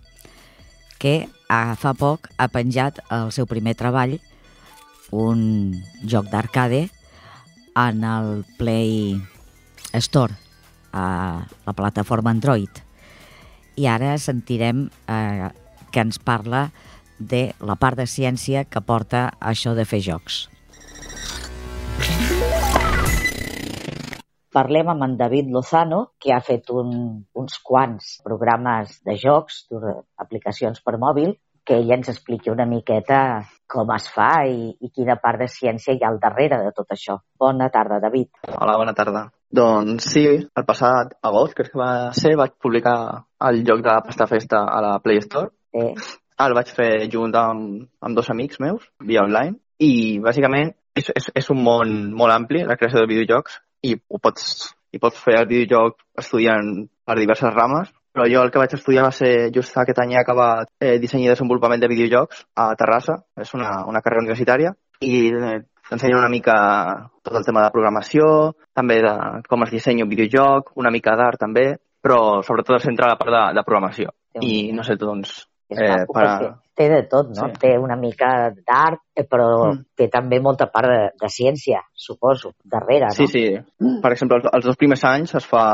que 1.03 1.27
fa 1.49 1.93
poc 1.95 2.31
ha 2.39 2.49
penjat 2.51 2.99
el 3.15 3.31
seu 3.33 3.47
primer 3.47 3.77
treball, 3.79 4.17
un 5.15 5.75
joc 6.03 6.31
d'arcade, 6.33 6.89
en 7.77 8.03
el 8.05 8.45
Play 8.59 9.21
Store, 10.01 10.35
a 10.93 11.45
la 11.67 11.73
plataforma 11.77 12.33
Android. 12.33 12.83
I 13.77 13.87
ara 13.87 14.17
sentirem 14.19 14.89
eh, 15.07 15.51
que 15.93 16.01
ens 16.01 16.19
parla 16.19 16.71
de 17.19 17.53
la 17.61 17.77
part 17.77 18.01
de 18.01 18.09
ciència 18.09 18.65
que 18.65 18.81
porta 18.81 19.29
això 19.41 19.77
de 19.77 19.85
fer 19.85 20.01
jocs. 20.05 20.47
Parlem 24.57 24.89
amb 24.89 25.05
en 25.05 25.17
David 25.19 25.51
Lozano, 25.53 25.99
que 26.19 26.33
ha 26.33 26.41
fet 26.41 26.71
un, 26.73 26.93
uns 27.37 27.59
quants 27.61 28.15
programes 28.25 28.95
de 29.05 29.17
jocs, 29.21 29.67
aplicacions 30.23 30.81
per 30.81 30.95
mòbil, 31.03 31.35
que 31.67 31.77
ell 31.77 31.91
ens 31.93 32.09
expliqui 32.09 32.49
una 32.49 32.65
miqueta 32.71 33.19
com 33.69 33.91
es 33.93 34.07
fa 34.15 34.31
i, 34.49 34.71
i 34.81 34.89
quina 34.95 35.19
part 35.21 35.43
de 35.43 35.49
ciència 35.51 35.93
hi 35.93 36.01
ha 36.05 36.09
al 36.09 36.21
darrere 36.23 36.63
de 36.63 36.71
tot 36.73 36.95
això. 36.95 37.19
Bona 37.43 37.69
tarda, 37.75 37.99
David. 38.01 38.31
Hola, 38.55 38.79
bona 38.81 38.95
tarda. 38.97 39.27
Doncs 39.61 40.09
sí, 40.15 40.25
el 40.39 40.67
passat 40.71 41.13
agost, 41.27 41.57
crec 41.59 41.75
que 41.75 41.83
va 41.83 41.91
ser, 42.17 42.33
vaig 42.41 42.57
publicar 42.63 42.97
el 43.51 43.61
joc 43.67 43.85
de 43.85 43.99
Pasta 44.09 44.31
Festa 44.31 44.63
a 44.71 44.81
la 44.87 44.97
Play 45.05 45.21
Store. 45.27 45.53
Sí. 45.75 46.17
El 46.47 46.57
vaig 46.57 46.73
fer 46.79 46.91
junt 47.13 47.37
amb, 47.37 47.87
amb 48.01 48.17
dos 48.17 48.33
amics 48.33 48.63
meus, 48.65 48.89
via 49.05 49.27
online, 49.27 49.59
i 49.83 50.17
bàsicament 50.25 50.73
és, 50.97 51.11
és, 51.13 51.31
és 51.43 51.53
un 51.53 51.61
món 51.65 51.97
molt 52.17 52.33
ampli, 52.33 52.65
la 52.65 52.79
creació 52.81 53.03
de 53.03 53.11
videojocs, 53.11 53.61
i 53.87 53.95
ho 53.97 54.21
pots, 54.23 54.73
i 54.93 55.01
pots 55.03 55.21
fer 55.23 55.39
el 55.41 55.49
videojoc 55.51 56.01
estudiant 56.23 56.73
per 57.07 57.19
diverses 57.19 57.55
rames, 57.55 57.93
però 58.17 58.27
jo 58.33 58.43
el 58.43 58.51
que 58.53 58.61
vaig 58.63 58.73
estudiar 58.73 59.05
va 59.05 59.13
ser 59.13 59.51
just 59.55 59.77
aquest 59.77 59.99
any 60.01 60.15
he 60.15 60.21
acabat 60.23 60.71
eh, 60.81 60.97
disseny 61.03 61.27
i 61.27 61.33
desenvolupament 61.33 61.83
de 61.83 61.91
videojocs 61.93 62.47
a 62.57 62.71
Terrassa, 62.81 63.19
és 63.45 63.53
una, 63.59 63.83
una 63.91 64.01
carrera 64.05 64.25
universitària, 64.25 64.73
i 65.05 65.19
eh, 65.29 65.59
t'ensenyen 65.91 66.23
una 66.23 66.33
mica 66.33 66.55
tot 67.23 67.37
el 67.37 67.45
tema 67.45 67.67
de 67.67 67.73
programació, 67.75 68.55
també 68.75 69.03
de 69.05 69.13
com 69.51 69.67
es 69.67 69.75
dissenya 69.75 70.07
un 70.07 70.13
videojoc, 70.15 70.73
una 70.81 70.93
mica 70.95 71.17
d'art 71.21 71.43
també, 71.45 71.67
però 72.01 72.41
sobretot 72.47 72.79
es 72.79 72.89
centra 72.89 73.13
la 73.13 73.19
part 73.21 73.35
de, 73.35 73.45
de 73.59 73.67
programació. 73.69 74.17
I 74.41 74.73
no 74.77 74.85
sé, 74.87 74.97
doncs... 75.01 75.43
Eh, 75.69 76.05
per... 76.07 76.27
té 76.79 76.87
de 76.93 77.01
tot, 77.11 77.33
no? 77.35 77.49
Sí. 77.49 77.59
Té 77.59 77.73
una 77.81 77.97
mica 77.99 78.29
d'art, 78.55 79.01
eh, 79.17 79.25
però 79.27 79.49
mm. 79.73 79.81
té 79.99 80.07
també 80.13 80.39
molta 80.45 80.69
part 80.71 80.87
de, 80.93 81.01
de 81.19 81.31
ciència, 81.33 81.81
suposo, 82.07 82.53
darrere, 82.63 83.09
no? 83.11 83.17
Sí, 83.17 83.27
sí. 83.33 83.45
Per 84.03 84.13
exemple, 84.13 84.39
els, 84.39 84.47
els 84.53 84.69
dos 84.69 84.79
primers 84.79 85.03
anys 85.09 85.35
es 85.41 85.49
fa 85.49 85.65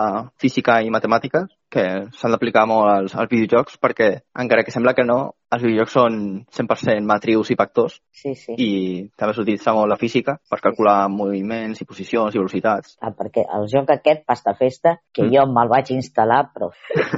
física 0.40 0.80
i 0.80 0.92
matemàtiques, 0.94 1.50
que 1.72 1.86
s'han 2.16 2.32
d'aplicar 2.32 2.64
molt 2.70 2.88
als, 2.94 3.16
als 3.18 3.32
videojocs, 3.34 3.76
perquè 3.82 4.14
encara 4.40 4.64
que 4.64 4.72
sembla 4.74 4.96
que 4.96 5.04
no, 5.04 5.20
els 5.52 5.64
videojocs 5.64 5.96
són 5.98 6.14
100% 6.54 7.08
matrius 7.08 7.50
i 7.52 7.56
factors 7.58 7.98
sí, 8.22 8.32
sí. 8.38 8.54
i 8.56 8.70
també 9.18 9.34
s'utilitza 9.36 9.74
molt 9.76 9.90
la 9.92 9.98
física 10.00 10.38
per 10.48 10.60
calcular 10.64 10.96
moviments 11.12 11.82
i 11.82 11.88
posicions 11.88 12.34
i 12.34 12.40
velocitats. 12.40 12.96
Ah, 13.02 13.12
perquè 13.16 13.44
el 13.58 13.68
joc 13.72 13.92
aquest, 13.92 14.24
Pasta 14.28 14.56
Festa, 14.58 14.96
que 15.12 15.26
mm. 15.26 15.34
jo 15.34 15.46
me'l 15.52 15.72
vaig 15.72 15.92
instal·lar, 15.96 16.42
però 16.54 16.70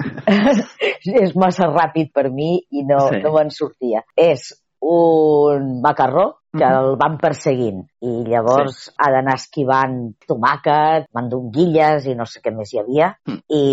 és 1.24 1.34
massa 1.38 1.70
ràpid 1.70 2.12
per 2.14 2.28
mi 2.34 2.56
i 2.58 2.84
no, 2.88 3.00
sí. 3.10 3.22
no 3.22 3.34
me'n 3.36 3.54
sortia. 3.54 4.02
És 4.18 4.50
un 4.84 5.80
macarró 5.80 6.26
que 6.54 6.64
el 6.64 6.94
van 7.00 7.16
perseguint 7.18 7.80
i 8.04 8.12
llavors 8.28 8.76
sí. 8.84 8.92
ha 9.02 9.08
d'anar 9.14 9.34
esquivant 9.40 9.96
tomàquet, 10.28 11.08
mandonguilles 11.16 12.06
i 12.06 12.14
no 12.18 12.26
sé 12.30 12.42
què 12.44 12.52
més 12.54 12.70
hi 12.74 12.82
havia 12.82 13.10
mm. 13.26 13.40
i 13.48 13.64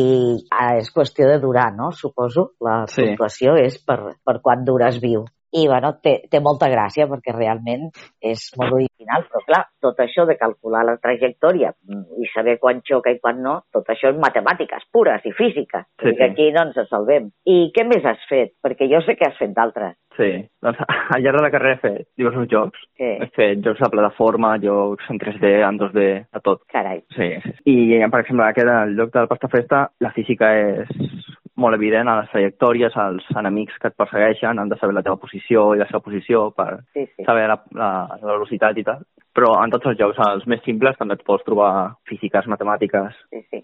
ah, 0.50 0.72
és 0.80 0.90
qüestió 0.96 1.28
de 1.30 1.38
durar, 1.44 1.70
no? 1.78 1.92
Suposo. 1.94 2.52
La 2.64 2.82
sí. 2.90 3.04
puntuació 3.04 3.54
és 3.62 3.78
per, 3.86 4.00
per 4.26 4.40
quan 4.42 4.66
dures 4.66 4.98
viu 5.04 5.28
i 5.52 5.68
bueno, 5.68 5.94
té, 6.04 6.16
té 6.32 6.40
molta 6.44 6.70
gràcia 6.72 7.08
perquè 7.12 7.34
realment 7.36 7.90
és 8.24 8.46
molt 8.60 8.78
original, 8.80 9.26
però 9.32 9.44
clar, 9.48 9.62
tot 9.84 10.00
això 10.04 10.26
de 10.30 10.38
calcular 10.40 10.84
la 10.88 10.98
trajectòria 11.02 11.74
i 11.92 12.30
saber 12.34 12.58
quan 12.62 12.80
xoca 12.88 13.12
i 13.12 13.20
quan 13.20 13.42
no, 13.44 13.58
tot 13.74 13.90
això 13.92 14.14
és 14.14 14.22
matemàtiques 14.22 14.88
pures 14.94 15.26
i 15.28 15.34
física, 15.36 15.84
sí, 16.02 16.14
sí. 16.14 16.24
aquí 16.24 16.52
no 16.56 16.68
ens 16.70 16.80
salvem. 16.90 17.32
I 17.46 17.58
què 17.76 17.86
més 17.88 18.06
has 18.08 18.22
fet? 18.30 18.56
Perquè 18.64 18.88
jo 18.92 19.02
sé 19.06 19.18
que 19.20 19.28
has 19.28 19.40
fet 19.40 19.54
d'altres. 19.58 19.98
Sí, 20.18 20.30
doncs 20.64 20.80
al 21.16 21.24
llarg 21.24 21.40
de 21.40 21.44
la 21.46 21.52
carrera 21.54 21.78
he 21.78 21.82
fet 21.84 22.08
diversos 22.20 22.48
jocs. 22.52 22.88
Sí. 23.00 23.12
He 23.24 23.30
fet 23.36 23.64
jocs 23.66 23.84
de 23.84 23.92
plataforma, 23.92 24.56
jocs 24.64 25.12
en 25.12 25.20
3D, 25.20 25.54
en 25.68 25.80
2D, 25.82 26.08
a 26.32 26.44
tot. 26.44 26.64
Carai. 26.72 27.04
Sí, 27.16 27.34
sí. 27.44 27.56
I, 27.72 27.78
per 28.08 28.24
exemple, 28.24 28.48
aquest, 28.48 28.72
el 28.72 28.98
joc 29.00 29.14
del 29.16 29.30
Pasta 29.32 29.52
Festa, 29.52 29.86
la 30.04 30.16
física 30.16 30.52
és 30.56 31.31
molt 31.62 31.78
evident 31.78 32.10
a 32.10 32.18
les 32.20 32.30
trajectòries, 32.34 32.98
als 32.98 33.26
enemics 33.38 33.78
que 33.82 33.92
et 33.92 33.98
persegueixen, 33.98 34.60
han 34.60 34.70
de 34.72 34.78
saber 34.82 34.96
la 34.98 35.04
teva 35.06 35.20
posició 35.22 35.72
i 35.76 35.80
la 35.82 35.88
seva 35.90 36.02
posició 36.04 36.48
per 36.58 36.82
sí, 36.94 37.06
sí. 37.16 37.26
saber 37.28 37.48
la, 37.52 37.58
la, 37.78 37.92
la 38.18 38.34
velocitat 38.34 38.78
i 38.82 38.86
tal. 38.88 39.04
però 39.32 39.54
en 39.64 39.72
tots 39.72 39.88
els 39.88 39.96
jocs, 40.00 40.18
els 40.28 40.44
més 40.52 40.60
simples, 40.66 40.98
també 41.00 41.16
et 41.16 41.22
pots 41.24 41.46
trobar 41.48 41.94
físiques, 42.10 42.48
matemàtiques... 42.52 43.14
Sí, 43.32 43.40
sí. 43.48 43.62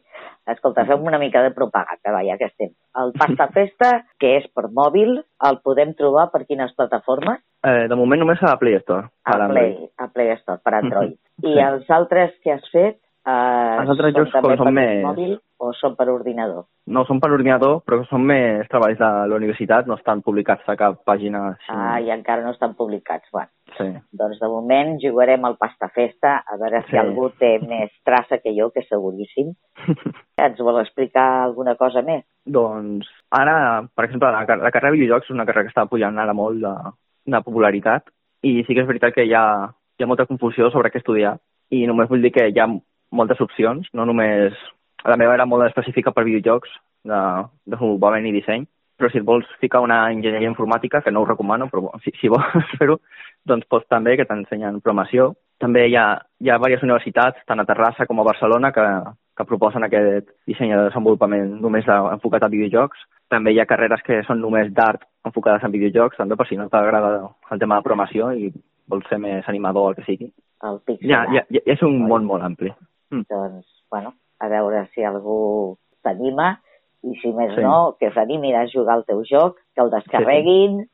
Escolta, 0.48 0.86
fem 0.88 1.04
una 1.04 1.18
mica 1.20 1.42
de 1.44 1.50
propaganda, 1.52 2.14
va, 2.16 2.22
ja 2.24 2.38
que 2.40 2.48
estem. 2.48 2.70
El 2.96 3.12
Pasta 3.20 3.50
Festa, 3.58 3.90
que 4.22 4.38
és 4.38 4.46
per 4.56 4.70
mòbil, 4.72 5.18
el 5.50 5.60
podem 5.68 5.92
trobar 6.00 6.30
per 6.32 6.46
quines 6.48 6.72
plataformes? 6.78 7.42
Eh, 7.68 7.90
de 7.92 7.98
moment 8.00 8.24
només 8.24 8.40
a 8.46 8.54
la 8.54 8.62
Play 8.62 8.78
Store. 8.80 9.10
A, 9.28 9.34
per 9.34 9.50
Play, 9.52 9.74
a 10.00 10.08
Play 10.14 10.32
Store, 10.40 10.62
per 10.64 10.74
Android. 10.80 11.18
I 11.44 11.52
Sí. 11.52 11.60
els 11.68 11.92
altres 12.00 12.32
que 12.46 12.56
has 12.56 12.64
fet, 12.72 13.02
eh, 13.28 13.78
Els 13.82 13.90
altres 13.94 14.14
jocs 14.16 14.32
com 14.32 14.56
són 14.58 14.74
més- 14.74 15.04
mòbil 15.04 15.34
o 15.60 15.72
són 15.74 15.96
per 15.98 16.08
ordinador? 16.10 16.64
No 16.88 17.04
són 17.06 17.20
per 17.20 17.30
ordinador, 17.34 17.82
però 17.86 18.00
són 18.08 18.24
més 18.26 18.68
treballs 18.70 18.98
de 19.00 19.10
la 19.28 19.36
universitat, 19.36 19.88
no 19.88 19.96
estan 19.98 20.22
publicats 20.22 20.68
a 20.70 20.76
cap 20.80 21.02
pàgina. 21.06 21.42
Així. 21.58 21.72
Ah, 21.74 22.00
i 22.00 22.12
encara 22.14 22.44
no 22.46 22.52
estan 22.56 22.76
publicats. 22.76 23.28
Bueno, 23.34 23.50
Sí. 23.78 23.88
doncs 24.14 24.40
de 24.40 24.48
moment 24.48 24.98
jugarem 25.02 25.44
al 25.46 25.58
Pasta 25.58 25.90
Festa, 25.90 26.38
a 26.48 26.58
veure 26.58 26.84
si 26.86 26.92
Sí. 26.92 26.98
algú 26.98 27.30
té 27.38 27.60
més 27.68 27.92
traça 28.06 28.38
que 28.42 28.54
jo, 28.58 28.70
que 28.72 28.84
seguríssim. 28.90 29.54
Ens 30.38 30.60
vol 30.60 30.80
explicar 30.82 31.44
alguna 31.44 31.76
cosa 31.76 32.02
més? 32.02 32.24
Doncs 32.46 33.08
ara, 33.32 33.84
per 33.96 34.06
exemple, 34.06 34.32
la, 34.32 34.46
car- 34.46 34.60
la 34.62 34.72
carrera 34.72 34.92
de 34.94 35.00
videojocs 35.00 35.26
és 35.30 35.36
una 35.36 35.46
carrera 35.46 35.66
que 35.68 35.74
està 35.74 35.88
pujant 35.90 36.18
ara 36.18 36.34
molt 36.34 36.62
de, 36.62 36.74
de 37.26 37.42
popularitat 37.44 38.04
i 38.44 38.64
sí 38.64 38.74
que 38.74 38.82
és 38.86 38.88
veritat 38.88 39.14
que 39.14 39.26
hi 39.26 39.34
ha, 39.34 39.68
hi 40.00 40.04
ha 40.04 40.08
molta 40.08 40.26
confusió 40.30 40.70
sobre 40.72 40.90
què 40.94 41.02
estudiar 41.02 41.38
i 41.72 41.86
només 41.90 42.08
vull 42.08 42.22
dir 42.22 42.32
que 42.32 42.48
hi 42.48 42.60
ha 42.60 42.68
moltes 43.12 43.42
opcions, 43.42 43.88
no 43.94 44.06
només... 44.06 44.58
La 45.08 45.16
meva 45.16 45.36
era 45.38 45.46
molt 45.46 45.64
específica 45.68 46.12
per 46.12 46.26
videojocs, 46.26 46.72
de 47.08 47.20
desenvolupament 47.70 48.26
i 48.28 48.34
disseny, 48.36 48.66
però 48.98 49.12
si 49.12 49.20
et 49.22 49.26
vols 49.26 49.48
ficar 49.62 49.84
una 49.86 50.00
enginyeria 50.12 50.50
informàtica, 50.50 51.04
que 51.06 51.14
no 51.14 51.22
ho 51.22 51.28
recomano, 51.30 51.68
però 51.70 51.92
si, 52.04 52.12
si 52.20 52.32
vols 52.34 52.72
fer-ho, 52.80 52.98
doncs 53.48 53.68
pots 53.70 53.88
també, 53.94 54.18
que 54.18 54.26
t'ensenyen 54.28 54.82
programació. 54.82 55.32
També 55.62 55.86
hi 55.88 55.96
ha, 55.98 56.08
hi 56.42 56.50
ha 56.50 56.58
diverses 56.58 56.86
universitats, 56.86 57.46
tant 57.48 57.62
a 57.62 57.66
Terrassa 57.70 58.08
com 58.10 58.20
a 58.20 58.26
Barcelona, 58.28 58.74
que, 58.74 58.88
que 59.38 59.46
proposen 59.46 59.86
aquest 59.86 60.34
disseny 60.50 60.74
de 60.74 60.88
desenvolupament 60.90 61.56
només 61.62 61.86
de, 61.86 62.00
enfocat 62.18 62.46
a 62.46 62.52
videojocs. 62.54 63.06
També 63.30 63.54
hi 63.54 63.62
ha 63.62 63.70
carreres 63.70 64.04
que 64.06 64.22
són 64.26 64.42
només 64.42 64.74
d'art 64.74 65.06
enfocades 65.28 65.64
en 65.64 65.74
videojocs, 65.74 66.18
també 66.18 66.38
per 66.40 66.48
si 66.50 66.58
no 66.58 66.70
t'agrada 66.72 67.14
el 67.52 67.62
tema 67.62 67.78
de 67.78 67.86
programació 67.86 68.32
i 68.34 68.52
vols 68.88 69.08
ser 69.12 69.20
més 69.22 69.48
animador 69.52 69.90
o 69.90 69.90
el 69.92 69.98
que 69.98 70.06
sigui. 70.08 70.30
El 70.66 70.80
Ja, 71.06 71.26
ja, 71.34 71.44
ja, 71.54 71.62
és 71.70 71.84
un 71.86 72.00
món 72.10 72.26
molt 72.26 72.46
ampli. 72.46 72.72
Doncs, 73.12 73.66
bueno, 73.90 74.14
a 74.40 74.48
veure 74.52 74.86
si 74.94 75.04
algú 75.04 75.78
s'anima 76.04 76.60
i 77.04 77.14
si 77.22 77.32
més 77.34 77.54
Sí. 77.56 77.62
no, 77.62 77.96
que 78.00 78.12
s'animin 78.12 78.56
a 78.56 78.66
jugar 78.68 78.96
al 78.96 79.06
teu 79.06 79.24
joc, 79.24 79.58
que 79.76 79.82
el 79.82 79.90
descarreguin 79.90 80.86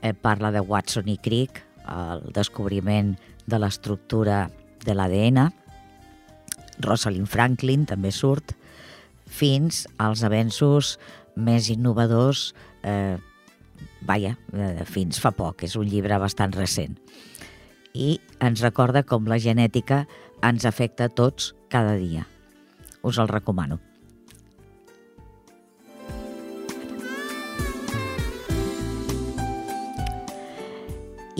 eh, 0.00 0.14
parla 0.14 0.50
de 0.54 0.64
Watson 0.64 1.08
i 1.12 1.18
Crick, 1.20 1.60
el 1.90 2.24
descobriment 2.32 3.14
de 3.50 3.58
l'estructura 3.60 4.46
de 4.84 4.94
l'ADN, 4.96 5.50
Rosalind 6.80 7.28
Franklin 7.28 7.84
també 7.88 8.12
surt, 8.14 8.54
fins 9.30 9.84
als 10.00 10.24
avenços 10.26 10.96
més 11.36 11.68
innovadors, 11.70 12.54
eh, 12.82 13.18
vaja, 14.06 14.36
eh, 14.52 14.84
fins 14.84 15.20
fa 15.20 15.30
poc, 15.30 15.64
és 15.64 15.76
un 15.76 15.86
llibre 15.86 16.18
bastant 16.18 16.56
recent. 16.56 16.96
I 17.92 18.20
ens 18.40 18.62
recorda 18.62 19.02
com 19.02 19.26
la 19.26 19.38
genètica 19.38 20.06
ens 20.42 20.64
afecta 20.64 21.04
a 21.04 21.12
tots 21.12 21.54
cada 21.68 21.96
dia. 21.96 22.26
Us 23.02 23.18
el 23.18 23.28
recomano. 23.28 23.80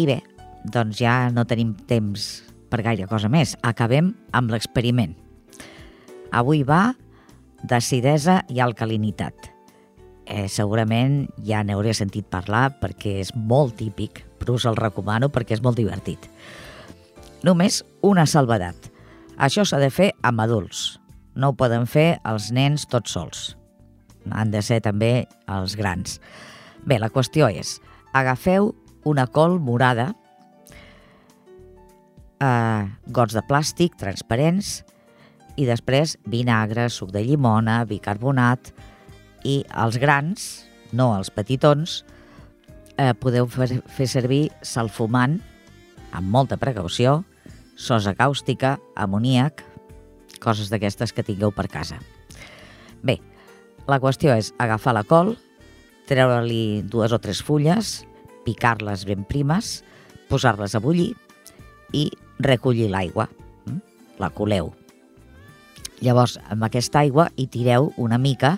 I 0.01 0.07
bé, 0.09 0.21
doncs 0.65 1.01
ja 1.03 1.29
no 1.35 1.45
tenim 1.45 1.75
temps 1.89 2.29
per 2.73 2.81
gaire 2.87 3.09
cosa 3.11 3.29
més. 3.29 3.57
Acabem 3.67 4.15
amb 4.37 4.53
l'experiment. 4.53 5.13
Avui 6.33 6.63
va 6.65 6.95
d'acidesa 7.67 8.41
i 8.49 8.63
alcalinitat. 8.65 9.51
Eh, 10.31 10.47
segurament 10.49 11.25
ja 11.45 11.65
n'hauré 11.67 11.93
sentit 11.97 12.29
parlar 12.31 12.71
perquè 12.81 13.19
és 13.21 13.35
molt 13.35 13.77
típic, 13.81 14.23
però 14.39 14.57
us 14.57 14.67
el 14.71 14.79
recomano 14.79 15.29
perquè 15.29 15.59
és 15.59 15.65
molt 15.65 15.77
divertit. 15.81 16.31
Només 17.45 17.83
una 18.07 18.29
salvedat. 18.31 18.89
Això 19.37 19.67
s'ha 19.67 19.81
de 19.83 19.91
fer 19.91 20.13
amb 20.23 20.41
adults. 20.45 21.01
No 21.35 21.51
ho 21.51 21.57
poden 21.59 21.87
fer 21.89 22.21
els 22.29 22.51
nens 22.55 22.87
tots 22.89 23.17
sols. 23.17 23.51
Han 24.31 24.53
de 24.53 24.63
ser 24.63 24.81
també 24.85 25.27
els 25.49 25.77
grans. 25.77 26.21
Bé, 26.85 27.01
la 27.01 27.11
qüestió 27.13 27.49
és, 27.51 27.79
agafeu 28.17 28.71
una 29.05 29.27
col 29.27 29.59
morada, 29.61 30.11
eh, 32.41 32.83
gots 33.07 33.37
de 33.37 33.43
plàstic 33.47 33.97
transparents 34.01 34.81
i 35.61 35.67
després 35.69 36.17
vinagre, 36.25 36.89
suc 36.89 37.13
de 37.13 37.23
llimona, 37.25 37.85
bicarbonat 37.85 38.73
i 39.45 39.61
els 39.85 39.99
grans, 40.01 40.49
no 40.93 41.13
els 41.17 41.31
petitons, 41.31 42.03
eh, 42.97 43.13
podeu 43.15 43.49
fer, 43.49 43.81
fer 43.87 44.09
servir 44.09 44.51
salfumant 44.63 45.41
amb 46.13 46.29
molta 46.29 46.59
precaució, 46.61 47.23
sosa 47.77 48.15
càustica, 48.15 48.79
amoníac, 48.97 49.65
coses 50.41 50.71
d'aquestes 50.73 51.13
que 51.13 51.25
tingueu 51.25 51.53
per 51.53 51.69
casa. 51.69 52.01
Bé, 53.03 53.21
la 53.89 54.01
qüestió 54.01 54.35
és 54.37 54.53
agafar 54.61 54.95
la 54.97 55.05
col, 55.09 55.37
treure-li 56.11 56.83
dues 56.91 57.13
o 57.13 57.21
tres 57.23 57.41
fulles, 57.45 58.01
picar-les 58.47 59.05
ben 59.09 59.25
primes, 59.29 59.81
posar-les 60.31 60.75
a 60.75 60.83
bullir 60.83 61.13
i 61.93 62.09
recollir 62.39 62.91
l'aigua. 62.91 63.29
Mm? 63.67 63.81
La 64.23 64.31
coleu. 64.35 64.73
Llavors, 66.01 66.39
amb 66.49 66.65
aquesta 66.65 67.03
aigua 67.03 67.29
hi 67.37 67.47
tireu 67.53 67.91
una 68.01 68.19
mica 68.19 68.57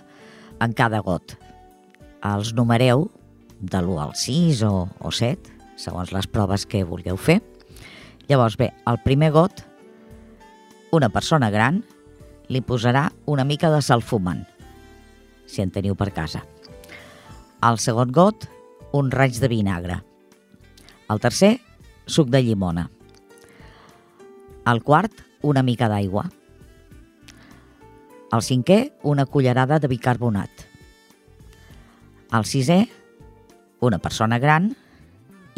en 0.62 0.74
cada 0.78 1.00
got. 1.02 1.34
Els 2.22 2.52
numereu 2.54 3.08
de 3.58 3.80
l'1 3.80 3.98
al 4.02 4.14
6 4.18 4.62
o, 4.68 4.74
o 5.02 5.10
7, 5.10 5.50
segons 5.78 6.12
les 6.14 6.28
proves 6.30 6.66
que 6.66 6.84
vulgueu 6.86 7.18
fer. 7.18 7.40
Llavors, 8.28 8.56
bé, 8.58 8.70
el 8.86 9.00
primer 9.02 9.32
got, 9.34 9.64
una 10.94 11.08
persona 11.10 11.50
gran 11.50 11.82
li 12.52 12.60
posarà 12.62 13.08
una 13.26 13.46
mica 13.48 13.70
de 13.72 13.80
salfumant, 13.82 14.44
si 15.46 15.62
en 15.64 15.72
teniu 15.74 15.96
per 15.98 16.12
casa. 16.14 16.44
Al 17.62 17.78
segon 17.82 18.12
got, 18.14 18.46
un 18.92 19.10
raig 19.10 19.38
de 19.40 19.48
vinagre. 19.48 20.02
El 21.08 21.20
tercer, 21.20 21.56
suc 22.06 22.28
de 22.28 22.42
llimona. 22.44 22.88
El 24.68 24.82
quart, 24.84 25.24
una 25.42 25.62
mica 25.64 25.88
d'aigua. 25.90 26.26
El 28.32 28.44
cinquè, 28.44 28.78
una 29.02 29.26
cullerada 29.26 29.80
de 29.80 29.88
bicarbonat. 29.90 30.66
El 32.32 32.46
sisè, 32.48 32.78
una 33.80 33.98
persona 33.98 34.38
gran 34.38 34.70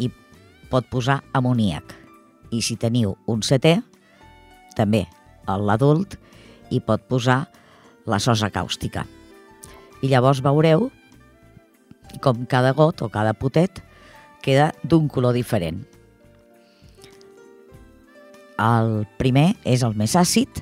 i 0.01 0.09
pot 0.71 0.87
posar 0.91 1.21
amoníac. 1.35 1.93
I 2.51 2.61
si 2.63 2.75
teniu 2.79 3.15
un 3.31 3.43
setè, 3.43 3.77
també 4.75 5.05
l'adult, 5.45 6.17
i 6.73 6.79
pot 6.81 7.03
posar 7.07 7.45
la 8.09 8.19
sosa 8.19 8.49
càustica. 8.49 9.05
I 10.01 10.09
llavors 10.09 10.41
veureu 10.43 10.89
com 12.21 12.45
cada 12.49 12.73
got 12.73 13.01
o 13.01 13.09
cada 13.09 13.33
potet 13.33 13.81
queda 14.45 14.71
d'un 14.83 15.07
color 15.09 15.33
diferent. 15.33 15.83
El 18.61 19.03
primer 19.19 19.55
és 19.67 19.83
el 19.83 19.95
més 19.99 20.15
àcid 20.15 20.61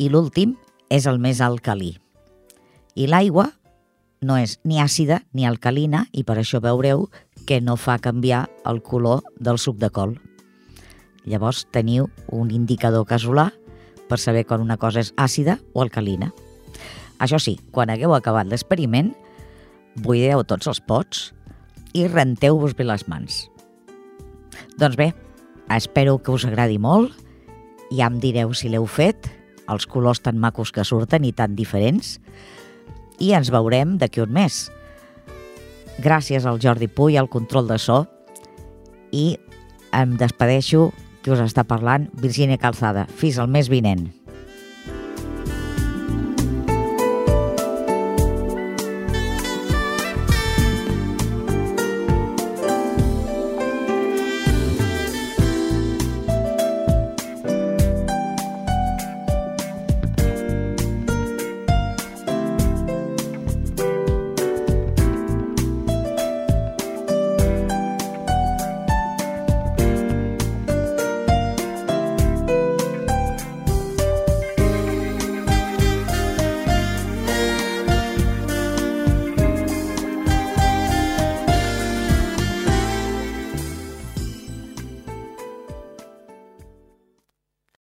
i 0.00 0.08
l'últim 0.08 0.54
és 0.88 1.06
el 1.06 1.18
més 1.20 1.42
alcalí. 1.44 1.96
I 2.96 3.06
l'aigua 3.10 3.50
no 4.20 4.38
és 4.38 4.56
ni 4.64 4.80
àcida 4.82 5.20
ni 5.32 5.46
alcalina 5.46 6.06
i 6.12 6.24
per 6.24 6.38
això 6.40 6.62
veureu 6.64 7.06
que 7.46 7.60
no 7.60 7.76
fa 7.76 7.98
canviar 8.02 8.48
el 8.66 8.82
color 8.82 9.22
del 9.38 9.58
suc 9.58 9.78
de 9.78 9.90
col. 9.90 10.16
Llavors 11.28 11.66
teniu 11.74 12.08
un 12.32 12.50
indicador 12.50 13.06
casolà 13.06 13.50
per 14.08 14.18
saber 14.18 14.46
quan 14.48 14.64
una 14.64 14.78
cosa 14.80 15.04
és 15.04 15.12
àcida 15.16 15.58
o 15.74 15.82
alcalina. 15.84 16.32
Això 17.18 17.38
sí, 17.42 17.58
quan 17.74 17.90
hagueu 17.90 18.14
acabat 18.14 18.48
l'experiment, 18.48 19.12
buideu 20.02 20.44
tots 20.46 20.68
els 20.70 20.80
pots 20.80 21.28
i 21.96 22.06
renteu-vos 22.08 22.74
bé 22.76 22.86
les 22.86 23.06
mans. 23.08 23.46
Doncs 24.78 24.96
bé, 24.98 25.12
espero 25.74 26.18
que 26.22 26.32
us 26.34 26.46
agradi 26.48 26.78
molt. 26.78 27.14
Ja 27.90 28.08
em 28.10 28.18
direu 28.20 28.52
si 28.54 28.68
l'heu 28.68 28.86
fet, 28.86 29.30
els 29.68 29.86
colors 29.88 30.20
tan 30.24 30.38
macos 30.40 30.72
que 30.72 30.84
surten 30.84 31.24
i 31.24 31.32
tan 31.32 31.56
diferents. 31.56 32.18
I 33.18 33.32
ens 33.36 33.50
veurem 33.50 33.96
d'aquí 33.98 34.22
un 34.22 34.32
mes. 34.32 34.68
Gràcies 35.98 36.46
al 36.46 36.60
Jordi 36.62 36.86
Puy, 36.86 37.16
al 37.16 37.28
control 37.28 37.66
de 37.68 37.78
so. 37.82 38.04
I 39.10 39.38
em 39.96 40.14
despedeixo, 40.20 40.92
que 41.22 41.32
us 41.34 41.42
està 41.42 41.64
parlant, 41.66 42.06
Virginia 42.22 42.60
Calzada. 42.60 43.08
Fins 43.18 43.40
al 43.40 43.50
mes 43.50 43.68
vinent. 43.68 44.06